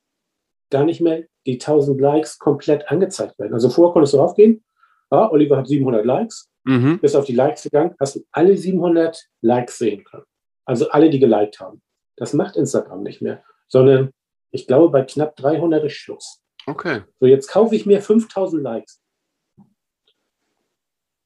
gar 0.71 0.85
nicht 0.85 1.01
mehr 1.01 1.25
die 1.47 1.55
1000 1.55 2.01
Likes 2.01 2.39
komplett 2.39 2.89
angezeigt 2.91 3.39
werden. 3.39 3.55
Also 3.55 3.71
vorher 3.71 3.93
konntest 3.93 4.15
du 4.15 4.19
raufgehen, 4.19 4.65
ah, 5.11 5.29
Oliver 5.31 5.59
hat 5.59 5.69
700 5.69 6.05
Likes, 6.05 6.51
mhm. 6.65 6.99
bist 7.01 7.17
auf 7.17 7.27
die 7.27 7.35
Likes 7.35 7.63
gegangen, 7.63 7.95
hast 8.01 8.17
du 8.17 8.25
alle 8.33 8.57
700 8.57 9.29
Likes 9.41 9.79
sehen 9.79 10.05
können. 10.05 10.25
Also 10.65 10.89
alle, 10.91 11.11
die 11.11 11.19
geliked 11.19 11.61
haben. 11.61 11.83
Das 12.17 12.33
macht 12.33 12.57
Instagram 12.57 13.03
nicht 13.03 13.21
mehr, 13.21 13.43
sondern 13.69 14.11
ich 14.51 14.67
glaube, 14.67 14.91
bei 14.91 15.03
knapp 15.03 15.37
300 15.37 15.85
ist 15.85 15.95
Schluss. 15.95 16.41
Okay. 16.67 17.03
So, 17.21 17.27
jetzt 17.27 17.49
kaufe 17.49 17.75
ich 17.75 17.87
mir 17.87 18.01
5000 18.01 18.63
Likes. 18.63 19.03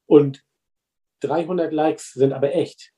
Und 0.06 0.42
300 1.20 1.72
Likes 1.72 2.12
sind 2.12 2.32
aber 2.32 2.54
echt. 2.54 2.92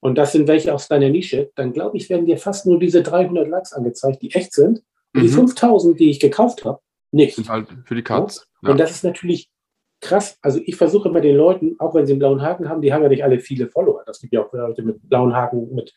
Und 0.00 0.16
das 0.16 0.32
sind 0.32 0.48
welche 0.48 0.74
aus 0.74 0.88
deiner 0.88 1.10
Nische. 1.10 1.50
Dann 1.56 1.72
glaube 1.72 1.96
ich, 1.96 2.08
werden 2.08 2.26
dir 2.26 2.38
fast 2.38 2.66
nur 2.66 2.78
diese 2.78 3.02
300 3.02 3.48
Likes 3.48 3.72
angezeigt, 3.72 4.22
die 4.22 4.32
echt 4.32 4.52
sind. 4.52 4.82
Und 5.14 5.22
mhm. 5.22 5.26
die 5.26 5.28
5000, 5.28 6.00
die 6.00 6.10
ich 6.10 6.20
gekauft 6.20 6.64
habe, 6.64 6.80
nicht. 7.12 7.36
Sind 7.36 7.48
halt 7.48 7.68
für 7.84 7.94
die 7.94 8.02
Katz. 8.02 8.46
Ja. 8.62 8.70
Und 8.70 8.78
das 8.78 8.90
ist 8.90 9.04
natürlich 9.04 9.50
krass. 10.00 10.38
Also 10.40 10.60
ich 10.64 10.76
versuche 10.76 11.08
immer 11.08 11.20
den 11.20 11.36
Leuten, 11.36 11.76
auch 11.78 11.94
wenn 11.94 12.06
sie 12.06 12.12
einen 12.12 12.20
blauen 12.20 12.42
Haken 12.42 12.68
haben, 12.68 12.80
die 12.80 12.92
haben 12.92 13.02
ja 13.02 13.08
nicht 13.08 13.24
alle 13.24 13.38
viele 13.38 13.68
Follower. 13.68 14.02
Das 14.06 14.20
gibt 14.20 14.32
ja 14.32 14.42
auch 14.42 14.52
Leute 14.52 14.82
mit 14.82 15.08
blauen 15.08 15.34
Haken, 15.34 15.74
mit 15.74 15.92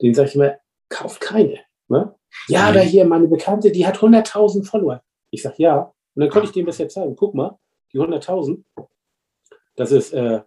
denen 0.00 0.14
sage 0.14 0.28
ich 0.28 0.34
immer, 0.34 0.56
kauft 0.88 1.20
keine. 1.20 1.58
Ne? 1.88 2.14
Ja, 2.48 2.70
mhm. 2.70 2.74
da 2.74 2.80
hier 2.80 3.04
meine 3.04 3.28
Bekannte, 3.28 3.72
die 3.72 3.86
hat 3.86 3.96
100.000 3.96 4.64
Follower. 4.64 5.02
Ich 5.30 5.42
sage 5.42 5.56
ja. 5.58 5.92
Und 6.14 6.20
dann 6.20 6.28
konnte 6.28 6.46
ich 6.46 6.52
dem 6.52 6.66
das 6.66 6.78
jetzt 6.78 6.94
zeigen. 6.94 7.16
Guck 7.16 7.34
mal, 7.34 7.58
die 7.92 7.98
100.000, 7.98 8.62
das 9.76 9.92
ist 9.92 10.12
äh, 10.12 10.42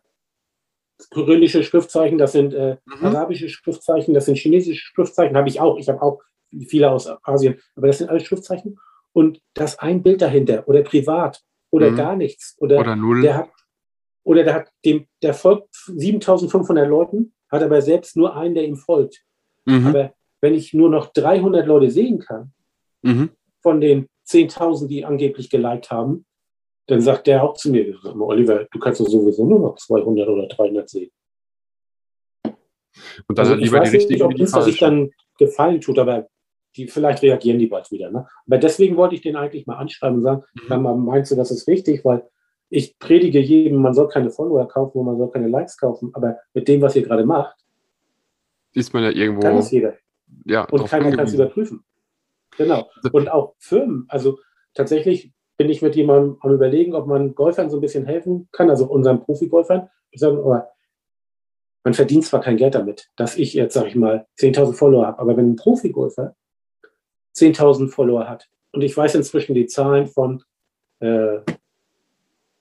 kyrillische 1.11 1.63
Schriftzeichen, 1.63 2.17
das 2.17 2.31
sind 2.31 2.53
äh, 2.53 2.77
mhm. 2.85 3.05
arabische 3.05 3.49
Schriftzeichen, 3.49 4.13
das 4.13 4.25
sind 4.25 4.37
chinesische 4.37 4.85
Schriftzeichen, 4.93 5.35
habe 5.35 5.49
ich 5.49 5.59
auch. 5.59 5.77
Ich 5.77 5.89
habe 5.89 6.01
auch 6.01 6.21
viele 6.67 6.89
aus 6.89 7.09
Asien, 7.23 7.59
aber 7.75 7.87
das 7.87 7.97
sind 7.99 8.09
alles 8.09 8.23
Schriftzeichen. 8.23 8.79
Und 9.13 9.41
das 9.53 9.79
ein 9.79 10.03
Bild 10.03 10.21
dahinter 10.21 10.67
oder 10.67 10.81
privat 10.81 11.41
oder 11.69 11.91
mhm. 11.91 11.95
gar 11.95 12.15
nichts. 12.15 12.55
Oder, 12.59 12.79
oder 12.79 12.95
null. 12.95 13.21
Der 13.21 13.37
hat, 13.37 13.49
oder 14.23 14.43
der 14.43 14.53
hat 14.53 14.69
dem, 14.83 15.07
der 15.21 15.33
folgt 15.33 15.73
7500 15.73 16.87
Leuten, 16.87 17.33
hat 17.49 17.63
aber 17.63 17.81
selbst 17.81 18.17
nur 18.17 18.35
einen, 18.35 18.55
der 18.55 18.65
ihm 18.65 18.75
folgt. 18.75 19.23
Mhm. 19.65 19.87
Aber 19.87 20.13
wenn 20.41 20.53
ich 20.53 20.73
nur 20.73 20.89
noch 20.89 21.11
300 21.13 21.65
Leute 21.65 21.89
sehen 21.91 22.19
kann, 22.19 22.53
mhm. 23.01 23.29
von 23.61 23.81
den 23.81 24.07
10.000, 24.27 24.87
die 24.87 25.05
angeblich 25.05 25.49
geliked 25.49 25.91
haben, 25.91 26.25
dann 26.87 27.01
sagt 27.01 27.27
der 27.27 27.43
auch 27.43 27.53
zu 27.55 27.71
mir, 27.71 27.95
Oliver, 28.03 28.67
du 28.71 28.79
kannst 28.79 29.01
doch 29.01 29.07
sowieso 29.07 29.45
nur 29.45 29.59
noch 29.59 29.75
200 29.75 30.27
oder 30.27 30.47
300 30.47 30.89
sehen. 30.89 31.11
Und 33.27 33.37
dann 33.37 33.47
also 33.47 33.55
lieber 33.55 33.79
die 33.79 33.89
richtigen. 33.89 34.13
Nicht, 34.13 34.23
ob 34.23 34.39
Insta 34.39 34.61
sich 34.61 34.79
dann 34.79 35.11
gefallen 35.37 35.81
tut, 35.81 35.99
aber 35.99 36.27
die, 36.75 36.87
vielleicht 36.87 37.23
reagieren 37.23 37.59
die 37.59 37.67
bald 37.67 37.91
wieder. 37.91 38.11
Ne? 38.11 38.27
Aber 38.45 38.57
deswegen 38.57 38.97
wollte 38.97 39.15
ich 39.15 39.21
den 39.21 39.35
eigentlich 39.35 39.65
mal 39.65 39.77
anschreiben 39.77 40.17
und 40.17 40.23
sagen, 40.23 40.43
mhm. 40.69 41.05
meinst 41.05 41.31
du, 41.31 41.35
das 41.35 41.51
ist 41.51 41.67
wichtig, 41.67 42.03
weil 42.05 42.27
ich 42.69 42.97
predige 42.99 43.39
jedem, 43.39 43.81
man 43.81 43.93
soll 43.93 44.07
keine 44.07 44.31
Follower 44.31 44.67
kaufen 44.67 44.97
und 44.97 45.05
man 45.05 45.17
soll 45.17 45.31
keine 45.31 45.47
Likes 45.47 45.77
kaufen, 45.77 46.11
aber 46.13 46.37
mit 46.53 46.67
dem, 46.67 46.81
was 46.81 46.95
ihr 46.95 47.03
gerade 47.03 47.25
macht, 47.25 47.55
ist 48.73 48.93
man 48.93 49.03
ja 49.03 49.11
irgendwo. 49.11 49.41
Kann 49.41 49.57
es 49.57 49.71
jeder. 49.71 49.93
Ja, 50.45 50.65
und 50.65 50.85
keiner 50.87 51.15
kann 51.15 51.25
es 51.25 51.33
überprüfen. 51.33 51.85
Genau. 52.57 52.89
Und 53.11 53.29
auch 53.29 53.55
Firmen, 53.59 54.05
also 54.09 54.39
tatsächlich 54.73 55.31
bin 55.57 55.69
ich 55.69 55.81
mit 55.81 55.95
jemandem 55.95 56.37
am 56.41 56.53
überlegen, 56.53 56.93
ob 56.93 57.07
man 57.07 57.35
Golfern 57.35 57.69
so 57.69 57.77
ein 57.77 57.81
bisschen 57.81 58.05
helfen 58.05 58.49
kann, 58.51 58.69
also 58.69 58.85
unseren 58.85 59.21
Profi-Golfern. 59.21 59.89
Ich 60.11 60.19
sage, 60.19 60.37
aber 60.37 60.69
man 61.83 61.93
verdient 61.93 62.25
zwar 62.25 62.41
kein 62.41 62.57
Geld 62.57 62.75
damit, 62.75 63.09
dass 63.15 63.37
ich 63.37 63.53
jetzt, 63.53 63.73
sage 63.73 63.87
ich 63.87 63.95
mal, 63.95 64.27
10.000 64.39 64.73
Follower 64.73 65.05
habe, 65.05 65.19
aber 65.19 65.37
wenn 65.37 65.51
ein 65.51 65.55
Profi-Golfer 65.55 66.35
10.000 67.35 67.89
Follower 67.89 68.27
hat. 68.27 68.49
Und 68.71 68.81
ich 68.81 68.95
weiß 68.95 69.15
inzwischen 69.15 69.53
die 69.53 69.67
Zahlen 69.67 70.07
von 70.07 70.43
äh, 70.99 71.39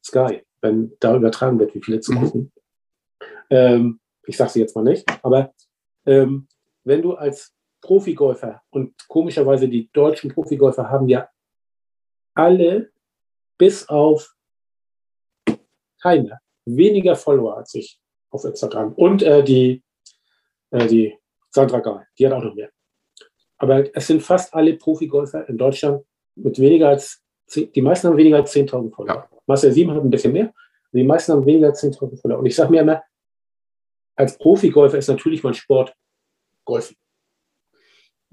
Sky, 0.04 0.42
wenn 0.60 0.92
da 1.00 1.16
übertragen 1.16 1.58
wird, 1.58 1.74
wie 1.74 1.82
viele 1.82 2.00
zu 2.00 2.12
gucken. 2.14 2.40
Mhm. 2.40 3.26
Ähm, 3.50 4.00
ich 4.26 4.36
sage 4.36 4.50
sie 4.50 4.60
jetzt 4.60 4.74
mal 4.74 4.82
nicht, 4.82 5.06
aber 5.22 5.52
ähm, 6.06 6.48
wenn 6.84 7.02
du 7.02 7.14
als 7.14 7.54
Profigolfer 7.80 8.62
und 8.70 8.94
komischerweise 9.08 9.68
die 9.68 9.90
deutschen 9.92 10.32
Profigolfer 10.32 10.88
haben 10.90 11.08
ja 11.08 11.28
alle 12.34 12.90
bis 13.58 13.88
auf 13.88 14.34
keiner 16.02 16.40
weniger 16.66 17.16
Follower 17.16 17.56
als 17.56 17.74
ich 17.74 17.98
auf 18.30 18.44
Instagram. 18.44 18.92
Und 18.94 19.22
äh, 19.22 19.42
die, 19.42 19.82
äh, 20.70 20.86
die 20.86 21.16
Sandra 21.50 21.80
Gahl, 21.80 22.06
die 22.18 22.26
hat 22.26 22.32
auch 22.32 22.42
noch 22.42 22.54
mehr. 22.54 22.70
Aber 23.58 23.94
es 23.96 24.06
sind 24.06 24.22
fast 24.22 24.52
alle 24.52 24.74
Profigolfer 24.74 25.48
in 25.48 25.56
Deutschland 25.56 26.04
mit 26.34 26.58
weniger 26.58 26.88
als, 26.88 27.22
10, 27.46 27.72
die 27.72 27.82
meisten 27.82 28.08
haben 28.08 28.16
weniger 28.16 28.38
als 28.38 28.52
10.000 28.52 28.94
Follower. 28.94 29.14
Ja. 29.14 29.28
Marcel 29.46 29.72
Sieben 29.72 29.92
hat 29.92 30.02
ein 30.02 30.10
bisschen 30.10 30.32
mehr, 30.32 30.52
die 30.92 31.04
meisten 31.04 31.32
haben 31.32 31.46
weniger 31.46 31.68
als 31.68 31.82
10.000 31.82 32.20
Follower. 32.20 32.38
Und 32.38 32.46
ich 32.46 32.56
sage 32.56 32.70
mir 32.70 32.80
immer, 32.80 33.02
als 34.16 34.36
Profigolfer 34.38 34.98
ist 34.98 35.08
natürlich 35.08 35.42
mein 35.42 35.54
Sport 35.54 35.94
Golfen. 36.64 36.96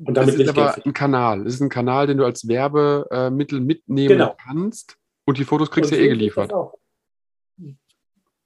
Und 0.04 0.16
damit 0.16 0.34
das 0.36 0.42
ist 0.42 0.50
aber 0.50 0.76
ein 0.84 0.94
Kanal. 0.94 1.44
Das 1.44 1.54
ist 1.54 1.62
ein 1.62 1.70
Kanal, 1.70 2.08
den 2.08 2.18
du 2.18 2.26
als 2.26 2.48
Werbemittel 2.48 3.60
mitnehmen 3.60 4.08
genau. 4.08 4.36
kannst. 4.44 4.98
Und 5.26 5.38
die 5.38 5.44
Fotos 5.44 5.70
kriegst 5.70 5.92
du 5.92 5.96
ja 5.96 6.04
eh 6.04 6.10
geliefert. 6.10 6.52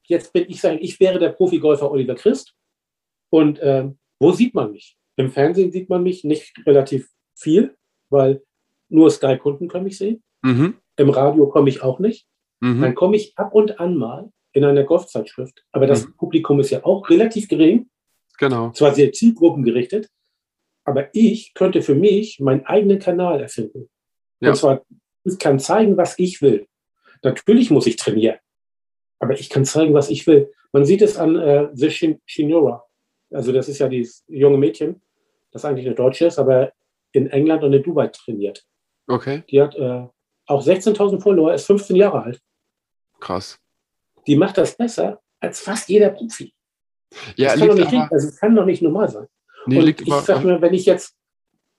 Jetzt 0.08 0.34
bin 0.34 0.46
ich 0.48 0.62
sagen, 0.62 0.78
ich 0.82 1.00
wäre 1.00 1.18
der 1.18 1.30
Profigolfer 1.30 1.90
Oliver 1.90 2.16
Christ. 2.16 2.54
Und 3.30 3.60
äh, 3.60 3.90
wo 4.20 4.32
sieht 4.32 4.54
man 4.54 4.72
mich? 4.72 4.98
Im 5.16 5.32
Fernsehen 5.32 5.72
sieht 5.72 5.90
man 5.90 6.04
mich 6.04 6.24
nicht 6.24 6.56
relativ 6.66 7.10
viel, 7.36 7.76
weil 8.10 8.44
nur 8.90 9.10
Sky-Kunden 9.10 9.68
können 9.68 9.86
mich 9.86 9.98
sehen. 9.98 10.24
Mhm. 10.42 10.76
Im 10.98 11.10
Radio 11.10 11.48
komme 11.50 11.70
ich 11.70 11.82
auch 11.82 12.00
nicht. 12.00 12.28
Mhm. 12.60 12.82
Dann 12.82 12.96
komme 12.96 13.16
ich 13.16 13.38
ab 13.38 13.54
und 13.54 13.80
an 13.80 13.96
mal 13.98 14.30
in 14.54 14.64
einer 14.64 14.84
Golfzeitschrift. 14.84 15.66
Aber 15.72 15.88
das 15.88 16.06
mhm. 16.06 16.16
Publikum 16.18 16.60
ist 16.60 16.70
ja 16.70 16.84
auch 16.84 17.10
relativ 17.10 17.48
gering. 17.48 17.90
Genau. 18.38 18.72
Zwar 18.72 18.94
sehr 18.94 19.12
zielgruppengerichtet, 19.12 20.10
aber 20.86 21.10
ich 21.14 21.54
könnte 21.54 21.82
für 21.82 21.96
mich 21.96 22.40
meinen 22.40 22.66
eigenen 22.66 23.00
Kanal 23.00 23.42
erfinden. 23.42 23.90
Ja. 24.40 24.50
Und 24.50 24.56
zwar, 24.56 24.86
ich 25.24 25.40
kann 25.40 25.60
zeigen, 25.60 25.98
was 25.98 26.18
ich 26.20 26.42
will. 26.42 26.68
Natürlich 27.24 27.72
muss 27.72 27.88
ich 27.88 27.96
trainieren, 27.96 28.38
aber 29.20 29.34
ich 29.34 29.50
kann 29.50 29.66
zeigen, 29.66 29.94
was 29.94 30.10
ich 30.10 30.26
will. 30.28 30.54
Man 30.72 30.86
sieht 30.86 31.02
es 31.02 31.18
an 31.18 31.36
äh, 31.36 31.70
The 31.74 31.90
Shin 31.90 32.22
Shinora. 32.26 32.86
Also 33.32 33.52
das 33.52 33.68
ist 33.68 33.80
ja 33.80 33.90
dieses 33.90 34.24
junge 34.28 34.58
Mädchen, 34.58 35.02
das 35.52 35.66
eigentlich 35.66 35.88
eine 35.88 35.96
Deutsche 35.96 36.28
ist, 36.28 36.38
aber 36.38 36.72
in 37.12 37.28
England 37.28 37.64
und 37.64 37.74
in 37.74 37.82
Dubai 37.82 38.08
trainiert. 38.08 38.64
Okay. 39.08 39.44
Die 39.50 39.62
hat 39.62 39.76
äh, 39.76 40.08
auch 40.48 40.64
16.000 40.64 41.20
Follower, 41.20 41.54
ist 41.54 41.66
15 41.66 41.96
Jahre 41.96 42.24
alt. 42.24 42.42
Krass. 43.20 43.60
Die 44.28 44.36
macht 44.36 44.58
das 44.58 44.76
besser 44.76 45.22
als 45.40 45.60
fast 45.60 45.90
jeder 45.90 46.10
Profi. 46.10 46.54
Ja, 47.36 47.52
das, 47.52 47.60
kann 47.60 47.68
doch 47.70 47.76
nicht, 47.76 47.88
aber, 47.88 48.12
also, 48.12 48.28
das 48.28 48.40
kann 48.40 48.56
doch 48.56 48.66
nicht 48.66 48.82
normal 48.82 49.10
sein. 49.10 49.28
Nee, 49.68 49.80
und 49.80 50.02
ich 50.02 50.14
sage 50.14 50.46
mir, 50.46 50.62
wenn 50.62 50.74
ich 50.74 50.86
jetzt, 50.86 51.16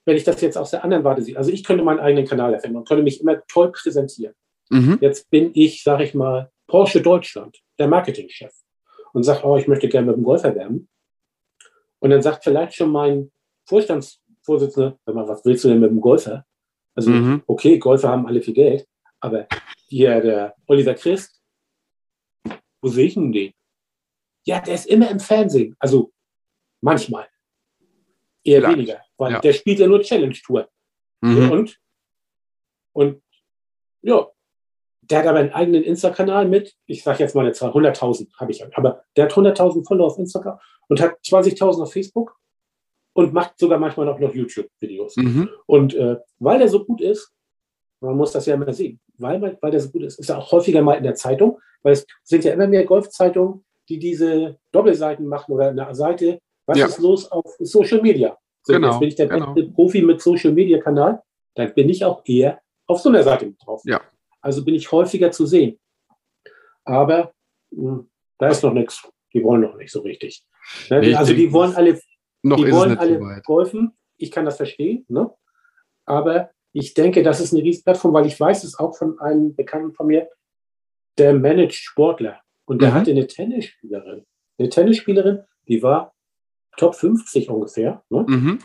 wenn 0.05 0.17
ich 0.17 0.23
das 0.23 0.41
jetzt 0.41 0.57
aus 0.57 0.71
der 0.71 0.83
anderen 0.83 1.03
Warte 1.03 1.21
sehe, 1.21 1.37
also 1.37 1.51
ich 1.51 1.63
könnte 1.63 1.83
meinen 1.83 1.99
eigenen 1.99 2.25
Kanal 2.25 2.53
erfinden 2.53 2.77
und 2.77 2.87
könnte 2.87 3.03
mich 3.03 3.21
immer 3.21 3.41
toll 3.47 3.71
präsentieren. 3.71 4.33
Mhm. 4.69 4.97
Jetzt 5.01 5.29
bin 5.29 5.51
ich, 5.53 5.83
sage 5.83 6.03
ich 6.03 6.13
mal, 6.13 6.51
Porsche 6.67 7.01
Deutschland, 7.01 7.61
der 7.79 7.87
Marketingchef 7.87 8.53
und 9.13 9.23
sage, 9.23 9.45
oh, 9.45 9.57
ich 9.57 9.67
möchte 9.67 9.87
gerne 9.87 10.07
mit 10.07 10.17
dem 10.17 10.23
Golf 10.23 10.43
erwerben. 10.43 10.89
Und 11.99 12.09
dann 12.09 12.21
sagt 12.21 12.43
vielleicht 12.43 12.75
schon 12.75 12.91
mein 12.91 13.31
Vorstandsvorsitzender, 13.65 14.97
was 15.05 15.45
willst 15.45 15.63
du 15.63 15.69
denn 15.69 15.79
mit 15.79 15.89
dem 15.89 16.01
Golfer? 16.01 16.45
Also, 16.95 17.11
mhm. 17.11 17.43
okay, 17.47 17.77
Golfer 17.77 18.09
haben 18.09 18.27
alle 18.27 18.41
viel 18.41 18.53
Geld, 18.53 18.87
aber 19.19 19.47
hier 19.87 20.19
der 20.21 20.55
Oliver 20.67 20.93
Christ, 20.93 21.41
wo 22.81 22.89
sehe 22.89 23.07
ich 23.07 23.13
denn 23.13 23.31
den? 23.31 23.53
Ja, 24.45 24.59
der 24.59 24.75
ist 24.75 24.87
immer 24.87 25.09
im 25.09 25.19
Fernsehen. 25.19 25.75
Also 25.79 26.11
manchmal. 26.81 27.27
Eher 28.47 28.61
Vielleicht. 28.61 28.77
weniger, 28.77 29.01
weil 29.17 29.33
ja. 29.33 29.39
der 29.39 29.53
spielt 29.53 29.79
ja 29.79 29.87
nur 29.87 30.01
Challenge 30.01 30.33
Tour. 30.33 30.69
Mhm. 31.21 31.51
Und, 31.51 31.79
und 32.93 33.21
ja, 34.01 34.27
der 35.01 35.19
hat 35.19 35.27
aber 35.27 35.39
einen 35.39 35.51
eigenen 35.51 35.83
Insta-Kanal 35.83 36.47
mit, 36.47 36.75
ich 36.85 37.03
sage 37.03 37.19
jetzt 37.19 37.35
mal 37.35 37.41
eine 37.41 37.51
Zahl, 37.51 37.71
100.000 37.71 38.33
habe 38.37 38.51
ich, 38.51 38.63
aber 38.77 39.03
der 39.15 39.25
hat 39.25 39.33
100.000 39.33 39.85
Follower 39.85 40.07
auf 40.07 40.17
Instagram 40.17 40.59
und 40.87 41.01
hat 41.01 41.17
20.000 41.25 41.81
auf 41.81 41.91
Facebook 41.91 42.37
und 43.13 43.33
macht 43.33 43.59
sogar 43.59 43.79
manchmal 43.79 44.05
noch, 44.05 44.19
noch 44.19 44.33
YouTube-Videos. 44.33 45.17
Mhm. 45.17 45.49
Und 45.65 45.93
äh, 45.95 46.17
weil 46.39 46.59
der 46.59 46.69
so 46.69 46.85
gut 46.85 47.01
ist, 47.01 47.33
man 47.99 48.15
muss 48.15 48.31
das 48.31 48.45
ja 48.45 48.53
immer 48.53 48.71
sehen, 48.71 48.99
weil, 49.17 49.57
weil 49.59 49.71
der 49.71 49.79
so 49.79 49.89
gut 49.89 50.03
ist, 50.03 50.19
ist 50.19 50.29
er 50.29 50.37
auch 50.37 50.51
häufiger 50.51 50.81
mal 50.81 50.93
in 50.93 51.03
der 51.03 51.15
Zeitung, 51.15 51.59
weil 51.81 51.93
es 51.93 52.05
sind 52.23 52.45
ja 52.45 52.53
immer 52.53 52.67
mehr 52.67 52.85
Golfzeitungen, 52.85 53.65
die 53.89 53.99
diese 53.99 54.57
Doppelseiten 54.71 55.25
machen 55.27 55.51
oder 55.53 55.69
eine 55.69 55.95
Seite, 55.95 56.39
was 56.67 56.77
ja. 56.77 56.85
ist 56.85 56.99
los 56.99 57.31
auf 57.31 57.55
Social 57.59 58.01
Media? 58.01 58.37
So, 58.61 58.73
genau, 58.73 58.89
jetzt 58.89 58.99
bin 58.99 59.07
ich 59.07 59.15
der 59.15 59.27
genau. 59.27 59.53
beste 59.53 59.71
Profi 59.71 60.01
mit 60.01 60.21
Social 60.21 60.51
Media 60.51 60.79
Kanal, 60.79 61.23
dann 61.55 61.73
bin 61.73 61.89
ich 61.89 62.03
auch 62.03 62.21
eher 62.25 62.61
auf 62.85 62.99
so 62.99 63.09
einer 63.09 63.23
Seite 63.23 63.51
drauf. 63.53 63.81
Ja. 63.85 64.01
Also 64.41 64.63
bin 64.63 64.75
ich 64.75 64.91
häufiger 64.91 65.31
zu 65.31 65.45
sehen. 65.45 65.79
Aber 66.83 67.33
mh, 67.71 67.91
hm, 67.91 68.09
da 68.37 68.49
ist 68.49 68.63
noch 68.63 68.73
nichts. 68.73 69.07
Die 69.33 69.43
wollen 69.43 69.61
noch 69.61 69.75
nicht 69.75 69.91
so 69.91 70.01
richtig. 70.01 70.43
Ne? 70.89 70.99
Nee, 70.99 71.15
also 71.15 71.33
die 71.33 71.51
wollen 71.51 71.75
alle, 71.75 71.99
noch 72.43 72.57
die 72.57 72.71
wollen 72.71 72.97
alle 72.97 73.41
golfen. 73.45 73.97
Ich 74.17 74.31
kann 74.31 74.45
das 74.45 74.57
verstehen. 74.57 75.05
Ne? 75.07 75.31
Aber 76.05 76.51
ich 76.73 76.93
denke, 76.93 77.23
das 77.23 77.39
ist 77.39 77.53
eine 77.53 77.63
riesige 77.63 77.85
Plattform, 77.85 78.13
weil 78.13 78.25
ich 78.25 78.39
weiß 78.39 78.63
es 78.63 78.77
auch 78.77 78.95
von 78.95 79.19
einem 79.19 79.55
Bekannten 79.55 79.93
von 79.93 80.07
mir, 80.07 80.29
der 81.17 81.33
managt 81.33 81.75
Sportler. 81.75 82.41
Und 82.65 82.81
der 82.81 82.91
mhm. 82.91 82.93
hatte 82.95 83.11
eine 83.11 83.27
Tennisspielerin. 83.27 84.25
Eine 84.59 84.69
Tennisspielerin, 84.69 85.43
die 85.67 85.81
war 85.81 86.13
Top 86.77 86.95
50 86.95 87.49
ungefähr. 87.49 88.03
Ne? 88.09 88.25
Mhm. 88.27 88.59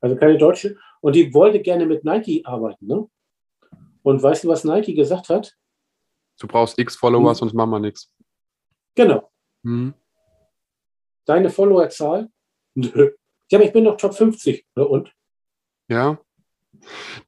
Also 0.00 0.16
keine 0.16 0.36
Deutsche. 0.36 0.76
Und 1.00 1.16
die 1.16 1.32
wollte 1.32 1.60
gerne 1.60 1.86
mit 1.86 2.04
Nike 2.04 2.44
arbeiten. 2.44 2.86
Ne? 2.86 3.08
Und 4.02 4.22
weißt 4.22 4.44
du, 4.44 4.48
was 4.48 4.64
Nike 4.64 4.94
gesagt 4.94 5.30
hat? 5.30 5.56
Du 6.38 6.46
brauchst 6.46 6.78
x 6.78 6.96
Follower, 6.96 7.30
hm. 7.30 7.34
sonst 7.34 7.54
machen 7.54 7.70
wir 7.70 7.80
nichts. 7.80 8.12
Genau. 8.94 9.30
Hm. 9.64 9.94
Deine 11.24 11.50
Followerzahl? 11.50 12.28
Nö. 12.74 13.12
Ja, 13.50 13.58
aber 13.58 13.66
ich 13.66 13.72
bin 13.72 13.84
doch 13.84 13.96
Top 13.96 14.14
50. 14.14 14.66
Ne? 14.74 14.86
Und? 14.86 15.12
Ja. 15.88 16.18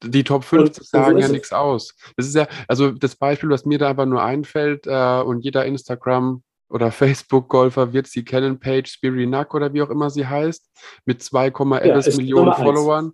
Die 0.03 0.23
Top 0.23 0.43
50 0.43 0.81
und, 0.81 0.87
sagen 0.87 1.13
so 1.13 1.19
ja 1.19 1.27
nichts 1.27 1.51
aus. 1.51 1.95
Das 2.15 2.27
ist 2.27 2.35
ja, 2.35 2.47
also 2.67 2.91
das 2.91 3.15
Beispiel, 3.15 3.49
was 3.49 3.65
mir 3.65 3.79
da 3.79 3.89
einfach 3.89 4.05
nur 4.05 4.23
einfällt, 4.23 4.85
äh, 4.85 5.21
und 5.21 5.41
jeder 5.41 5.65
Instagram- 5.65 6.43
oder 6.69 6.91
Facebook-Golfer 6.91 7.93
wird 7.93 8.07
sie 8.07 8.23
kennen, 8.23 8.59
Page 8.59 8.89
Spirinak 8.89 9.53
oder 9.53 9.73
wie 9.73 9.81
auch 9.81 9.89
immer 9.89 10.09
sie 10.09 10.27
heißt, 10.27 10.69
mit 11.05 11.21
2,11 11.21 12.09
ja, 12.09 12.17
Millionen 12.17 12.53
Followern. 12.53 13.13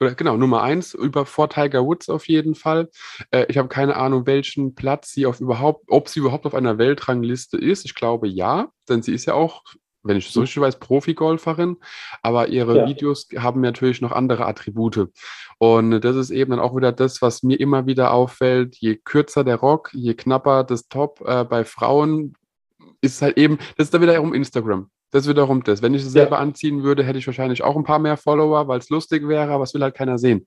Oder, 0.00 0.14
genau, 0.14 0.36
Nummer 0.36 0.62
eins, 0.62 0.92
über 0.92 1.24
vor 1.24 1.48
Tiger 1.48 1.84
Woods 1.84 2.10
auf 2.10 2.28
jeden 2.28 2.54
Fall. 2.54 2.90
Äh, 3.30 3.46
ich 3.48 3.56
habe 3.56 3.68
keine 3.68 3.96
Ahnung, 3.96 4.26
welchen 4.26 4.74
Platz 4.74 5.12
sie 5.12 5.24
auf 5.24 5.40
überhaupt, 5.40 5.84
ob 5.88 6.08
sie 6.08 6.20
überhaupt 6.20 6.44
auf 6.44 6.54
einer 6.54 6.76
Weltrangliste 6.76 7.56
ist. 7.56 7.86
Ich 7.86 7.94
glaube 7.94 8.28
ja, 8.28 8.68
denn 8.88 9.02
sie 9.02 9.14
ist 9.14 9.24
ja 9.26 9.34
auch 9.34 9.62
wenn 10.06 10.16
ich 10.16 10.28
es 10.28 10.32
so 10.32 10.40
richtig 10.40 10.62
weiß, 10.62 10.78
Profi-Golferin, 10.78 11.76
aber 12.22 12.48
ihre 12.48 12.78
ja. 12.78 12.88
Videos 12.88 13.28
haben 13.36 13.60
natürlich 13.60 14.00
noch 14.00 14.12
andere 14.12 14.46
Attribute. 14.46 15.08
Und 15.58 16.00
das 16.00 16.16
ist 16.16 16.30
eben 16.30 16.52
dann 16.52 16.60
auch 16.60 16.76
wieder 16.76 16.92
das, 16.92 17.22
was 17.22 17.42
mir 17.42 17.58
immer 17.58 17.86
wieder 17.86 18.12
auffällt. 18.12 18.76
Je 18.76 18.96
kürzer 18.96 19.44
der 19.44 19.56
Rock, 19.56 19.90
je 19.92 20.14
knapper 20.14 20.64
das 20.64 20.88
Top 20.88 21.22
äh, 21.26 21.44
bei 21.44 21.64
Frauen, 21.64 22.34
ist 23.00 23.22
halt 23.22 23.36
eben, 23.36 23.58
das 23.76 23.86
ist 23.86 23.94
dann 23.94 24.02
wiederum 24.02 24.34
Instagram. 24.34 24.90
Das 25.10 25.24
ist 25.24 25.28
wiederum 25.28 25.62
das. 25.62 25.82
Wenn 25.82 25.94
ich 25.94 26.02
es 26.02 26.12
selber 26.12 26.36
ja. 26.36 26.42
anziehen 26.42 26.82
würde, 26.82 27.04
hätte 27.04 27.18
ich 27.18 27.26
wahrscheinlich 27.26 27.62
auch 27.62 27.76
ein 27.76 27.84
paar 27.84 27.98
mehr 27.98 28.16
Follower, 28.16 28.68
weil 28.68 28.78
es 28.78 28.90
lustig 28.90 29.26
wäre, 29.28 29.52
aber 29.52 29.64
es 29.64 29.72
will 29.74 29.82
halt 29.82 29.94
keiner 29.94 30.18
sehen. 30.18 30.46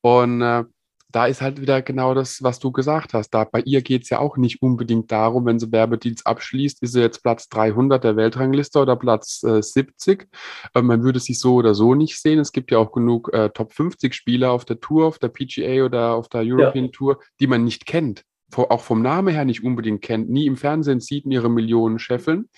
Und 0.00 0.42
äh, 0.42 0.64
da 1.12 1.26
ist 1.26 1.40
halt 1.40 1.60
wieder 1.60 1.82
genau 1.82 2.14
das, 2.14 2.42
was 2.42 2.58
du 2.58 2.72
gesagt 2.72 3.14
hast. 3.14 3.30
Da 3.30 3.44
bei 3.44 3.60
ihr 3.60 3.80
geht 3.82 4.02
es 4.02 4.10
ja 4.10 4.18
auch 4.18 4.36
nicht 4.36 4.60
unbedingt 4.60 5.10
darum, 5.12 5.46
wenn 5.46 5.58
sie 5.58 5.70
Werbedeals 5.70 6.26
abschließt, 6.26 6.82
ist 6.82 6.92
sie 6.92 7.00
jetzt 7.00 7.22
Platz 7.22 7.48
300 7.48 8.02
der 8.02 8.16
Weltrangliste 8.16 8.80
oder 8.80 8.96
Platz 8.96 9.42
äh, 9.44 9.62
70. 9.62 10.28
Äh, 10.74 10.82
man 10.82 11.02
würde 11.02 11.20
sich 11.20 11.38
so 11.38 11.54
oder 11.54 11.74
so 11.74 11.94
nicht 11.94 12.20
sehen. 12.20 12.38
Es 12.38 12.52
gibt 12.52 12.70
ja 12.70 12.78
auch 12.78 12.92
genug 12.92 13.32
äh, 13.32 13.50
Top 13.50 13.72
50 13.72 14.14
Spieler 14.14 14.50
auf 14.50 14.64
der 14.64 14.80
Tour, 14.80 15.06
auf 15.06 15.18
der 15.18 15.28
PGA 15.28 15.84
oder 15.84 16.14
auf 16.14 16.28
der 16.28 16.42
European 16.42 16.86
ja. 16.86 16.90
Tour, 16.90 17.20
die 17.40 17.46
man 17.46 17.64
nicht 17.64 17.86
kennt 17.86 18.24
auch 18.54 18.80
vom 18.80 19.02
Namen 19.02 19.34
her 19.34 19.44
nicht 19.44 19.64
unbedingt 19.64 20.02
kennt, 20.02 20.30
nie 20.30 20.46
im 20.46 20.56
Fernsehen 20.56 21.00
sieht 21.00 21.24
und 21.24 21.32
ihre 21.32 21.50
Millionen 21.50 21.98
scheffeln, 21.98 22.48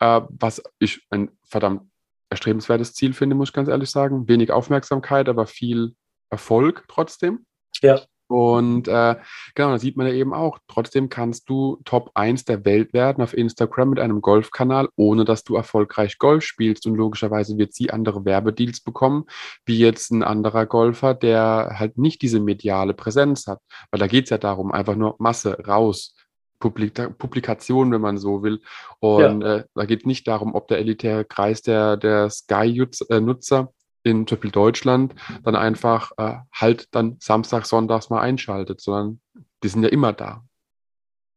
äh, 0.00 0.20
was 0.28 0.62
ich 0.78 1.06
ein 1.10 1.30
verdammt 1.44 1.82
erstrebenswertes 2.30 2.94
Ziel 2.94 3.14
finde, 3.14 3.36
muss 3.36 3.50
ich 3.50 3.54
ganz 3.54 3.68
ehrlich 3.68 3.90
sagen. 3.90 4.28
Wenig 4.28 4.50
Aufmerksamkeit, 4.50 5.28
aber 5.28 5.46
viel 5.46 5.94
Erfolg 6.30 6.84
trotzdem. 6.88 7.46
Ja. 7.80 8.02
Und 8.28 8.88
äh, 8.88 9.16
genau, 9.54 9.70
da 9.70 9.78
sieht 9.78 9.96
man 9.96 10.06
ja 10.06 10.12
eben 10.12 10.34
auch, 10.34 10.58
trotzdem 10.68 11.08
kannst 11.08 11.48
du 11.48 11.80
Top 11.84 12.10
1 12.14 12.44
der 12.44 12.64
Welt 12.64 12.92
werden 12.92 13.22
auf 13.22 13.36
Instagram 13.36 13.90
mit 13.90 14.00
einem 14.00 14.20
Golfkanal, 14.20 14.88
ohne 14.96 15.24
dass 15.24 15.44
du 15.44 15.56
erfolgreich 15.56 16.18
Golf 16.18 16.44
spielst. 16.44 16.86
Und 16.86 16.94
logischerweise 16.94 17.56
wird 17.56 17.72
sie 17.72 17.90
andere 17.90 18.24
Werbedeals 18.24 18.80
bekommen, 18.80 19.24
wie 19.64 19.78
jetzt 19.78 20.12
ein 20.12 20.22
anderer 20.22 20.66
Golfer, 20.66 21.14
der 21.14 21.76
halt 21.78 21.96
nicht 21.96 22.20
diese 22.20 22.38
mediale 22.38 22.92
Präsenz 22.92 23.46
hat. 23.46 23.60
Weil 23.90 24.00
da 24.00 24.06
geht 24.06 24.24
es 24.24 24.30
ja 24.30 24.38
darum, 24.38 24.72
einfach 24.72 24.94
nur 24.94 25.16
Masse 25.18 25.58
raus. 25.66 26.14
Publikation, 26.60 27.92
wenn 27.92 28.00
man 28.00 28.18
so 28.18 28.42
will. 28.42 28.60
Und 28.98 29.42
ja. 29.42 29.56
äh, 29.58 29.64
da 29.74 29.84
geht 29.84 30.00
es 30.00 30.06
nicht 30.06 30.26
darum, 30.26 30.54
ob 30.54 30.66
der 30.66 30.78
elitäre 30.78 31.24
Kreis 31.24 31.62
der, 31.62 31.96
der 31.96 32.30
Sky-Nutzer 32.30 33.72
in 34.02 34.26
Triple 34.26 34.50
Deutschland 34.50 35.14
dann 35.44 35.56
einfach 35.56 36.12
äh, 36.16 36.36
halt 36.52 36.88
dann 36.92 37.16
Samstag, 37.20 37.66
Sonntags 37.66 38.10
mal 38.10 38.20
einschaltet, 38.20 38.80
sondern 38.80 39.20
Die 39.62 39.68
sind 39.68 39.82
ja 39.82 39.88
immer 39.88 40.12
da, 40.12 40.44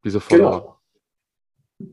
diese 0.03 0.20
Follower. 0.20 0.80
Genau. 1.80 1.89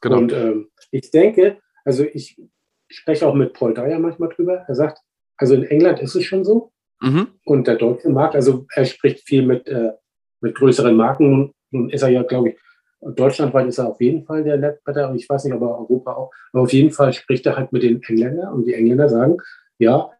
genau. 0.00 0.18
Und 0.18 0.32
ähm, 0.32 0.68
ich 0.90 1.10
denke, 1.10 1.58
also 1.84 2.04
ich 2.04 2.40
spreche 2.88 3.26
auch 3.26 3.34
mit 3.34 3.52
Paul 3.52 3.74
Dyer 3.74 3.98
manchmal 3.98 4.28
drüber. 4.30 4.64
Er 4.68 4.74
sagt, 4.74 5.00
also 5.36 5.54
in 5.54 5.64
England 5.64 6.00
ist 6.00 6.14
es 6.14 6.24
schon 6.24 6.44
so. 6.44 6.72
Mhm. 7.00 7.28
Und 7.44 7.66
der 7.66 7.76
deutsche 7.76 8.08
Markt, 8.10 8.34
also 8.34 8.66
er 8.74 8.84
spricht 8.84 9.26
viel 9.26 9.44
mit, 9.44 9.68
äh, 9.68 9.92
mit 10.40 10.54
größeren 10.54 10.96
Marken. 10.96 11.52
Nun 11.70 11.90
ist 11.90 12.02
er 12.02 12.08
ja, 12.08 12.22
glaube 12.22 12.50
ich, 12.50 12.56
deutschlandweit 13.00 13.68
ist 13.68 13.78
er 13.78 13.88
auf 13.88 14.00
jeden 14.00 14.24
Fall 14.24 14.42
der 14.42 14.56
Leadbetter. 14.56 15.14
Ich 15.14 15.28
weiß 15.28 15.44
nicht, 15.44 15.54
aber 15.54 15.78
Europa 15.78 16.14
auch. 16.14 16.32
Aber 16.52 16.62
auf 16.62 16.72
jeden 16.72 16.90
Fall 16.90 17.12
spricht 17.12 17.46
er 17.46 17.56
halt 17.56 17.72
mit 17.72 17.82
den 17.82 18.02
Engländern. 18.02 18.52
Und 18.52 18.64
die 18.66 18.74
Engländer 18.74 19.08
sagen, 19.08 19.38
ja, 19.78 20.10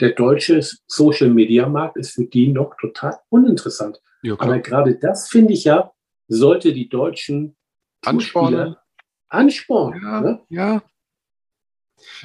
der 0.00 0.10
deutsche 0.10 0.60
Social 0.86 1.30
Media 1.30 1.68
Markt 1.68 1.96
ist 1.96 2.12
für 2.12 2.24
die 2.24 2.48
noch 2.48 2.76
total 2.76 3.18
uninteressant. 3.30 4.00
Ja, 4.22 4.34
aber 4.38 4.58
gerade 4.60 4.96
das 4.96 5.28
finde 5.28 5.54
ich 5.54 5.64
ja, 5.64 5.92
sollte 6.28 6.72
die 6.72 6.88
deutschen 6.88 7.56
anspornen. 8.04 8.76
Anspornen. 9.28 10.02
Ja, 10.02 10.20
ne? 10.20 10.40
ja. 10.48 10.82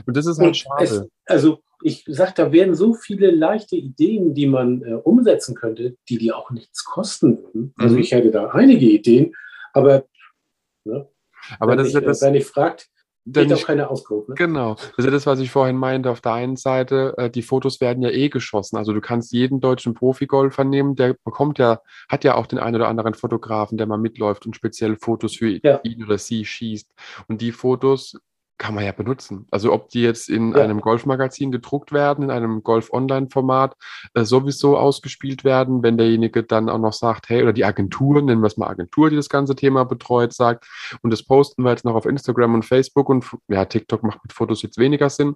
Und 0.06 0.16
das 0.16 0.26
ist 0.26 0.38
halt 0.38 0.50
Und 0.50 0.58
schade. 0.58 0.84
Es, 0.84 1.08
also 1.26 1.60
ich 1.82 2.06
sage, 2.08 2.34
da 2.36 2.52
werden 2.52 2.76
so 2.76 2.94
viele 2.94 3.32
leichte 3.32 3.76
Ideen, 3.76 4.34
die 4.34 4.48
man 4.48 4.84
äh, 4.84 4.94
umsetzen 4.94 5.56
könnte, 5.56 5.98
die 6.08 6.18
die 6.18 6.32
auch 6.32 6.52
nichts 6.52 6.86
kosten 6.86 7.40
würden. 7.40 7.74
Also 7.78 7.96
mhm. 7.96 8.02
ich 8.02 8.12
hätte 8.12 8.32
da 8.32 8.50
einige 8.50 8.86
Ideen, 8.86 9.36
aber, 9.74 10.06
ne, 10.86 11.10
aber 11.60 11.76
das 11.76 11.88
ich, 11.88 11.94
ist 11.94 12.02
ja 12.02 12.08
das, 12.08 12.22
wenn 12.22 12.36
ich 12.36 12.46
fragt, 12.46 12.90
Geht 13.26 13.54
auch 13.54 13.66
keine 13.66 13.90
Auskunft. 13.90 14.30
Ne? 14.30 14.36
Genau. 14.36 14.76
Das 14.76 14.92
ist 14.98 15.06
ja 15.06 15.12
das, 15.12 15.26
was 15.26 15.40
ich 15.40 15.50
vorhin 15.50 15.78
meinte. 15.78 16.10
Auf 16.10 16.20
der 16.20 16.34
einen 16.34 16.58
Seite, 16.58 17.14
äh, 17.18 17.30
die 17.30 17.42
Fotos 17.42 17.80
werden 17.80 18.04
ja 18.04 18.10
eh 18.10 18.30
geschossen. 18.30 18.76
Also 18.76 18.92
du 18.92 19.00
kannst 19.00 19.32
jeden 19.32 19.62
deutschen 19.62 19.94
Profigolfer 19.94 20.66
nehmen, 20.66 20.96
der 20.96 21.16
bekommt 21.24 21.58
ja, 21.58 21.80
hat 22.10 22.24
ja 22.26 22.36
auch 22.36 22.48
den 22.48 22.60
einen 22.60 22.76
oder 22.76 22.90
anderen 22.90 23.14
Fotografen, 23.14 23.78
der 23.78 23.88
mal 23.88 23.98
mitläuft 23.98 24.46
und 24.46 24.56
speziell 24.56 24.98
Fotos 24.98 25.38
für 25.38 25.48
ja. 25.64 25.80
ihn 25.84 26.04
oder 26.04 26.18
sie 26.18 26.44
schießt. 26.44 26.90
Und 27.28 27.42
die 27.42 27.54
Fotos 27.54 28.18
kann 28.58 28.76
man 28.76 28.86
ja 28.86 28.92
benutzen. 28.92 29.48
Also 29.52 29.74
ob 29.74 29.90
die 29.90 30.02
jetzt 30.02 30.30
in 30.30 30.54
ja. 30.54 30.62
einem 30.62 30.82
Golfmagazin 30.82 31.52
gedruckt 31.52 31.92
werden, 31.92 32.26
in 32.26 32.32
einem 32.32 32.64
Golf-Online-Format 32.64 33.76
äh, 34.14 34.24
sowieso 34.24 34.78
ausgespielt 34.78 35.44
werden, 35.44 35.84
wenn 35.84 35.98
derjenige 35.98 36.44
dann 36.44 36.70
auch 36.70 36.78
noch 36.78 36.94
sagt, 36.94 37.30
hey, 37.30 37.44
oder 37.44 37.54
die 37.54 37.66
Agentur, 37.66 38.22
nennen 38.22 38.42
wir 38.42 38.48
es 38.48 38.58
mal 38.58 38.68
Agentur, 38.68 39.10
die 39.10 39.16
das 39.16 39.30
ganze 39.30 39.56
Thema 39.56 39.86
betreut, 39.86 40.34
sagt, 40.34 40.68
und 41.02 41.12
das 41.12 41.24
posten 41.24 41.64
wir 41.64 41.72
jetzt 41.72 41.86
noch 41.86 41.96
auf 41.96 42.06
Instagram 42.06 42.54
und 42.54 42.64
Facebook 42.66 43.10
und 43.10 43.26
ja, 43.48 43.66
TikTok 43.66 44.04
macht 44.04 44.20
mit 44.24 44.34
Fotos 44.34 44.62
jetzt 44.62 44.78
weniger 44.78 45.10
Sinn, 45.10 45.36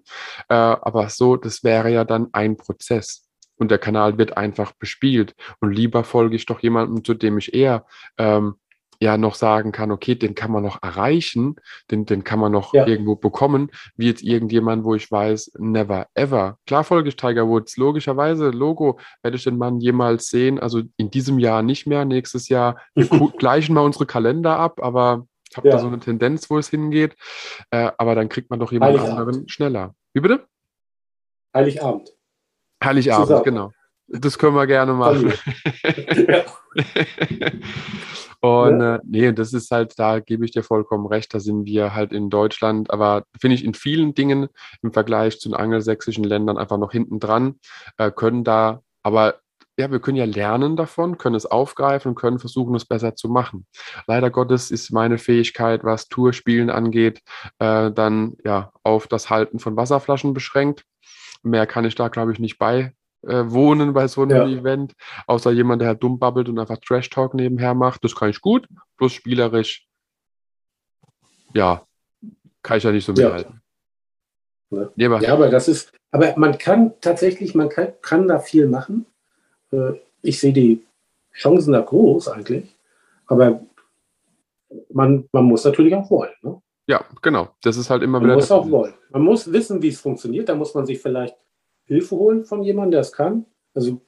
äh, 0.50 0.54
aber 0.54 1.10
so, 1.10 1.36
das 1.38 1.64
wäre 1.64 1.92
ja 1.92 2.04
dann 2.04 2.28
ein 2.34 2.58
Prozess 2.58 3.28
und 3.58 3.72
der 3.72 3.80
Kanal 3.80 4.18
wird 4.18 4.38
einfach 4.38 4.72
bespielt. 4.74 5.36
Und 5.60 5.72
lieber 5.72 6.04
folge 6.04 6.36
ich 6.36 6.46
doch 6.46 6.60
jemandem, 6.60 7.04
zu 7.04 7.14
dem 7.14 7.38
ich 7.38 7.54
eher 7.54 7.86
ähm, 8.18 8.56
ja 9.02 9.18
noch 9.18 9.36
sagen 9.36 9.72
kann, 9.72 9.92
okay, 9.92 10.16
den 10.16 10.36
kann 10.36 10.52
man 10.52 10.64
noch 10.64 10.82
erreichen, 10.82 11.56
den, 11.92 12.06
den 12.06 12.24
kann 12.24 12.40
man 12.40 12.52
noch 12.52 12.74
ja. 12.74 12.86
irgendwo 12.88 13.16
bekommen, 13.16 13.70
wie 13.96 14.08
jetzt 14.08 14.24
irgendjemand, 14.24 14.84
wo 14.84 14.96
ich 14.96 15.12
weiß, 15.12 15.54
never 15.58 16.08
ever. 16.14 16.58
Klar 16.66 16.84
folge 16.84 17.10
ich 17.10 17.16
Tiger 17.16 17.48
Woods, 17.48 17.78
logischerweise, 17.78 18.50
Logo, 18.50 19.00
werde 19.22 19.38
ich 19.38 19.44
den 19.44 19.58
Mann 19.58 19.80
jemals 19.80 20.28
sehen, 20.30 20.60
also 20.60 20.82
in 20.98 21.12
diesem 21.12 21.40
Jahr 21.40 21.62
nicht 21.62 21.88
mehr, 21.88 22.06
nächstes 22.06 22.50
Jahr 22.50 22.78
gleichen 23.38 23.74
wir 23.74 23.84
unsere 23.84 24.06
Kalender 24.06 24.58
ab, 24.58 24.82
aber 24.82 25.28
ich 25.50 25.58
habe 25.58 25.70
ja. 25.70 25.76
da 25.76 25.82
so 25.82 25.88
eine 25.88 26.00
Tendenz, 26.00 26.50
wo 26.50 26.58
es 26.58 26.70
hingeht, 26.70 27.16
äh, 27.72 27.92
aber 27.98 28.16
dann 28.16 28.30
kriegt 28.30 28.50
man 28.50 28.60
doch 28.60 28.72
jemand 28.72 29.00
anderen 29.00 29.48
schneller. 29.48 29.96
Wie 30.14 30.20
bitte? 30.20 30.46
Heiligabend. 31.54 32.12
Heiligabend, 32.84 33.28
Zusammen. 33.28 33.44
genau. 33.44 33.72
Das 34.08 34.38
können 34.38 34.56
wir 34.56 34.68
gerne 34.68 34.94
machen. 34.94 35.34
ja. 36.28 36.44
Und 38.40 38.80
ja. 38.80 38.96
äh, 38.96 39.00
nee, 39.04 39.32
das 39.34 39.54
ist 39.54 39.72
halt, 39.72 39.98
da 39.98 40.20
gebe 40.20 40.46
ich 40.46 40.52
dir 40.52 40.64
vollkommen 40.64 41.08
recht, 41.08 41.34
da 41.34 41.40
sind 41.40 41.66
wir 41.66 41.96
halt 41.96 42.14
in 42.14 42.30
Deutschland, 42.30 42.92
aber 42.92 43.24
finde 43.40 43.56
ich 43.56 43.66
in 43.66 43.74
vielen 43.74 44.14
Dingen 44.14 44.48
im 44.82 44.94
Vergleich 44.94 45.40
zu 45.40 45.50
den 45.50 45.56
angelsächsischen 45.56 46.24
Ländern 46.24 46.58
einfach 46.58 46.78
noch 46.78 46.92
hinten 46.92 47.20
dran, 47.20 47.56
äh, 47.98 48.12
können 48.12 48.44
da, 48.44 48.82
aber 49.04 49.40
ja, 49.80 49.92
wir 49.92 50.00
können 50.00 50.18
ja 50.18 50.26
lernen 50.26 50.76
davon, 50.76 51.18
können 51.18 51.36
es 51.36 51.46
aufgreifen 51.46 52.10
und 52.10 52.16
können 52.16 52.40
versuchen, 52.40 52.76
es 52.76 52.86
besser 52.86 53.16
zu 53.16 53.30
machen. 53.30 53.68
Leider 54.08 54.32
Gottes 54.32 54.72
ist 54.72 54.92
meine 54.92 55.20
Fähigkeit, 55.20 55.84
was 55.84 56.08
Tourspielen 56.08 56.72
angeht, 56.72 57.22
äh, 57.60 57.92
dann 57.92 58.38
ja 58.44 58.72
auf 58.84 59.08
das 59.08 59.30
Halten 59.30 59.60
von 59.60 59.78
Wasserflaschen 59.78 60.34
beschränkt. 60.34 60.84
Mehr 61.44 61.68
kann 61.68 61.86
ich 61.86 61.94
da, 61.94 62.08
glaube 62.08 62.34
ich, 62.34 62.40
nicht 62.40 62.58
bei 62.58 62.94
äh, 63.28 63.52
wohnen 63.52 63.94
bei 63.94 64.08
so 64.08 64.24
einem 64.24 64.50
ja. 64.50 64.60
Event, 64.60 64.94
außer 65.28 65.52
jemand, 65.52 65.82
der 65.82 65.90
halt 65.90 66.04
dumm 66.04 66.20
babbelt 66.20 66.50
und 66.50 66.60
einfach 66.60 66.78
Trash 66.78 67.10
Talk 67.10 67.34
nebenher 67.34 67.74
macht. 67.74 68.04
Das 68.04 68.16
kann 68.16 68.30
ich 68.30 68.42
gut, 68.42 68.68
bloß 68.98 69.12
spielerisch, 69.12 69.88
ja, 71.54 71.86
kann 72.64 72.78
ich 72.78 72.84
ja 72.84 72.92
nicht 72.92 73.06
so 73.06 73.14
mithalten. 73.14 73.62
Ja. 74.70 74.90
Ja. 74.96 75.20
ja, 75.22 75.34
aber 75.34 75.50
das 75.50 75.68
ist, 75.68 75.94
aber 76.12 76.34
man 76.38 76.58
kann 76.58 76.94
tatsächlich, 77.00 77.56
man 77.56 77.70
kann, 77.70 77.94
kann 78.02 78.28
da 78.28 78.40
viel 78.40 78.68
machen. 78.68 79.06
Äh, 79.72 79.94
ich 80.22 80.40
sehe 80.40 80.52
die 80.52 80.84
Chancen 81.34 81.72
da 81.72 81.82
groß 81.82 82.28
eigentlich, 82.28 82.76
aber 83.28 83.62
man, 84.90 85.30
man 85.32 85.46
muss 85.46 85.64
natürlich 85.64 85.96
auch 85.96 86.10
wollen. 86.10 86.34
Ne? 86.42 86.62
Ja, 86.88 87.06
genau. 87.22 87.50
Das 87.62 87.78
ist 87.78 87.90
halt 87.90 88.04
immer 88.04 88.20
man 88.20 88.24
wieder. 88.24 88.34
Man 88.34 88.40
muss 88.40 88.52
auch 88.52 88.70
wollen. 88.70 88.94
Man 89.10 89.22
muss 89.22 89.52
wissen, 89.52 89.82
wie 89.82 89.90
es 89.90 90.00
funktioniert. 90.00 90.50
Da 90.50 90.56
muss 90.56 90.74
man 90.74 90.86
sich 90.86 91.00
vielleicht 91.00 91.36
Hilfe 91.88 92.16
holen 92.16 92.46
von 92.46 92.64
jemandem, 92.64 92.92
der 92.92 93.02
es 93.02 93.12
kann. 93.12 93.46
Also 93.74 94.02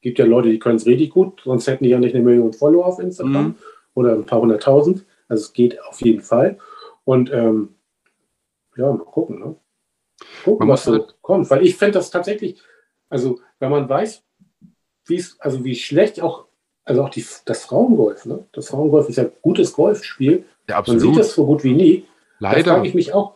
gibt 0.00 0.18
ja 0.18 0.24
Leute, 0.24 0.50
die 0.50 0.58
können 0.58 0.76
es 0.76 0.86
richtig 0.86 1.10
gut, 1.10 1.42
sonst 1.44 1.66
hätten 1.66 1.84
die 1.84 1.90
ja 1.90 1.98
nicht 1.98 2.14
eine 2.14 2.24
Million 2.24 2.52
Follower 2.52 2.86
auf 2.86 2.98
Instagram 2.98 3.48
mhm. 3.48 3.54
oder 3.94 4.12
ein 4.14 4.24
paar 4.24 4.40
hunderttausend. 4.40 5.04
Also 5.28 5.44
es 5.44 5.52
geht 5.52 5.82
auf 5.82 6.00
jeden 6.00 6.20
Fall. 6.22 6.58
Und 7.04 7.32
ähm, 7.32 7.74
ja, 8.76 8.92
mal 8.92 8.98
gucken, 9.04 9.40
ne? 9.40 9.56
Gucken, 10.44 10.68
was 10.68 10.84
so 10.84 10.92
halt 10.92 11.16
kommt. 11.22 11.50
Weil 11.50 11.64
ich 11.64 11.76
fände 11.76 11.94
das 11.94 12.10
tatsächlich, 12.10 12.60
also 13.08 13.40
wenn 13.58 13.70
man 13.70 13.88
weiß, 13.88 14.22
wie 15.06 15.16
es, 15.16 15.40
also 15.40 15.64
wie 15.64 15.74
schlecht 15.74 16.20
auch, 16.20 16.46
also 16.84 17.02
auch 17.02 17.10
die, 17.10 17.24
das 17.44 17.64
Frauengolf, 17.64 18.26
ne? 18.26 18.46
Das 18.52 18.68
Frauengolf 18.68 19.08
ist 19.08 19.16
ja 19.16 19.24
ein 19.24 19.32
gutes 19.42 19.72
Golfspiel. 19.72 20.44
Ja, 20.68 20.76
absolut. 20.76 21.02
Man 21.02 21.14
sieht 21.14 21.20
das 21.20 21.34
so 21.34 21.46
gut 21.46 21.64
wie 21.64 21.74
nie. 21.74 22.04
Leider. 22.38 22.62
Da 22.62 22.74
frage 22.74 22.88
ich 22.88 22.94
mich 22.94 23.14
auch, 23.14 23.35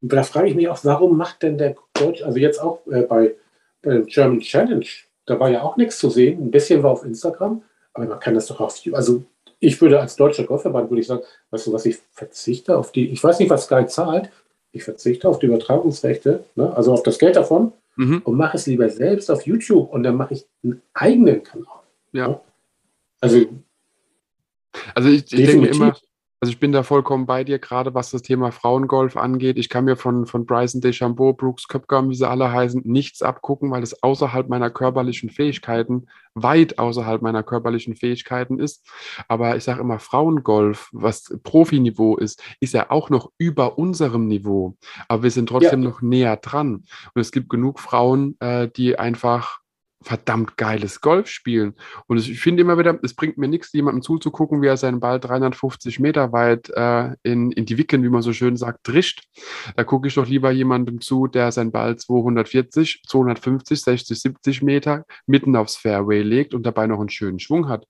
da 0.00 0.22
frage 0.22 0.48
ich 0.48 0.54
mich 0.54 0.68
auch, 0.68 0.78
warum 0.84 1.16
macht 1.16 1.42
denn 1.42 1.58
der 1.58 1.76
Deutsch, 1.94 2.22
also 2.22 2.38
jetzt 2.38 2.60
auch 2.60 2.86
äh, 2.86 3.02
bei, 3.02 3.34
bei 3.82 3.94
dem 3.94 4.06
German 4.06 4.40
Challenge, 4.40 4.86
da 5.26 5.38
war 5.38 5.50
ja 5.50 5.62
auch 5.62 5.76
nichts 5.76 5.98
zu 5.98 6.10
sehen. 6.10 6.42
Ein 6.42 6.50
bisschen 6.50 6.82
war 6.82 6.90
auf 6.90 7.04
Instagram, 7.04 7.62
aber 7.92 8.06
man 8.06 8.20
kann 8.20 8.34
das 8.34 8.46
doch 8.46 8.60
auf 8.60 8.76
YouTube. 8.78 8.96
Also 8.96 9.22
ich 9.58 9.80
würde 9.80 10.00
als 10.00 10.16
deutscher 10.16 10.44
Golfverband, 10.44 10.90
würde 10.90 11.02
ich 11.02 11.06
sagen, 11.06 11.22
weißt 11.50 11.66
du 11.66 11.72
was, 11.72 11.86
ich 11.86 11.98
verzichte 12.12 12.76
auf 12.76 12.92
die, 12.92 13.10
ich 13.10 13.22
weiß 13.22 13.38
nicht, 13.38 13.50
was 13.50 13.66
Sky 13.66 13.86
zahlt, 13.86 14.30
ich 14.72 14.84
verzichte 14.84 15.28
auf 15.28 15.38
die 15.38 15.46
Übertragungsrechte, 15.46 16.44
ne, 16.54 16.74
also 16.74 16.92
auf 16.92 17.02
das 17.02 17.18
Geld 17.18 17.36
davon 17.36 17.72
mhm. 17.96 18.22
und 18.24 18.36
mache 18.36 18.56
es 18.56 18.66
lieber 18.66 18.88
selbst 18.88 19.30
auf 19.30 19.46
YouTube 19.46 19.92
und 19.92 20.02
dann 20.02 20.16
mache 20.16 20.34
ich 20.34 20.46
einen 20.64 20.80
eigenen 20.94 21.42
Kanal. 21.42 21.80
Ja. 22.12 22.28
Ne? 22.28 22.40
Also, 23.20 23.46
also 24.94 25.08
ich, 25.10 25.30
ich 25.32 25.46
denke 25.46 25.68
immer, 25.68 25.96
also 26.40 26.52
ich 26.52 26.58
bin 26.58 26.72
da 26.72 26.82
vollkommen 26.82 27.26
bei 27.26 27.44
dir, 27.44 27.58
gerade 27.58 27.92
was 27.92 28.10
das 28.10 28.22
Thema 28.22 28.50
Frauengolf 28.50 29.18
angeht. 29.18 29.58
Ich 29.58 29.68
kann 29.68 29.84
mir 29.84 29.96
von, 29.96 30.24
von 30.24 30.46
Bryson 30.46 30.80
DeChambeau, 30.80 31.34
Brooks 31.34 31.68
Köpker, 31.68 32.08
wie 32.08 32.14
sie 32.14 32.26
alle 32.26 32.50
heißen, 32.50 32.80
nichts 32.86 33.20
abgucken, 33.20 33.70
weil 33.70 33.82
es 33.82 34.02
außerhalb 34.02 34.48
meiner 34.48 34.70
körperlichen 34.70 35.28
Fähigkeiten, 35.28 36.06
weit 36.32 36.78
außerhalb 36.78 37.20
meiner 37.20 37.42
körperlichen 37.42 37.94
Fähigkeiten 37.94 38.58
ist. 38.58 38.86
Aber 39.28 39.54
ich 39.56 39.64
sage 39.64 39.82
immer, 39.82 39.98
Frauengolf, 39.98 40.88
was 40.92 41.38
Profiniveau 41.42 42.16
ist, 42.16 42.42
ist 42.58 42.72
ja 42.72 42.90
auch 42.90 43.10
noch 43.10 43.30
über 43.36 43.76
unserem 43.76 44.26
Niveau. 44.26 44.76
Aber 45.08 45.24
wir 45.24 45.30
sind 45.30 45.50
trotzdem 45.50 45.82
ja. 45.82 45.90
noch 45.90 46.00
näher 46.00 46.36
dran. 46.36 46.84
Und 47.14 47.20
es 47.20 47.32
gibt 47.32 47.50
genug 47.50 47.80
Frauen, 47.80 48.36
äh, 48.40 48.66
die 48.68 48.98
einfach 48.98 49.59
verdammt 50.02 50.56
geiles 50.56 51.00
Golf 51.00 51.28
spielen. 51.28 51.74
Und 52.06 52.18
ich 52.18 52.40
finde 52.40 52.62
immer 52.62 52.78
wieder, 52.78 52.98
es 53.02 53.14
bringt 53.14 53.36
mir 53.38 53.48
nichts, 53.48 53.72
jemandem 53.72 54.02
zuzugucken, 54.02 54.62
wie 54.62 54.66
er 54.66 54.76
seinen 54.76 55.00
Ball 55.00 55.20
350 55.20 56.00
Meter 56.00 56.32
weit 56.32 56.70
äh, 56.70 57.14
in, 57.22 57.52
in 57.52 57.66
die 57.66 57.76
Wicken, 57.76 58.02
wie 58.02 58.08
man 58.08 58.22
so 58.22 58.32
schön 58.32 58.56
sagt, 58.56 58.80
drischt. 58.84 59.24
Da 59.76 59.84
gucke 59.84 60.08
ich 60.08 60.14
doch 60.14 60.26
lieber 60.26 60.50
jemandem 60.50 61.00
zu, 61.00 61.26
der 61.26 61.52
seinen 61.52 61.70
Ball 61.70 61.96
240, 61.96 63.02
250, 63.06 63.80
60, 63.80 64.20
70 64.20 64.62
Meter 64.62 65.04
mitten 65.26 65.54
aufs 65.54 65.76
Fairway 65.76 66.22
legt 66.22 66.54
und 66.54 66.64
dabei 66.64 66.86
noch 66.86 67.00
einen 67.00 67.10
schönen 67.10 67.38
Schwung 67.38 67.68
hat. 67.68 67.84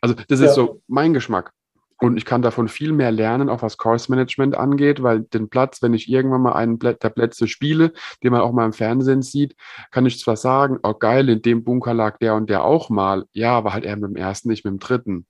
Also 0.00 0.14
das 0.14 0.40
ist 0.40 0.46
ja. 0.46 0.54
so 0.54 0.82
mein 0.86 1.12
Geschmack. 1.12 1.52
Und 2.00 2.16
ich 2.16 2.24
kann 2.24 2.40
davon 2.42 2.68
viel 2.68 2.92
mehr 2.92 3.12
lernen, 3.12 3.48
auch 3.50 3.62
was 3.62 3.76
Course 3.76 4.10
Management 4.10 4.56
angeht, 4.56 5.02
weil 5.02 5.20
den 5.20 5.48
Platz, 5.50 5.82
wenn 5.82 5.92
ich 5.94 6.08
irgendwann 6.08 6.40
mal 6.42 6.52
einen 6.52 6.78
der 6.78 6.94
Plätze 6.94 7.46
spiele, 7.46 7.92
den 8.22 8.32
man 8.32 8.40
auch 8.40 8.52
mal 8.52 8.64
im 8.64 8.72
Fernsehen 8.72 9.22
sieht, 9.22 9.54
kann 9.90 10.06
ich 10.06 10.18
zwar 10.18 10.36
sagen, 10.36 10.78
oh 10.82 10.94
geil, 10.94 11.28
in 11.28 11.42
dem 11.42 11.62
Bunker 11.62 11.92
lag 11.94 12.16
der 12.18 12.34
und 12.34 12.48
der 12.48 12.64
auch 12.64 12.88
mal. 12.88 13.26
Ja, 13.32 13.52
aber 13.52 13.74
halt 13.74 13.84
eher 13.84 13.96
mit 13.96 14.10
dem 14.10 14.16
ersten, 14.16 14.48
nicht 14.48 14.64
mit 14.64 14.72
dem 14.72 14.78
dritten. 14.78 15.26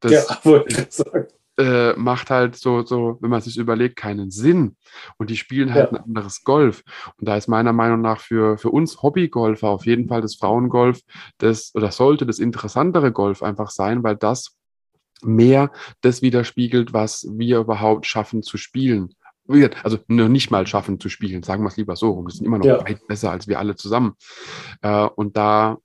Das, 0.00 0.12
ja, 0.12 0.38
wollte 0.44 0.82
ich 0.82 0.90
sagen. 0.92 1.26
äh, 1.58 1.92
macht 1.94 2.30
halt 2.30 2.56
so, 2.56 2.82
so, 2.84 3.18
wenn 3.20 3.30
man 3.30 3.40
sich 3.42 3.58
überlegt, 3.58 3.96
keinen 3.96 4.30
Sinn. 4.30 4.76
Und 5.18 5.30
die 5.30 5.36
spielen 5.36 5.72
halt 5.74 5.92
Ja. 5.92 5.98
ein 5.98 6.04
anderes 6.04 6.42
Golf. 6.44 6.82
Und 7.18 7.28
da 7.28 7.36
ist 7.36 7.46
meiner 7.46 7.72
Meinung 7.72 8.00
nach 8.00 8.20
für, 8.20 8.58
für 8.58 8.70
uns 8.70 9.02
Hobbygolfer 9.02 9.68
auf 9.68 9.86
jeden 9.86 10.08
Fall 10.08 10.22
das 10.22 10.34
Frauengolf 10.36 11.00
das 11.38 11.72
oder 11.74 11.90
sollte 11.90 12.26
das 12.26 12.38
interessantere 12.38 13.12
Golf 13.12 13.42
einfach 13.42 13.70
sein, 13.70 14.02
weil 14.02 14.16
das 14.16 14.56
mehr 15.24 15.70
das 16.00 16.22
widerspiegelt, 16.22 16.92
was 16.92 17.26
wir 17.30 17.58
überhaupt 17.60 18.06
schaffen 18.06 18.42
zu 18.42 18.56
spielen. 18.56 19.14
Also 19.82 19.98
nur 20.08 20.28
nicht 20.30 20.50
mal 20.50 20.66
schaffen 20.66 20.98
zu 20.98 21.08
spielen, 21.10 21.42
sagen 21.42 21.62
wir 21.64 21.68
es 21.68 21.76
lieber 21.76 21.96
so 21.96 22.10
rum. 22.12 22.26
Das 22.26 22.36
sind 22.36 22.46
immer 22.46 22.58
noch 22.58 22.64
Ja. 22.64 22.80
weit 22.80 23.06
besser 23.06 23.30
als 23.30 23.46
wir 23.46 23.58
alle 23.58 23.76
zusammen. 23.76 24.14
Äh, 24.80 25.04
und 25.16 25.36
da 25.36 25.76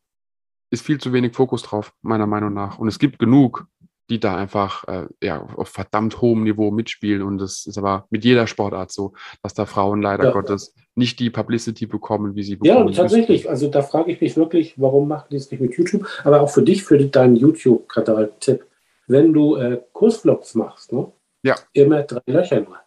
ist 0.71 0.85
viel 0.85 0.97
zu 0.99 1.11
wenig 1.11 1.35
Fokus 1.35 1.63
drauf, 1.63 1.93
meiner 2.01 2.27
Meinung 2.27 2.53
nach. 2.53 2.79
Und 2.79 2.87
es 2.87 2.99
gibt 2.99 3.19
genug, 3.19 3.67
die 4.09 4.19
da 4.19 4.35
einfach 4.35 4.87
äh, 4.87 5.07
ja, 5.21 5.41
auf 5.41 5.69
verdammt 5.69 6.21
hohem 6.21 6.43
Niveau 6.43 6.71
mitspielen. 6.71 7.21
Und 7.21 7.37
das 7.37 7.65
ist 7.65 7.77
aber 7.77 8.07
mit 8.09 8.23
jeder 8.23 8.47
Sportart 8.47 8.91
so, 8.91 9.13
dass 9.43 9.53
da 9.53 9.65
Frauen 9.65 10.01
leider 10.01 10.25
Ja. 10.25 10.31
Gottes 10.31 10.73
nicht 10.95 11.19
die 11.19 11.29
Publicity 11.29 11.85
bekommen, 11.85 12.35
wie 12.35 12.43
sie 12.43 12.53
Ja, 12.53 12.73
bekommen 12.73 12.87
und 12.87 12.95
tatsächlich, 12.95 13.49
also 13.49 13.67
da 13.69 13.81
frage 13.81 14.11
ich 14.11 14.19
mich 14.21 14.35
wirklich, 14.35 14.73
warum 14.77 15.07
machen 15.07 15.27
die 15.31 15.35
es 15.35 15.51
nicht 15.51 15.59
mit 15.59 15.75
YouTube? 15.77 16.07
Aber 16.23 16.41
auch 16.41 16.49
für 16.49 16.63
dich, 16.63 16.83
für 16.83 16.97
deinen 16.97 17.35
YouTube-Kanal, 17.35 18.31
Tipp, 18.39 18.65
wenn 19.09 19.33
du 19.33 19.55
äh, 19.57 19.81
Kursvlogs 19.91 20.55
machst, 20.55 20.93
ne? 20.93 21.11
Ja. 21.43 21.55
immer 21.73 22.03
drei 22.03 22.21
Löcher 22.27 22.61
nur. 22.61 22.77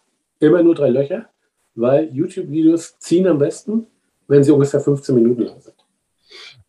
Immer 0.41 0.63
nur 0.63 0.75
drei 0.75 0.89
Löcher, 0.91 1.27
weil 1.75 2.09
YouTube-Videos 2.13 2.99
ziehen 2.99 3.27
am 3.27 3.39
besten, 3.39 3.87
wenn 4.29 4.43
sie 4.45 4.51
ungefähr 4.53 4.81
15 4.81 5.15
Minuten 5.15 5.43
lang 5.43 5.61
sind. 5.61 5.75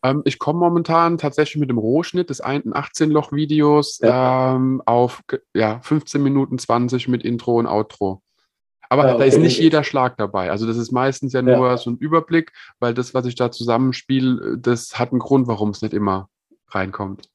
Ähm, 0.03 0.21
ich 0.25 0.39
komme 0.39 0.59
momentan 0.59 1.17
tatsächlich 1.17 1.59
mit 1.59 1.69
dem 1.69 1.77
Rohschnitt 1.77 2.29
des 2.29 2.41
einen 2.41 2.73
18-Loch-Videos 2.73 3.99
ähm, 4.03 4.81
auf 4.85 5.21
ja, 5.53 5.79
15 5.81 6.21
Minuten 6.21 6.57
20 6.57 7.07
mit 7.07 7.23
Intro 7.23 7.57
und 7.59 7.67
Outro. 7.67 8.21
Aber 8.89 9.03
Ah, 9.05 9.17
da 9.17 9.23
ist 9.23 9.35
okay, 9.35 9.43
nicht 9.43 9.55
okay. 9.57 9.63
jeder 9.63 9.83
Schlag 9.83 10.17
dabei. 10.17 10.51
Also 10.51 10.67
das 10.67 10.77
ist 10.77 10.91
meistens 10.91 11.33
ja 11.33 11.41
Ja. 11.41 11.57
nur 11.57 11.77
so 11.77 11.89
ein 11.91 11.97
Überblick, 11.97 12.51
weil 12.79 12.93
das, 12.93 13.13
was 13.13 13.25
ich 13.25 13.35
da 13.35 13.49
zusammenspiele, 13.51 14.57
das 14.59 14.99
hat 14.99 15.11
einen 15.11 15.19
Grund, 15.19 15.47
warum 15.47 15.69
es 15.71 15.81
nicht 15.81 15.93
immer 15.93 16.29
reinkommt. 16.69 17.29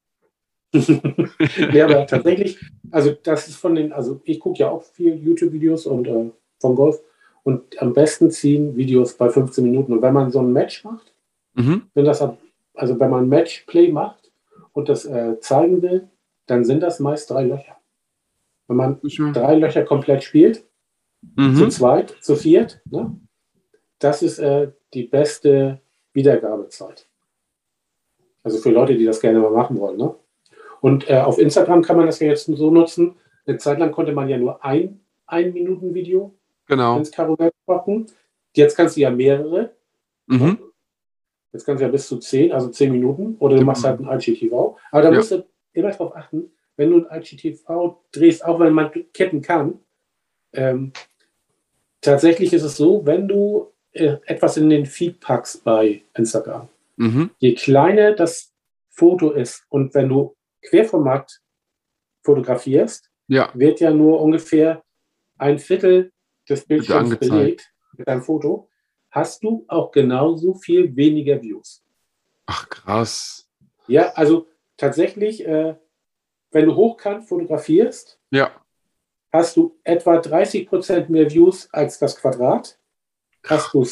Ja, 1.73 1.85
aber 1.87 2.07
tatsächlich, 2.07 2.59
also 2.91 3.13
das 3.23 3.49
ist 3.49 3.57
von 3.57 3.75
den, 3.75 3.93
also 3.93 4.21
ich 4.25 4.39
gucke 4.41 4.59
ja 4.59 4.71
auch 4.71 4.83
viel 4.83 5.15
YouTube-Videos 5.17 5.87
und 5.87 6.07
äh, 6.07 6.31
vom 6.61 6.75
Golf 6.77 7.01
und 7.45 7.81
am 7.81 7.93
besten 7.95 8.31
ziehen 8.31 8.77
Videos 8.77 9.15
bei 9.15 9.31
15 9.31 9.65
Minuten. 9.65 9.93
Und 9.93 10.03
wenn 10.03 10.13
man 10.13 10.31
so 10.31 10.41
ein 10.41 10.53
Match 10.53 10.85
macht, 10.85 11.13
Mhm. 11.55 11.83
wenn 11.95 12.05
das, 12.05 12.23
also 12.75 13.01
wenn 13.01 13.11
man 13.11 13.29
Matchplay 13.29 13.91
macht 13.91 14.31
und 14.75 14.89
das 14.89 15.05
äh, 15.07 15.41
zeigen 15.41 15.83
will, 15.83 16.09
dann 16.47 16.65
sind 16.65 16.85
das 16.85 17.01
meist 17.01 17.31
drei 17.31 17.43
Löcher. 17.45 17.77
Wenn 18.69 18.77
man 18.77 19.01
drei 19.33 19.57
Löcher 19.57 19.83
komplett 19.85 20.23
spielt, 20.23 20.59
zu 21.35 21.41
Mhm. 21.43 21.71
zweit, 21.71 22.15
zu 22.21 22.37
viert, 22.37 22.81
ne? 22.85 23.19
das 23.99 24.23
ist 24.23 24.39
äh, 24.39 24.71
die 24.95 25.03
beste 25.05 25.81
Wiedergabezeit. 26.13 27.09
Also 28.45 28.59
für 28.59 28.71
Leute, 28.71 28.97
die 28.97 29.05
das 29.05 29.21
gerne 29.21 29.41
mal 29.41 29.51
machen 29.51 29.81
wollen. 29.81 29.97
Ne? 29.97 30.15
Und 30.81 31.09
äh, 31.11 31.17
auf 31.19 31.39
Instagram 31.39 31.83
kann 31.83 31.97
man 31.97 32.07
das 32.07 32.21
ja 32.21 32.29
jetzt 32.29 32.47
so 32.47 32.71
nutzen. 32.71 33.17
Eine 33.47 33.59
Zeit 33.59 33.79
lang 33.79 33.91
konnte 33.93 34.13
man 34.13 34.29
ja 34.29 34.39
nur 34.39 34.65
ein 34.65 35.01
Ein-Minuten-Video 35.27 36.35
Genau. 36.67 36.97
ins 36.99 37.11
Karussell 37.11 37.51
packen. 37.67 38.07
Jetzt 38.55 38.77
kannst 38.77 38.97
du 38.97 39.01
ja 39.01 39.11
mehrere. 39.11 39.73
Mhm. 40.27 40.59
Jetzt 41.53 41.65
kannst 41.65 41.81
du 41.81 41.87
ja 41.87 41.91
bis 41.91 42.07
zu 42.09 42.19
zehn, 42.19 42.53
also 42.53 42.69
zehn 42.69 42.93
Minuten. 42.93 43.37
Oder 43.39 43.55
du 43.57 43.61
Ja. 43.63 43.67
machst 43.67 43.85
halt 43.85 44.01
ein 44.01 44.07
IGTV. 44.21 44.77
Aber 44.91 45.03
da 45.03 45.11
Ja. 45.11 45.17
musst 45.17 45.33
du 45.33 45.45
immer 45.73 45.91
darauf 45.91 46.15
achten, 46.17 46.51
wenn 46.77 46.91
du 46.91 47.07
ein 47.09 47.21
IGTV 47.23 47.97
drehst, 48.13 48.45
auch 48.45 48.61
wenn 48.61 48.73
man 48.73 48.91
Ketten 49.13 49.41
kann, 49.43 49.81
ähm, 50.53 50.93
tatsächlich 52.01 52.53
ist 52.53 52.63
es 52.63 52.77
so, 52.77 53.05
wenn 53.07 53.29
du 53.29 53.73
äh, 53.93 54.19
etwas 54.27 54.57
in 54.59 54.69
den 54.71 54.87
Feed 54.87 55.19
packst 55.19 55.65
bei 55.65 56.03
Instagram, 56.15 56.69
Mhm. 56.97 57.31
je 57.39 57.55
kleiner 57.55 58.13
das 58.13 58.53
Foto 58.91 59.31
ist 59.33 59.65
und 59.71 59.95
wenn 59.95 60.09
du 60.11 60.37
Querformat 60.63 61.41
fotografierst, 62.23 63.11
Ja, 63.29 63.51
wird 63.55 63.81
ja 63.81 63.91
nur 63.91 64.21
ungefähr 64.21 64.83
ein 65.39 65.59
Viertel 65.59 66.13
des 66.49 66.65
Bildschirms 66.67 67.17
belegt 67.19 67.73
mit 67.97 68.09
deinem 68.09 68.23
Foto, 68.23 68.69
hast 69.11 69.43
du 69.43 69.65
auch 69.69 69.91
genauso 69.91 70.55
viel 70.55 70.95
weniger 70.97 71.41
Views. 71.43 71.83
ach 72.47 72.69
krass. 72.69 73.49
Ja, 73.87 74.13
also 74.15 74.47
tatsächlich, 74.77 75.47
äh, 75.47 75.77
wenn 76.51 76.67
du 76.67 76.75
hochkant 76.75 77.27
fotografierst, 77.29 78.19
Ja, 78.31 78.51
hast 79.31 79.57
du 79.57 79.79
etwa 79.85 80.19
30% 80.21 81.11
mehr 81.11 81.31
Views 81.31 81.69
als 81.73 81.99
das 81.99 82.17
Quadrat. 82.17 82.79
Hast 83.47 83.73
du 83.75 83.87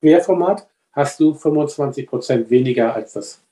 Querformat, 0.00 0.68
hast 0.92 1.20
du 1.20 1.32
25% 1.34 2.50
weniger 2.50 2.94
als 2.94 3.14
das. 3.14 3.45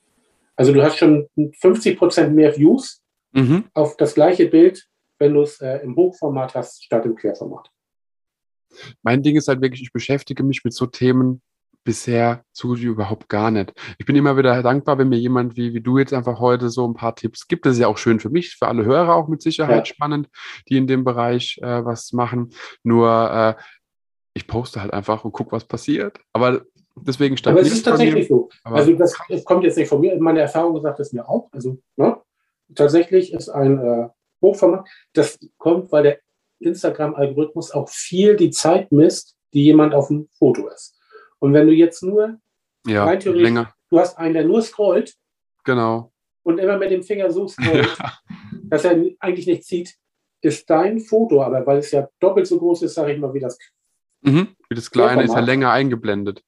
Also 0.57 0.73
du 0.73 0.83
hast 0.83 0.99
schon 0.99 1.29
50% 1.37 2.29
mehr 2.29 2.57
Views 2.57 3.03
mhm. 3.33 3.65
auf 3.75 3.97
das 3.97 4.15
gleiche 4.15 4.47
Bild, 4.47 4.87
wenn 5.19 5.35
du 5.35 5.43
es 5.43 5.61
äh, 5.61 5.79
im 5.79 5.97
Hochformat 5.97 6.55
hast, 6.55 6.85
statt 6.85 7.05
im 7.07 7.17
Querformat. 7.17 7.71
Mein 9.03 9.23
Ding 9.23 9.37
ist 9.37 9.49
halt 9.49 9.61
wirklich, 9.61 9.83
ich 9.83 9.93
beschäftige 9.93 10.43
mich 10.43 10.65
mit 10.65 10.75
so 10.75 10.87
Themen 10.87 11.43
bisher 11.85 12.45
so 12.53 12.69
gut 12.69 12.81
wie 12.81 12.87
überhaupt 12.87 13.29
gar 13.29 13.51
nicht. 13.51 13.73
Ich 13.99 14.07
bin 14.07 14.17
immer 14.17 14.37
wieder 14.37 14.63
dankbar, 14.63 14.99
wenn 14.99 15.11
mir 15.11 15.19
jemand 15.19 15.57
wie, 15.57 15.75
wie 15.75 15.83
du 15.83 15.99
jetzt 15.99 16.15
einfach 16.15 16.41
heute 16.41 16.71
so 16.71 16.89
ein 16.89 16.95
paar 16.95 17.15
Tipps 17.15 17.47
gibt. 17.47 17.67
Das 17.67 17.75
ist 17.75 17.81
ja 17.81 17.89
auch 17.89 17.99
schön 17.99 18.21
für 18.21 18.31
mich, 18.31 18.57
für 18.57 18.67
alle 18.67 18.85
Hörer 18.85 19.15
auch 19.15 19.29
mit 19.29 19.43
Sicherheit 19.43 19.87
Ja. 19.89 19.95
spannend, 19.95 20.29
die 20.69 20.79
in 20.79 20.87
dem 20.87 21.05
Bereich 21.05 21.59
äh, 21.63 21.85
was 21.85 22.13
machen. 22.13 22.51
Nur 22.83 23.31
äh, 23.31 23.63
ich 24.33 24.47
poste 24.47 24.81
halt 24.81 24.93
einfach 24.93 25.25
und 25.25 25.33
gucke, 25.33 25.53
was 25.53 25.67
passiert. 25.67 26.19
Aber 26.33 26.63
deswegen 26.97 27.37
stand 27.37 27.57
Aber 27.57 27.67
es 27.67 27.73
ist 27.73 27.83
tatsächlich 27.85 28.29
so. 28.29 28.49
Also 28.65 28.93
das, 28.95 29.17
das 29.29 29.45
kommt 29.45 29.65
jetzt 29.65 29.77
nicht 29.77 29.89
von 29.89 30.01
mir. 30.01 30.19
Meine 30.21 30.41
Erfahrung 30.41 30.81
sagt 30.81 31.01
es 31.01 31.13
mir 31.13 31.29
auch. 31.29 31.49
Also 31.53 31.79
ne? 31.97 32.17
tatsächlich 32.75 33.33
ist 33.33 33.49
ein 33.49 33.79
äh, 33.79 34.09
Hochformat. 34.41 34.87
Das 35.13 35.39
kommt, 35.59 35.91
weil 35.93 36.03
der 36.03 36.19
Instagram-Algorithmus 36.61 37.71
auch 37.73 37.89
viel 37.89 38.37
die 38.37 38.51
Zeit 38.51 38.91
misst, 38.93 39.37
die 39.53 39.65
jemand 39.65 39.95
auf 39.95 40.09
dem 40.09 40.29
Foto 40.39 40.69
ist. 40.69 40.99
Und 41.39 41.53
wenn 41.53 41.67
du 41.67 41.73
jetzt 41.73 42.03
nur, 42.03 42.39
ja, 42.87 43.05
rein 43.05 43.21
theoretisch- 43.21 43.43
länger. 43.45 43.73
du 43.91 43.99
hast 43.99 44.17
einen, 44.19 44.35
der 44.35 44.45
nur 44.45 44.63
scrollt 44.63 45.15
Genau. 45.65 46.13
und 46.43 46.59
immer 46.59 46.79
mit 46.79 46.91
dem 46.91 47.03
Finger 47.03 47.31
so 47.31 47.49
scrollt, 47.49 47.97
dass 48.65 48.85
er 48.85 48.93
eigentlich 49.21 49.47
nicht 49.47 49.65
sieht, 49.65 49.95
ist 50.43 50.69
dein 50.69 51.01
Foto, 51.01 51.43
aber 51.43 51.67
weil 51.67 51.79
es 51.79 51.91
ja 51.91 52.09
doppelt 52.21 52.47
so 52.47 52.59
groß 52.59 52.83
ist, 52.83 52.95
sage 52.95 53.13
ich 53.13 53.19
mal, 53.19 53.33
wie 53.35 53.41
das 53.41 53.59
Mhm. 54.27 54.49
Wie 54.71 54.75
das 54.75 54.91
Kleine 54.91 55.23
ist 55.25 55.35
ja 55.35 55.41
länger 55.41 55.71
eingeblendet. 55.71 56.43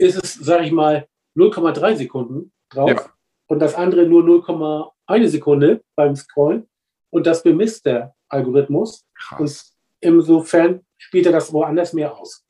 Ist 0.00 0.22
es, 0.22 0.34
sage 0.34 0.64
ich 0.64 0.72
mal, 0.72 1.06
0,3 1.36 1.96
Sekunden 1.96 2.52
drauf 2.70 2.90
Ja. 2.90 3.10
und 3.46 3.60
das 3.60 3.74
andere 3.74 4.06
nur 4.06 4.22
0,1 4.24 5.28
Sekunde 5.28 5.82
beim 5.94 6.16
Scrollen. 6.16 6.68
Und 7.10 7.26
das 7.26 7.42
bemisst 7.42 7.86
der 7.86 8.14
Algorithmus. 8.28 9.04
Krass. 9.14 9.76
Insofern 10.00 10.80
spielt 10.96 11.26
er 11.26 11.32
das 11.32 11.52
woanders 11.52 11.92
mehr 11.92 12.16
aus. 12.16 12.44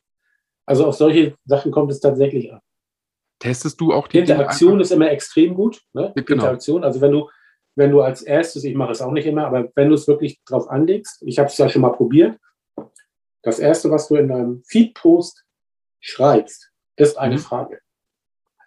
Also 0.65 0.85
auf 0.85 0.95
solche 0.95 1.35
Sachen 1.45 1.71
kommt 1.71 1.91
es 1.91 1.99
tatsächlich 1.99 2.53
an. 2.53 2.61
Testest 3.39 3.81
du 3.81 3.91
auch 3.91 4.07
die 4.07 4.19
Interaktion 4.19 4.79
ist 4.79 4.91
immer 4.91 5.09
extrem 5.09 5.55
gut. 5.55 5.81
Ne? 5.93 6.13
Genau. 6.15 6.43
Interaktion, 6.43 6.83
also 6.83 7.01
wenn 7.01 7.11
du, 7.11 7.29
wenn 7.75 7.91
du 7.91 8.01
als 8.01 8.21
erstes, 8.21 8.63
ich 8.63 8.75
mache 8.75 8.91
es 8.91 9.01
auch 9.01 9.11
nicht 9.11 9.25
immer, 9.25 9.47
aber 9.47 9.69
wenn 9.75 9.89
du 9.89 9.95
es 9.95 10.07
wirklich 10.07 10.39
drauf 10.45 10.69
anlegst, 10.69 11.23
ich 11.23 11.39
habe 11.39 11.47
es 11.47 11.57
ja 11.57 11.67
schon 11.67 11.81
mal 11.81 11.89
probiert, 11.89 12.37
das 13.41 13.57
erste, 13.57 13.89
was 13.89 14.07
du 14.07 14.15
in 14.15 14.27
deinem 14.27 14.63
Feed-Post 14.65 15.43
schreibst, 15.99 16.70
ist 16.95 17.17
eine 17.17 17.35
Mhm. 17.35 17.39
Frage. 17.39 17.81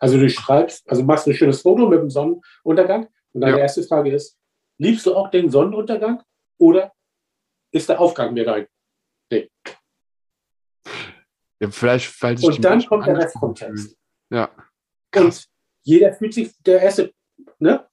Also 0.00 0.18
du 0.18 0.28
schreibst, 0.28 0.88
also 0.90 1.02
machst 1.02 1.26
ein 1.26 1.34
schönes 1.34 1.62
Foto 1.62 1.88
mit 1.88 2.00
dem 2.00 2.10
Sonnenuntergang 2.10 3.08
und 3.32 3.40
deine 3.40 3.56
Ja. 3.56 3.62
erste 3.62 3.82
Frage 3.82 4.12
ist, 4.12 4.38
liebst 4.78 5.06
du 5.06 5.14
auch 5.14 5.30
den 5.30 5.50
Sonnenuntergang 5.50 6.22
oder 6.58 6.92
ist 7.70 7.88
der 7.88 8.00
Aufgang 8.00 8.34
mir 8.34 8.44
dein? 8.44 8.66
Ja, 11.60 11.70
vielleicht, 11.70 12.12
sich 12.12 12.40
die 12.40 12.46
Und 12.46 12.64
dann 12.64 12.84
kommt 12.84 13.06
der 13.06 13.16
Rest 13.16 13.36
angesprochen 13.36 13.56
vom 13.56 13.76
Text. 13.76 13.96
Ja. 14.30 14.50
Und 15.16 15.48
jeder 15.82 16.12
fühlt 16.12 16.34
sich, 16.34 16.52
der 16.62 16.82
erste, 16.82 17.12
ne? 17.58 17.86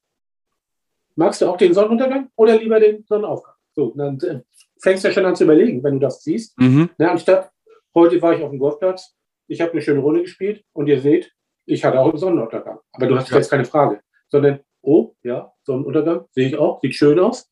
Magst 1.14 1.40
du 1.40 1.46
auch 1.48 1.56
den 1.56 1.72
Sonnenuntergang 1.72 2.30
oder 2.36 2.58
lieber 2.58 2.80
den 2.80 3.04
Sonnenaufgang? 3.04 3.54
So, 3.74 3.94
dann 3.96 4.18
äh, 4.20 4.40
fängst 4.80 5.04
du 5.04 5.08
ja 5.08 5.14
schon 5.14 5.24
an 5.24 5.36
zu 5.36 5.44
überlegen, 5.44 5.82
wenn 5.82 5.94
du 5.94 6.00
das 6.00 6.22
siehst. 6.22 6.58
Mhm. 6.58 6.90
Ne, 6.98 7.10
anstatt, 7.10 7.50
heute 7.94 8.20
war 8.20 8.34
ich 8.34 8.42
auf 8.42 8.50
dem 8.50 8.58
Golfplatz, 8.58 9.14
ich 9.52 9.60
habe 9.60 9.72
eine 9.72 9.82
schöne 9.82 10.00
Runde 10.00 10.22
gespielt 10.22 10.64
und 10.72 10.86
ihr 10.88 11.00
seht, 11.00 11.32
ich 11.66 11.84
hatte 11.84 12.00
auch 12.00 12.08
einen 12.08 12.18
Sonnenuntergang. 12.18 12.78
Aber 12.92 13.06
du 13.06 13.16
hast 13.16 13.30
Ja. 13.30 13.36
jetzt 13.36 13.50
keine 13.50 13.64
Frage, 13.64 14.00
sondern, 14.28 14.60
oh, 14.80 15.14
ja, 15.22 15.52
Sonnenuntergang, 15.62 16.24
sehe 16.32 16.48
ich 16.48 16.56
auch, 16.56 16.80
sieht 16.80 16.94
schön 16.94 17.18
aus. 17.20 17.48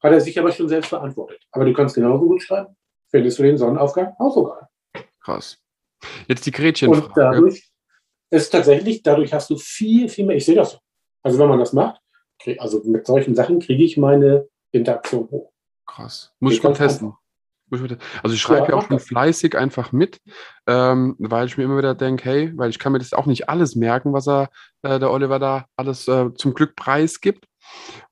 Hat 0.00 0.12
er 0.12 0.20
sich 0.20 0.38
aber 0.38 0.52
schon 0.52 0.68
selbst 0.68 0.90
beantwortet. 0.90 1.40
Aber 1.50 1.64
du 1.64 1.72
kannst 1.72 1.94
genauso 1.96 2.24
gut 2.26 2.42
schreiben, 2.42 2.76
findest 3.10 3.38
du 3.38 3.42
den 3.42 3.56
Sonnenaufgang 3.58 4.14
auch 4.18 4.32
so 4.32 4.44
geil. 4.44 4.68
Krass. 5.20 5.58
Jetzt 6.28 6.46
die 6.46 6.50
Und 6.50 6.56
Gretchenfrage. 6.56 7.12
dadurch 7.16 7.68
ist 8.30 8.50
tatsächlich, 8.50 9.02
dadurch 9.02 9.32
hast 9.32 9.50
du 9.50 9.56
viel, 9.56 10.08
viel 10.08 10.26
mehr, 10.26 10.36
ich 10.36 10.44
sehe 10.44 10.54
das 10.54 10.72
so. 10.72 10.78
Also 11.22 11.38
wenn 11.40 11.48
man 11.48 11.58
das 11.58 11.72
macht, 11.72 12.00
krieg, 12.38 12.60
also 12.60 12.80
mit 12.84 13.06
solchen 13.06 13.34
Sachen 13.34 13.58
kriege 13.58 13.82
ich 13.82 13.96
meine 13.96 14.46
Interaktion 14.70 15.28
hoch. 15.30 15.50
Krass. 15.86 16.32
Muss 16.38 16.52
ich 16.52 16.62
mal 16.62 16.74
testen. 16.74 17.14
Also 17.70 18.34
ich 18.34 18.40
schreibe 18.40 18.68
ja, 18.68 18.74
auch 18.74 18.86
schon 18.86 18.98
fleißig 18.98 19.56
einfach 19.56 19.92
mit, 19.92 20.18
ähm, 20.66 21.16
weil 21.18 21.46
ich 21.46 21.56
mir 21.56 21.64
immer 21.64 21.78
wieder 21.78 21.94
denke, 21.94 22.24
hey, 22.24 22.52
weil 22.56 22.70
ich 22.70 22.78
kann 22.78 22.92
mir 22.92 22.98
das 22.98 23.12
auch 23.12 23.26
nicht 23.26 23.48
alles 23.48 23.76
merken, 23.76 24.12
was 24.12 24.28
er, 24.28 24.50
äh, 24.82 24.98
der 24.98 25.10
Oliver 25.10 25.38
da 25.38 25.66
alles 25.76 26.08
äh, 26.08 26.32
zum 26.34 26.54
Glück 26.54 26.76
preisgibt. 26.76 27.44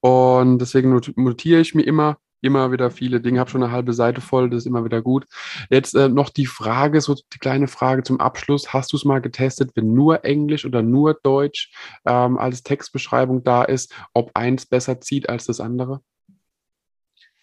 Und 0.01 0.59
deswegen 0.59 0.91
notiere 0.91 1.61
ich 1.61 1.75
mir 1.75 1.83
immer, 1.83 2.19
immer 2.43 2.71
wieder 2.71 2.91
viele 2.91 3.21
Dinge, 3.21 3.41
habe 3.41 3.51
schon 3.51 3.63
eine 3.63 3.73
halbe 3.73 3.93
Seite 3.93 4.21
voll, 4.21 4.51
das 4.51 4.59
ist 4.59 4.67
immer 4.67 4.85
wieder 4.85 5.03
gut. 5.03 5.27
Jetzt 5.71 5.95
äh, 5.95 6.09
noch 6.09 6.31
die 6.31 6.47
Frage, 6.47 7.01
so 7.01 7.15
die 7.15 7.39
kleine 7.39 7.69
Frage 7.69 8.03
zum 8.03 8.21
Abschluss. 8.21 8.73
Hast 8.73 8.93
du 8.93 8.97
es 8.97 9.05
mal 9.05 9.21
getestet, 9.21 9.71
wenn 9.75 9.95
nur 9.95 10.25
Englisch 10.25 10.65
oder 10.65 10.83
nur 10.83 11.15
Deutsch 11.23 11.73
ähm, 12.07 12.39
als 12.39 12.63
Textbeschreibung 12.63 13.43
da 13.43 13.63
ist, 13.63 13.95
ob 14.13 14.31
eins 14.35 14.67
besser 14.67 15.01
zieht 15.01 15.29
als 15.29 15.47
das 15.47 15.61
andere? 15.61 16.01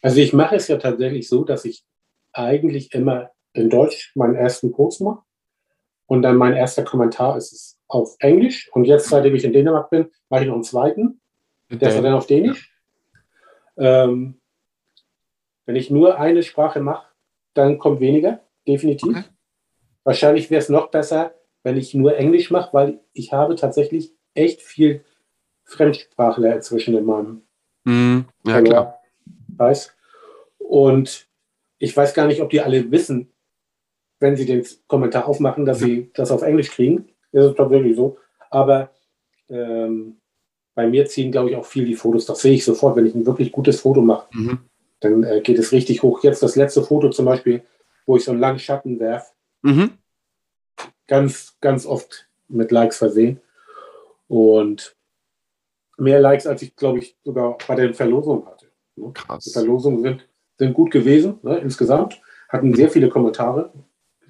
Also 0.01 0.20
ich 0.20 0.34
mache 0.34 0.55
es 0.55 0.68
ja 0.68 0.78
tatsächlich 0.78 1.30
so, 1.30 1.45
dass 1.45 1.64
ich 1.66 1.84
eigentlich 2.34 2.93
immer 2.93 3.31
in 3.53 3.69
Deutsch 3.69 4.11
meinen 4.15 4.36
ersten 4.36 4.71
Post 4.71 5.01
mache 5.01 5.23
und 6.07 6.21
dann 6.21 6.36
mein 6.36 6.53
erster 6.53 6.84
Kommentar 6.84 7.38
ist 7.38 7.53
es 7.53 7.79
auf 7.88 8.15
Englisch 8.19 8.69
und 8.73 8.86
jetzt, 8.86 9.09
seitdem 9.09 9.36
ich 9.36 9.43
in 9.43 9.53
Dänemark 9.53 9.89
bin, 9.89 10.09
mache 10.29 10.41
ich 10.41 10.47
noch 10.47 10.55
einen 10.55 10.63
zweiten, 10.63 11.21
der 11.69 11.89
ist 11.89 11.97
dann 11.97 12.13
auf 12.13 12.27
Dänisch. 12.27 12.71
Ähm, 13.77 14.39
wenn 15.65 15.75
ich 15.75 15.89
nur 15.89 16.19
eine 16.19 16.43
Sprache 16.43 16.81
mache, 16.81 17.07
dann 17.53 17.77
kommt 17.77 17.99
weniger, 17.99 18.41
definitiv. 18.67 19.09
Okay. 19.09 19.23
Wahrscheinlich 20.03 20.49
wäre 20.49 20.61
es 20.61 20.69
noch 20.69 20.91
besser, 20.91 21.34
wenn 21.63 21.77
ich 21.77 21.93
nur 21.93 22.17
Englisch 22.17 22.51
mache, 22.51 22.73
weil 22.73 22.99
ich 23.13 23.31
habe 23.31 23.55
tatsächlich 23.55 24.11
echt 24.34 24.61
viel 24.61 25.03
Fremdsprachler 25.63 26.55
inzwischen 26.55 26.97
in 26.97 27.05
meinem 27.05 27.43
mm, 27.86 28.25
ja, 28.45 28.61
klar. 28.61 28.99
Weiß. 29.55 29.95
Und 30.57 31.27
ich 31.84 31.95
weiß 31.97 32.13
gar 32.13 32.27
nicht, 32.27 32.41
ob 32.41 32.49
die 32.49 32.61
alle 32.61 32.89
wissen, 32.91 33.29
wenn 34.21 34.38
sie 34.38 34.45
den 34.45 34.65
Kommentar 34.88 35.27
aufmachen, 35.27 35.65
dass 35.65 35.79
sie 35.79 36.09
das 36.13 36.31
auf 36.31 36.41
Englisch 36.41 36.71
kriegen. 36.71 37.09
Das 37.34 37.47
ist 37.47 37.59
doch 37.59 37.69
wirklich 37.69 37.97
so. 37.97 38.17
Aber 38.49 38.91
ähm, 39.49 40.15
bei 40.75 40.88
mir 40.88 41.05
ziehen, 41.07 41.29
glaube 41.29 41.49
ich, 41.49 41.57
auch 41.57 41.65
viel 41.65 41.84
die 41.84 41.95
Fotos. 41.95 42.25
Das 42.25 42.39
sehe 42.39 42.53
ich 42.53 42.63
sofort, 42.63 42.95
wenn 42.95 43.05
ich 43.05 43.13
ein 43.15 43.25
wirklich 43.25 43.51
gutes 43.51 43.81
Foto 43.81 43.99
mache. 43.99 44.27
Mhm. 44.31 44.59
Dann 45.01 45.23
äh, 45.25 45.41
geht 45.41 45.59
es 45.59 45.73
richtig 45.73 46.03
hoch. 46.03 46.23
Jetzt 46.23 46.41
das 46.41 46.55
letzte 46.55 46.84
Foto 46.84 47.09
zum 47.09 47.25
Beispiel, 47.25 47.63
wo 48.05 48.15
ich 48.15 48.23
so 48.23 48.31
einen 48.31 48.39
langen 48.39 48.59
Schatten 48.59 49.01
werfe. 49.01 49.34
Mhm. 49.61 49.97
Ganz, 51.07 51.57
ganz 51.59 51.86
oft 51.86 52.29
mit 52.47 52.71
Likes 52.71 52.95
versehen. 52.95 53.41
Und 54.29 54.95
mehr 55.97 56.21
Likes, 56.21 56.47
als 56.47 56.61
ich, 56.61 56.77
glaube 56.77 56.99
ich, 56.99 57.17
sogar 57.25 57.57
bei 57.67 57.75
den 57.75 57.93
Verlosungen 57.93 58.45
hatte. 58.45 58.67
Ne? 58.95 59.11
Krass. 59.13 59.43
Die 59.43 59.51
Verlosungen 59.51 60.01
sind, 60.01 60.25
sind 60.64 60.74
gut 60.74 60.91
gewesen, 60.91 61.39
ne, 61.43 61.57
insgesamt. 61.57 62.22
Hatten 62.49 62.74
sehr 62.74 62.89
viele 62.89 63.09
Kommentare, 63.09 63.72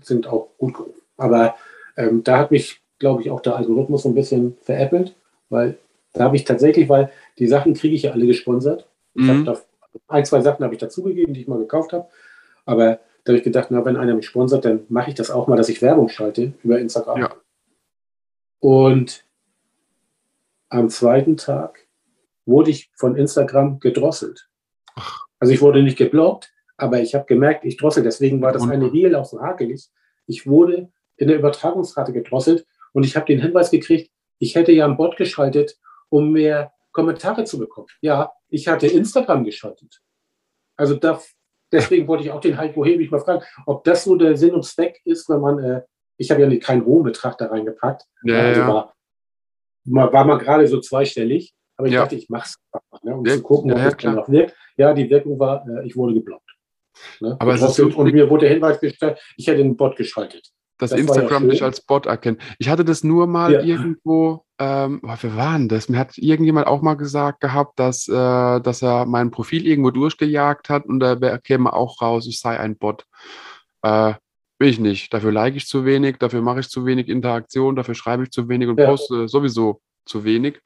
sind 0.02 0.28
auch 0.28 0.50
gut. 0.58 0.76
Aber 1.18 1.56
ähm, 1.98 2.24
da 2.24 2.40
hat 2.40 2.52
mich, 2.52 2.82
glaube 3.00 3.22
ich, 3.22 3.30
auch 3.30 3.42
der 3.42 3.56
Algorithmus 3.56 4.04
so 4.04 4.10
ein 4.10 4.16
bisschen 4.16 4.58
veräppelt, 4.62 5.16
weil 5.50 5.78
da 6.14 6.26
habe 6.26 6.36
ich 6.36 6.44
tatsächlich, 6.44 6.90
weil 6.90 7.12
die 7.38 7.48
Sachen 7.48 7.74
kriege 7.74 7.96
ich 7.96 8.04
ja 8.04 8.12
alle 8.12 8.26
gesponsert. 8.26 8.88
Mhm. 9.14 9.48
habe 9.48 9.62
ein, 10.08 10.26
zwei 10.26 10.42
Sachen 10.42 10.64
habe 10.64 10.74
ich 10.74 10.80
dazugegeben, 10.80 11.34
die 11.34 11.42
ich 11.42 11.48
mal 11.48 11.60
gekauft 11.60 11.94
habe. 11.94 12.08
Aber 12.66 13.00
da 13.24 13.32
habe 13.32 13.38
ich 13.38 13.44
gedacht, 13.44 13.68
na, 13.70 13.86
wenn 13.86 13.98
einer 13.98 14.16
mich 14.16 14.26
sponsert, 14.26 14.66
dann 14.66 14.86
mache 14.90 15.10
ich 15.10 15.16
das 15.16 15.32
auch 15.32 15.48
mal, 15.48 15.56
dass 15.56 15.70
ich 15.70 15.82
Werbung 15.82 16.10
schalte 16.10 16.54
über 16.64 16.80
Instagram. 16.80 17.20
Ja. 17.20 17.36
Und 18.60 19.26
am 20.70 20.90
zweiten 20.90 21.38
Tag 21.38 21.86
wurde 22.46 22.72
ich 22.72 22.90
von 22.96 23.16
Instagram 23.16 23.80
gedrosselt. 23.80 24.50
Also 25.44 25.52
ich 25.52 25.62
wurde 25.62 25.84
nicht 25.84 25.98
geblockt, 25.98 26.54
aber 26.78 27.02
ich 27.02 27.14
habe 27.16 27.26
gemerkt, 27.26 27.66
ich 27.66 27.76
drossel. 27.76 28.02
Deswegen 28.02 28.42
war 28.42 28.54
das 28.54 28.64
eine 28.64 28.94
Reel 28.94 29.14
auch 29.14 29.26
so 29.26 29.42
hakelig. 29.42 29.90
Ich 30.26 30.48
wurde 30.48 30.90
in 31.18 31.28
der 31.28 31.38
Übertragungsrate 31.38 32.14
gedrosselt 32.14 32.66
und 32.94 33.04
ich 33.04 33.18
habe 33.18 33.26
den 33.26 33.42
Hinweis 33.42 33.70
gekriegt, 33.70 34.10
ich 34.40 34.56
hätte 34.56 34.72
ja 34.72 34.86
einen 34.86 34.96
Bot 34.96 35.18
geschaltet 35.18 35.78
um 36.14 36.32
mehr 36.32 36.72
Kommentare 36.94 37.44
zu 37.44 37.60
bekommen. 37.60 37.88
Ja, 38.00 38.32
ich 38.48 38.70
hatte 38.70 38.88
Instagram 38.88 39.44
geschaltet. 39.44 40.00
Also 40.78 40.96
da, 40.96 41.20
deswegen 41.74 42.08
wollte 42.08 42.24
ich 42.24 42.32
auch 42.32 42.40
den 42.40 42.56
Heiko 42.56 42.86
Hebig 42.86 43.12
mal 43.12 43.20
fragen, 43.20 43.44
ob 43.66 43.84
das 43.84 44.06
so 44.06 44.16
der 44.16 44.38
Sinn 44.38 44.54
und 44.54 44.64
Zweck 44.64 45.02
ist, 45.04 45.28
wenn 45.28 45.42
man, 45.42 45.60
äh, 45.60 45.82
ich 46.18 46.32
habe 46.32 46.42
ja 46.42 46.48
nicht 46.48 46.64
keinen 46.64 46.84
Rohbetrag 46.84 47.38
da 47.38 47.48
reingepackt. 47.48 48.06
Ja, 48.24 48.40
also 48.40 48.62
ja. 48.62 48.68
War, 48.68 50.14
war 50.14 50.24
man 50.24 50.40
gerade 50.40 50.68
so 50.68 50.80
zweistellig, 50.80 51.54
aber 51.76 51.88
ich 51.88 51.96
ja. 51.96 52.04
dachte, 52.04 52.16
ich 52.16 52.30
mache 52.30 52.46
es 52.50 52.56
einfach, 52.72 53.04
ne, 53.04 53.16
um 53.18 53.26
ja, 53.26 53.34
zu 53.34 53.42
gucken, 53.42 53.74
ob 53.74 53.80
es 53.80 53.98
dann 53.98 54.16
noch 54.16 54.30
wirkt. 54.30 54.56
Ja, 54.78 54.94
die 54.94 55.10
Wirkung 55.10 55.40
war, 55.40 55.66
äh, 55.68 55.86
ich 55.86 55.96
wurde 55.96 56.14
geblockt. 56.14 56.50
Ne? 57.20 57.36
Aber 57.40 57.54
und, 57.54 57.60
so 57.60 57.86
und 57.86 58.14
mir 58.14 58.30
wurde 58.30 58.46
der 58.46 58.54
Hinweis 58.54 58.80
gestellt, 58.80 59.20
ich 59.38 59.48
hätte 59.48 59.58
den 59.58 59.76
Bot 59.76 59.96
geschaltet 59.96 60.52
dass 60.84 60.92
das 60.92 61.00
Instagram 61.00 61.46
ja 61.46 61.50
dich 61.52 61.64
als 61.64 61.82
Bot 61.82 62.06
erkennt. 62.06 62.42
Ich 62.60 62.70
hatte 62.70 62.84
das 62.84 63.04
nur 63.04 63.28
mal 63.28 63.54
ja. 63.54 63.62
irgendwo, 63.62 64.46
ähm, 64.60 65.02
oh, 65.04 65.16
wer 65.20 65.38
war 65.38 65.58
denn 65.58 65.70
das? 65.70 65.90
Mir 65.90 65.98
hat 65.98 66.18
irgendjemand 66.18 66.68
auch 66.68 66.82
mal 66.82 66.96
gesagt 66.96 67.40
gehabt, 67.40 67.80
dass, 67.80 68.08
äh, 68.08 68.12
dass 68.12 68.82
er 68.82 69.06
mein 69.06 69.32
Profil 69.32 69.66
irgendwo 69.66 69.92
durchgejagt 69.92 70.70
hat 70.70 70.86
und 70.86 71.00
da 71.00 71.38
käme 71.38 71.74
auch 71.74 72.02
raus, 72.02 72.28
ich 72.28 72.40
sei 72.40 72.60
ein 72.60 72.78
Bot. 72.78 73.06
Äh, 73.82 74.14
bin 74.60 74.70
ich 74.70 74.80
nicht. 74.80 75.14
Dafür 75.14 75.32
like 75.32 75.56
ich 75.56 75.68
zu 75.68 75.86
wenig, 75.86 76.18
dafür 76.20 76.42
mache 76.42 76.60
ich 76.60 76.70
zu 76.70 76.86
wenig 76.86 77.08
Interaktion, 77.08 77.76
dafür 77.76 77.96
schreibe 77.96 78.24
ich 78.24 78.32
zu 78.32 78.48
wenig 78.50 78.68
und 78.68 78.80
ja. 78.80 78.88
poste 78.88 79.28
sowieso 79.28 79.82
zu 80.06 80.24
wenig. 80.24 80.62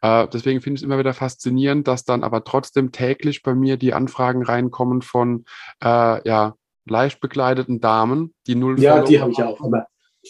Äh, 0.00 0.28
deswegen 0.28 0.60
finde 0.60 0.76
ich 0.76 0.82
es 0.82 0.84
immer 0.84 0.98
wieder 0.98 1.14
faszinierend, 1.14 1.88
dass 1.88 2.04
dann 2.04 2.24
aber 2.24 2.44
trotzdem 2.44 2.92
täglich 2.92 3.42
bei 3.42 3.54
mir 3.54 3.76
die 3.76 3.94
Anfragen 3.94 4.42
reinkommen 4.42 5.02
von, 5.02 5.44
äh, 5.82 6.28
ja, 6.28 6.54
leicht 6.84 7.20
bekleideten 7.20 7.80
Damen, 7.80 8.34
die 8.46 8.54
null 8.54 8.80
Ja, 8.80 9.02
die 9.02 9.20
habe 9.20 9.30
ich 9.30 9.42
auch 9.42 9.64
immer. 9.64 9.86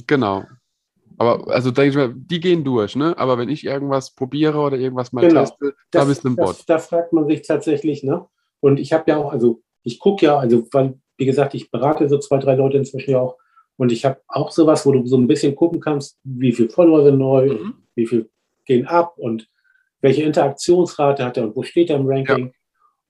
Genau. 0.06 0.44
Aber 1.18 1.52
also 1.52 1.70
denke 1.70 1.90
ich 1.90 1.96
mal, 1.96 2.12
die 2.14 2.40
gehen 2.40 2.64
durch, 2.64 2.96
ne? 2.96 3.16
Aber 3.16 3.38
wenn 3.38 3.48
ich 3.48 3.64
irgendwas 3.64 4.14
probiere 4.14 4.58
oder 4.58 4.76
irgendwas 4.76 5.12
mal 5.12 5.26
genau. 5.26 5.40
teste, 5.40 5.74
da 5.90 6.04
bist 6.04 6.24
du 6.24 6.30
ein 6.30 6.36
Bot. 6.36 6.64
Da 6.66 6.78
fragt 6.78 7.12
man 7.12 7.26
sich 7.26 7.42
tatsächlich, 7.42 8.02
ne? 8.02 8.26
Und 8.60 8.80
ich 8.80 8.92
habe 8.92 9.04
ja 9.10 9.18
auch, 9.18 9.32
also 9.32 9.62
ich 9.82 9.98
gucke 9.98 10.26
ja, 10.26 10.38
also 10.38 10.66
weil, 10.72 10.98
wie 11.18 11.26
gesagt, 11.26 11.54
ich 11.54 11.70
berate 11.70 12.08
so 12.08 12.18
zwei, 12.18 12.38
drei 12.38 12.54
Leute 12.54 12.78
inzwischen 12.78 13.10
ja 13.10 13.20
auch. 13.20 13.36
Und 13.76 13.92
ich 13.92 14.04
habe 14.04 14.20
auch 14.28 14.50
sowas, 14.50 14.86
wo 14.86 14.92
du 14.92 15.06
so 15.06 15.16
ein 15.16 15.26
bisschen 15.26 15.54
gucken 15.54 15.80
kannst, 15.80 16.18
wie 16.24 16.52
viele 16.52 16.68
Follower 16.68 17.04
sind 17.04 17.18
neu, 17.18 17.52
mhm. 17.52 17.74
wie 17.94 18.06
viel 18.06 18.30
gehen 18.64 18.86
ab 18.86 19.14
und 19.16 19.48
welche 20.00 20.22
Interaktionsrate 20.22 21.24
hat 21.24 21.36
er 21.36 21.44
und 21.44 21.56
wo 21.56 21.62
steht 21.62 21.90
er 21.90 21.96
im 21.96 22.06
Ranking. 22.06 22.46
Ja. 22.46 22.52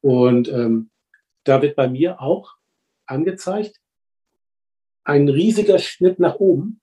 Und 0.02 0.48
ähm, 0.48 0.90
da 1.44 1.62
wird 1.62 1.76
bei 1.76 1.88
mir 1.88 2.20
auch 2.20 2.54
angezeigt. 3.06 3.76
Ein 5.04 5.28
riesiger 5.28 5.78
Schnitt 5.78 6.18
nach 6.18 6.36
oben, 6.36 6.80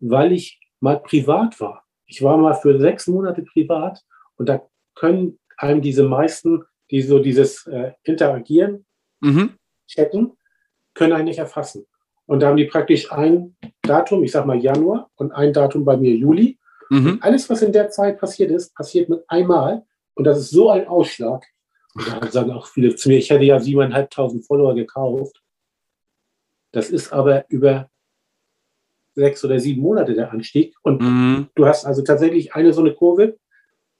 weil 0.00 0.32
ich 0.32 0.60
mal 0.80 1.00
privat 1.00 1.60
war. 1.60 1.84
Ich 2.06 2.22
war 2.22 2.36
mal 2.36 2.54
für 2.54 2.78
sechs 2.78 3.06
Monate 3.06 3.42
privat 3.42 4.02
und 4.36 4.48
da 4.48 4.62
können 4.94 5.38
einem 5.56 5.82
diese 5.82 6.04
meisten, 6.04 6.64
die 6.90 7.02
so 7.02 7.18
dieses 7.18 7.66
äh, 7.66 7.92
Interagieren, 8.04 8.86
mhm. 9.20 9.54
chatten, 9.86 10.32
können 10.94 11.12
einen 11.12 11.26
nicht 11.26 11.38
erfassen. 11.38 11.86
Und 12.26 12.40
da 12.40 12.48
haben 12.48 12.56
die 12.56 12.66
praktisch 12.66 13.10
ein 13.10 13.56
Datum, 13.82 14.22
ich 14.22 14.32
sag 14.32 14.46
mal 14.46 14.58
Januar, 14.58 15.10
und 15.16 15.32
ein 15.32 15.52
Datum 15.52 15.84
bei 15.84 15.96
mir 15.96 16.14
Juli. 16.14 16.58
Mhm. 16.90 17.18
Alles, 17.20 17.48
was 17.50 17.62
in 17.62 17.72
der 17.72 17.90
Zeit 17.90 18.18
passiert 18.18 18.50
ist, 18.50 18.74
passiert 18.74 19.08
mit 19.08 19.22
einmal. 19.28 19.84
Und 20.14 20.24
das 20.24 20.38
ist 20.38 20.50
so 20.50 20.70
ein 20.70 20.86
Ausschlag. 20.88 21.44
Und 21.94 22.08
da 22.08 22.30
sagen 22.30 22.50
auch 22.52 22.66
viele 22.66 22.94
zu 22.94 23.08
mir, 23.08 23.18
ich 23.18 23.30
hätte 23.30 23.44
ja 23.44 23.60
siebeneinhalbtausend 23.60 24.46
Follower 24.46 24.74
gekauft. 24.74 25.42
Das 26.72 26.90
ist 26.90 27.12
aber 27.12 27.44
über 27.48 27.90
sechs 29.14 29.44
oder 29.44 29.58
sieben 29.58 29.82
Monate 29.82 30.14
der 30.14 30.32
Anstieg. 30.32 30.74
Und 30.82 31.02
mhm. 31.02 31.48
du 31.54 31.66
hast 31.66 31.84
also 31.84 32.02
tatsächlich 32.02 32.54
eine 32.54 32.72
so 32.72 32.80
eine 32.80 32.94
Kurve. 32.94 33.38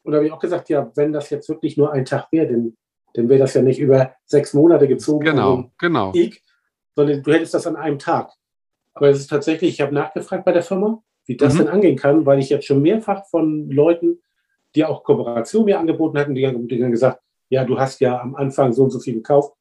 Und 0.03 0.13
da 0.13 0.19
habe 0.19 0.27
ich 0.27 0.33
auch 0.33 0.39
gesagt, 0.39 0.69
ja, 0.69 0.91
wenn 0.95 1.13
das 1.13 1.31
jetzt 1.31 1.49
wirklich 1.49 1.77
nur 1.77 1.93
ein 1.93 2.05
Tag 2.05 2.29
wäre, 2.31 2.47
dann, 2.47 2.77
dann 3.15 3.29
wäre 3.29 3.41
das 3.41 3.55
ja 3.55 3.63
nicht 3.63 3.81
über 3.81 4.15
sechs 4.25 4.55
Monate 4.55 4.87
gezogen. 4.87 5.25
Genau, 5.25 5.71
genau. 5.79 6.13
Sondern 6.95 7.23
du 7.23 7.33
hättest 7.33 7.55
das 7.55 7.67
an 7.67 7.77
einem 7.77 7.99
Tag. 7.99 8.33
Aber 8.95 9.09
es 9.09 9.19
ist 9.19 9.29
tatsächlich, 9.29 9.75
ich 9.75 9.81
habe 9.81 9.95
nachgefragt 9.95 10.45
bei 10.45 10.53
der 10.53 10.63
Firma, 10.63 11.03
wie 11.29 11.37
das 11.37 11.55
mhm. 11.55 11.59
denn 11.59 11.69
angehen 11.69 11.97
kann, 11.97 12.27
weil 12.27 12.41
ich 12.41 12.49
jetzt 12.49 12.67
schon 12.67 12.83
mehrfach 12.83 13.27
von 13.27 13.71
Leuten, 13.71 14.21
die 14.75 14.85
auch 14.85 15.05
Kooperation 15.05 15.67
mir 15.67 15.79
angeboten 15.79 16.19
hatten, 16.19 16.35
die 16.35 16.47
haben, 16.47 16.67
die 16.67 16.79
gesagt, 16.79 17.21
ja, 17.51 17.65
du 17.65 17.79
hast 17.79 18.01
ja 18.01 18.21
am 18.21 18.35
Anfang 18.35 18.73
so 18.73 18.85
und 18.85 18.91
so 18.91 18.99
viel 18.99 19.15
gekauft. 19.15 19.55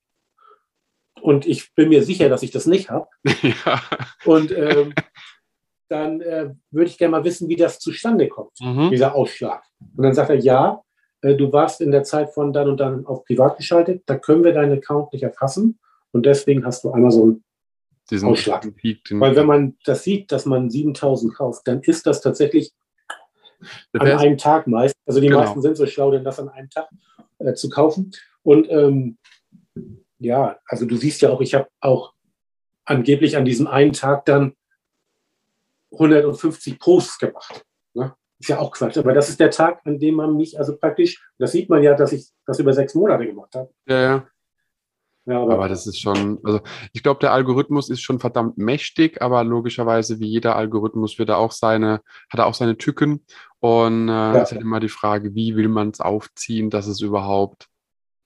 Und 1.22 1.46
ich 1.46 1.74
bin 1.76 1.90
mir 1.90 2.04
sicher, 2.04 2.30
dass 2.30 2.44
ich 2.44 2.52
das 2.52 2.66
nicht 2.66 2.90
habe. 2.90 3.08
Ja. 3.44 3.82
Und 4.26 4.52
ähm, 4.52 4.94
dann 5.90 6.22
äh, 6.22 6.54
würde 6.72 6.90
ich 6.90 6.98
gerne 6.98 7.12
mal 7.12 7.24
wissen, 7.24 7.48
wie 7.50 7.56
das 7.56 7.80
zustande 7.80 8.28
kommt, 8.28 8.60
mhm. 8.60 8.90
dieser 8.90 9.16
Ausschlag. 9.16 9.64
Und 9.96 10.04
dann 10.04 10.14
sagt 10.14 10.30
er, 10.30 10.38
ja, 10.38 10.82
äh, 11.22 11.36
du 11.36 11.52
warst 11.52 11.82
in 11.82 11.92
der 11.92 12.04
Zeit 12.04 12.34
von 12.34 12.54
dann 12.54 12.70
und 12.70 12.80
dann 12.80 13.06
auf 13.06 13.24
privat 13.26 13.58
geschaltet, 13.58 14.04
da 14.06 14.18
können 14.18 14.44
wir 14.44 14.54
deinen 14.54 14.78
Account 14.78 15.14
nicht 15.14 15.24
erfassen. 15.24 15.80
Und 16.12 16.26
deswegen 16.26 16.66
hast 16.66 16.84
du 16.84 16.92
einmal 16.92 17.12
Diesen 18.10 18.30
Ausschlag. 18.30 18.66
Weil 19.12 19.36
wenn 19.36 19.46
man 19.46 19.78
das 19.84 20.04
sieht, 20.04 20.32
dass 20.32 20.46
man 20.46 20.70
7000 20.70 21.36
kauft, 21.36 21.68
dann 21.68 21.82
ist 21.82 22.06
das 22.06 22.22
tatsächlich 22.22 22.72
an 23.94 24.08
einem 24.08 24.38
Tag 24.38 24.68
meist. 24.68 24.96
Also 25.06 25.20
die 25.20 25.28
genau. 25.28 25.40
meisten 25.40 25.62
sind 25.62 25.76
so 25.76 25.86
schlau, 25.86 26.12
denn 26.12 26.24
das 26.24 26.40
an 26.40 26.50
einem 26.50 26.70
Tag 26.70 26.88
äh, 27.40 27.54
zu 27.54 27.70
kaufen. 27.70 28.12
Und 28.44 28.70
ähm, 28.70 29.18
ja, 30.20 30.58
also 30.66 30.86
du 30.86 30.96
siehst 30.96 31.22
ja 31.22 31.30
auch, 31.30 31.42
ich 31.42 31.54
habe 31.54 31.68
auch 31.82 32.14
angeblich 32.86 33.36
an 33.36 33.46
diesem 33.46 33.68
einen 33.68 33.94
Tag 33.94 34.26
dann 34.26 34.54
150 35.92 36.80
Posts 36.80 37.20
gemacht. 37.20 37.66
Ne? 37.94 38.16
Ist 38.40 38.50
ja 38.50 38.60
auch 38.60 38.72
Quatsch, 38.72 38.98
aber 38.98 39.14
das 39.14 39.30
ist 39.30 39.40
der 39.40 39.52
Tag, 39.52 39.82
an 39.86 40.00
dem 40.00 40.16
man 40.16 40.38
mich 40.38 40.58
also 40.58 40.78
praktisch, 40.78 41.22
das 41.38 41.52
sieht 41.52 41.70
man 41.70 41.84
ja, 41.84 41.96
dass 41.96 42.14
ich 42.14 42.30
das 42.46 42.60
über 42.60 42.74
sechs 42.74 42.94
Monate 42.96 43.26
gemacht 43.26 43.56
habe. 43.56 43.70
Ja, 43.88 44.02
ja. 44.02 44.28
Ja, 45.28 45.42
aber, 45.42 45.56
aber, 45.56 45.68
das 45.68 45.86
ist 45.86 46.00
schon, 46.00 46.40
also 46.44 46.62
ich 46.94 47.04
glaube, 47.04 47.20
der 47.20 47.34
Algorithmus 47.34 47.90
ist 47.90 48.02
schon 48.02 48.20
verdammt 48.20 48.58
mächtig, 48.58 49.22
aber 49.22 49.44
logischerweise 49.44 50.22
wie 50.22 50.28
jeder 50.28 50.56
Algorithmus 50.56 51.20
wird 51.20 51.28
er 51.28 51.38
auch 51.38 51.52
seine, 51.52 52.02
hat 52.30 52.40
er 52.40 52.46
auch 52.46 52.54
seine 52.54 52.78
Tücken. 52.78 53.26
Und 53.60 54.08
äh, 54.08 54.12
ja. 54.12 54.42
ist 54.42 54.54
halt 54.54 54.62
immer 54.62 54.80
die 54.80 54.88
Frage, 54.88 55.36
wie 55.36 55.58
will 55.58 55.68
man 55.68 55.90
es 55.90 56.00
aufziehen, 56.00 56.70
dass 56.70 56.88
es 56.88 57.02
überhaupt 57.02 57.68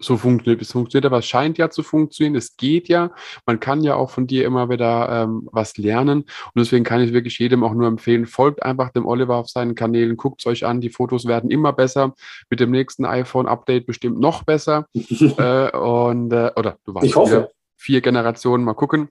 so 0.02 0.18
funktioniert. 0.18 0.62
Es 0.62 0.72
funktioniert, 0.72 1.06
aber 1.06 1.20
es 1.20 1.26
scheint 1.26 1.58
ja 1.58 1.70
zu 1.70 1.84
funktionieren. 1.84 2.36
Es 2.36 2.58
geht 2.58 2.88
ja. 2.88 3.12
Man 3.45 3.60
kann 3.60 3.82
ja 3.84 3.95
auch 3.95 4.10
von 4.10 4.28
dir 4.28 4.45
immer 4.45 4.70
wieder 4.70 5.24
ähm, 5.24 5.49
was 5.52 5.78
lernen. 5.78 6.22
Und 6.22 6.56
deswegen 6.56 6.84
kann 6.84 7.02
ich 7.02 7.14
wirklich 7.14 7.38
jedem 7.39 7.64
auch 7.64 7.74
nur 7.74 7.88
empfehlen, 7.88 8.26
folgt 8.26 8.64
einfach 8.64 8.89
dem 8.91 9.06
Oliver 9.06 9.36
auf 9.36 9.49
seinen 9.49 9.76
Kanälen, 9.76 10.18
guckt 10.18 10.41
es 10.41 10.45
euch 10.45 10.66
an. 10.66 10.82
Die 10.82 10.89
Fotos 10.89 11.26
werden 11.26 11.49
immer 11.49 11.74
besser. 11.74 12.14
Mit 12.49 12.60
dem 12.60 12.72
nächsten 12.72 13.06
iPhone-Update 13.06 13.86
bestimmt 13.86 14.20
noch 14.20 14.43
besser. 14.43 14.86
äh, 14.93 15.78
und, 15.78 16.32
äh, 16.34 16.52
oder 16.56 16.78
du 16.86 16.93
warst 16.93 17.06
ich 17.06 17.16
hoffe. 17.16 17.52
vier 17.78 18.02
Generationen. 18.02 18.64
Mal 18.64 18.74
gucken. 18.74 19.10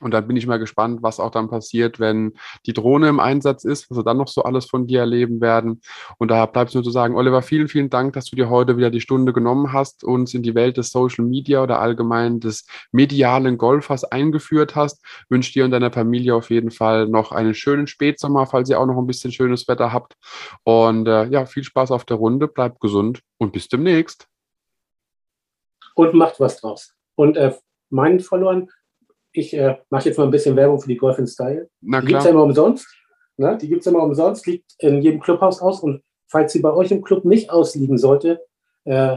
Und 0.00 0.12
dann 0.12 0.26
bin 0.26 0.36
ich 0.36 0.46
mal 0.46 0.58
gespannt, 0.58 1.02
was 1.02 1.20
auch 1.20 1.30
dann 1.30 1.48
passiert, 1.48 2.00
wenn 2.00 2.32
die 2.66 2.72
Drohne 2.72 3.08
im 3.08 3.20
Einsatz 3.20 3.64
ist, 3.64 3.90
was 3.90 3.98
wir 3.98 4.04
dann 4.04 4.16
noch 4.16 4.28
so 4.28 4.42
alles 4.42 4.64
von 4.64 4.86
dir 4.86 5.00
erleben 5.00 5.40
werden. 5.40 5.82
Und 6.18 6.30
da 6.30 6.46
bleibt 6.46 6.70
es 6.70 6.74
nur 6.74 6.82
zu 6.82 6.90
sagen, 6.90 7.16
Oliver, 7.16 7.42
vielen, 7.42 7.68
vielen 7.68 7.90
Dank, 7.90 8.14
dass 8.14 8.24
du 8.24 8.36
dir 8.36 8.48
heute 8.48 8.76
wieder 8.76 8.90
die 8.90 9.02
Stunde 9.02 9.32
genommen 9.32 9.72
hast, 9.72 10.02
uns 10.02 10.32
in 10.32 10.42
die 10.42 10.54
Welt 10.54 10.78
des 10.78 10.90
Social 10.90 11.24
Media 11.24 11.62
oder 11.62 11.80
allgemein 11.80 12.40
des 12.40 12.66
medialen 12.92 13.58
Golfers 13.58 14.04
eingeführt 14.04 14.74
hast. 14.74 15.04
Wünsche 15.28 15.52
dir 15.52 15.64
und 15.64 15.70
deiner 15.70 15.92
Familie 15.92 16.34
auf 16.34 16.50
jeden 16.50 16.70
Fall 16.70 17.06
noch 17.06 17.32
einen 17.32 17.54
schönen 17.54 17.86
Spätsommer, 17.86 18.46
falls 18.46 18.70
ihr 18.70 18.80
auch 18.80 18.86
noch 18.86 18.98
ein 18.98 19.06
bisschen 19.06 19.32
schönes 19.32 19.68
Wetter 19.68 19.92
habt. 19.92 20.14
Und 20.64 21.06
äh, 21.06 21.26
ja, 21.26 21.44
viel 21.44 21.64
Spaß 21.64 21.90
auf 21.90 22.04
der 22.04 22.16
Runde, 22.16 22.48
bleibt 22.48 22.80
gesund 22.80 23.20
und 23.38 23.52
bis 23.52 23.68
demnächst. 23.68 24.26
Und 25.94 26.14
macht 26.14 26.40
was 26.40 26.60
draus. 26.60 26.94
Und 27.16 27.36
äh, 27.36 27.52
meinen 27.90 28.20
verloren 28.20 28.70
ich 29.32 29.54
äh, 29.54 29.76
mache 29.90 30.08
jetzt 30.08 30.18
mal 30.18 30.24
ein 30.24 30.30
bisschen 30.30 30.56
Werbung 30.56 30.80
für 30.80 30.88
die 30.88 30.96
Golf 30.96 31.18
in 31.18 31.26
Style. 31.26 31.68
Na 31.80 32.00
die 32.00 32.08
gibt 32.08 32.18
es 32.18 32.24
ja 32.24 32.30
immer 32.30 32.42
umsonst. 32.42 32.86
Ne? 33.36 33.56
Die 33.60 33.68
gibt 33.68 33.80
es 33.80 33.86
immer 33.86 34.02
umsonst, 34.02 34.46
liegt 34.46 34.74
in 34.78 35.00
jedem 35.02 35.20
Clubhaus 35.20 35.60
aus. 35.60 35.80
Und 35.80 36.02
falls 36.26 36.52
sie 36.52 36.60
bei 36.60 36.72
euch 36.72 36.90
im 36.90 37.02
Club 37.02 37.24
nicht 37.24 37.50
ausliegen 37.50 37.98
sollte, 37.98 38.40
äh, 38.84 39.16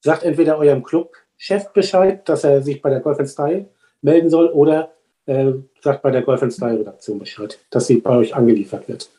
sagt 0.00 0.22
entweder 0.22 0.58
eurem 0.58 0.82
Clubchef 0.82 1.72
Bescheid, 1.72 2.28
dass 2.28 2.44
er 2.44 2.62
sich 2.62 2.82
bei 2.82 2.90
der 2.90 3.00
Golf 3.00 3.18
in 3.18 3.26
Style 3.26 3.68
melden 4.00 4.30
soll, 4.30 4.48
oder 4.48 4.92
äh, 5.26 5.52
sagt 5.80 6.02
bei 6.02 6.10
der 6.10 6.22
Golf 6.22 6.42
in 6.42 6.50
Style 6.50 6.78
Redaktion 6.78 7.18
Bescheid, 7.18 7.58
dass 7.70 7.86
sie 7.86 8.00
bei 8.00 8.16
euch 8.16 8.34
angeliefert 8.34 8.88
wird. 8.88 9.10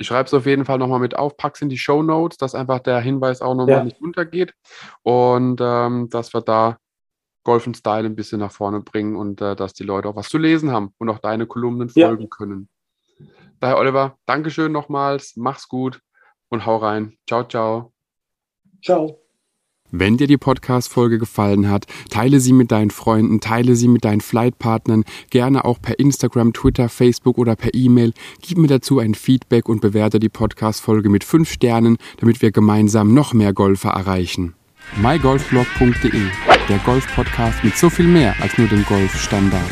Ich 0.00 0.06
schreibe 0.06 0.28
es 0.28 0.34
auf 0.34 0.46
jeden 0.46 0.64
Fall 0.64 0.78
nochmal 0.78 1.00
mit 1.00 1.16
auf, 1.16 1.36
pack's 1.36 1.60
in 1.60 1.68
die 1.68 1.78
Show 1.78 2.04
Notes, 2.04 2.38
dass 2.38 2.54
einfach 2.54 2.78
der 2.78 3.00
Hinweis 3.00 3.42
auch 3.42 3.56
nochmal 3.56 3.78
ja. 3.78 3.84
nicht 3.84 4.00
untergeht 4.00 4.54
und 5.02 5.60
ähm, 5.60 6.08
dass 6.08 6.32
wir 6.32 6.40
da 6.40 6.78
Golf 7.48 7.66
und 7.66 7.78
Style 7.78 8.04
ein 8.04 8.14
bisschen 8.14 8.40
nach 8.40 8.52
vorne 8.52 8.82
bringen 8.82 9.16
und 9.16 9.40
äh, 9.40 9.56
dass 9.56 9.72
die 9.72 9.82
Leute 9.82 10.06
auch 10.06 10.16
was 10.16 10.28
zu 10.28 10.36
lesen 10.36 10.70
haben 10.70 10.92
und 10.98 11.08
auch 11.08 11.18
deine 11.18 11.46
Kolumnen 11.46 11.88
folgen 11.88 12.24
ja. 12.24 12.28
können. 12.28 12.68
Daher, 13.58 13.78
Oliver, 13.78 14.18
Dankeschön 14.26 14.70
nochmals, 14.70 15.32
mach's 15.34 15.66
gut 15.66 16.02
und 16.50 16.66
hau 16.66 16.76
rein. 16.76 17.16
Ciao, 17.26 17.48
ciao. 17.48 17.94
Ciao. 18.84 19.22
Wenn 19.90 20.18
dir 20.18 20.26
die 20.26 20.36
Podcast-Folge 20.36 21.18
gefallen 21.18 21.70
hat, 21.70 21.86
teile 22.10 22.38
sie 22.38 22.52
mit 22.52 22.70
deinen 22.70 22.90
Freunden, 22.90 23.40
teile 23.40 23.76
sie 23.76 23.88
mit 23.88 24.04
deinen 24.04 24.20
Flightpartnern, 24.20 25.04
gerne 25.30 25.64
auch 25.64 25.80
per 25.80 25.98
Instagram, 25.98 26.52
Twitter, 26.52 26.90
Facebook 26.90 27.38
oder 27.38 27.56
per 27.56 27.72
E-Mail. 27.72 28.12
Gib 28.42 28.58
mir 28.58 28.68
dazu 28.68 28.98
ein 28.98 29.14
Feedback 29.14 29.70
und 29.70 29.80
bewerte 29.80 30.18
die 30.18 30.28
Podcast-Folge 30.28 31.08
mit 31.08 31.24
fünf 31.24 31.50
Sternen, 31.50 31.96
damit 32.18 32.42
wir 32.42 32.50
gemeinsam 32.50 33.14
noch 33.14 33.32
mehr 33.32 33.54
Golfer 33.54 33.92
erreichen 33.92 34.54
mygolfblog.de, 34.96 36.22
der 36.68 36.78
Golf-Podcast 36.78 37.64
mit 37.64 37.76
so 37.76 37.88
viel 37.88 38.06
mehr 38.06 38.34
als 38.40 38.56
nur 38.58 38.68
dem 38.68 38.84
Golfstandard. 38.84 39.70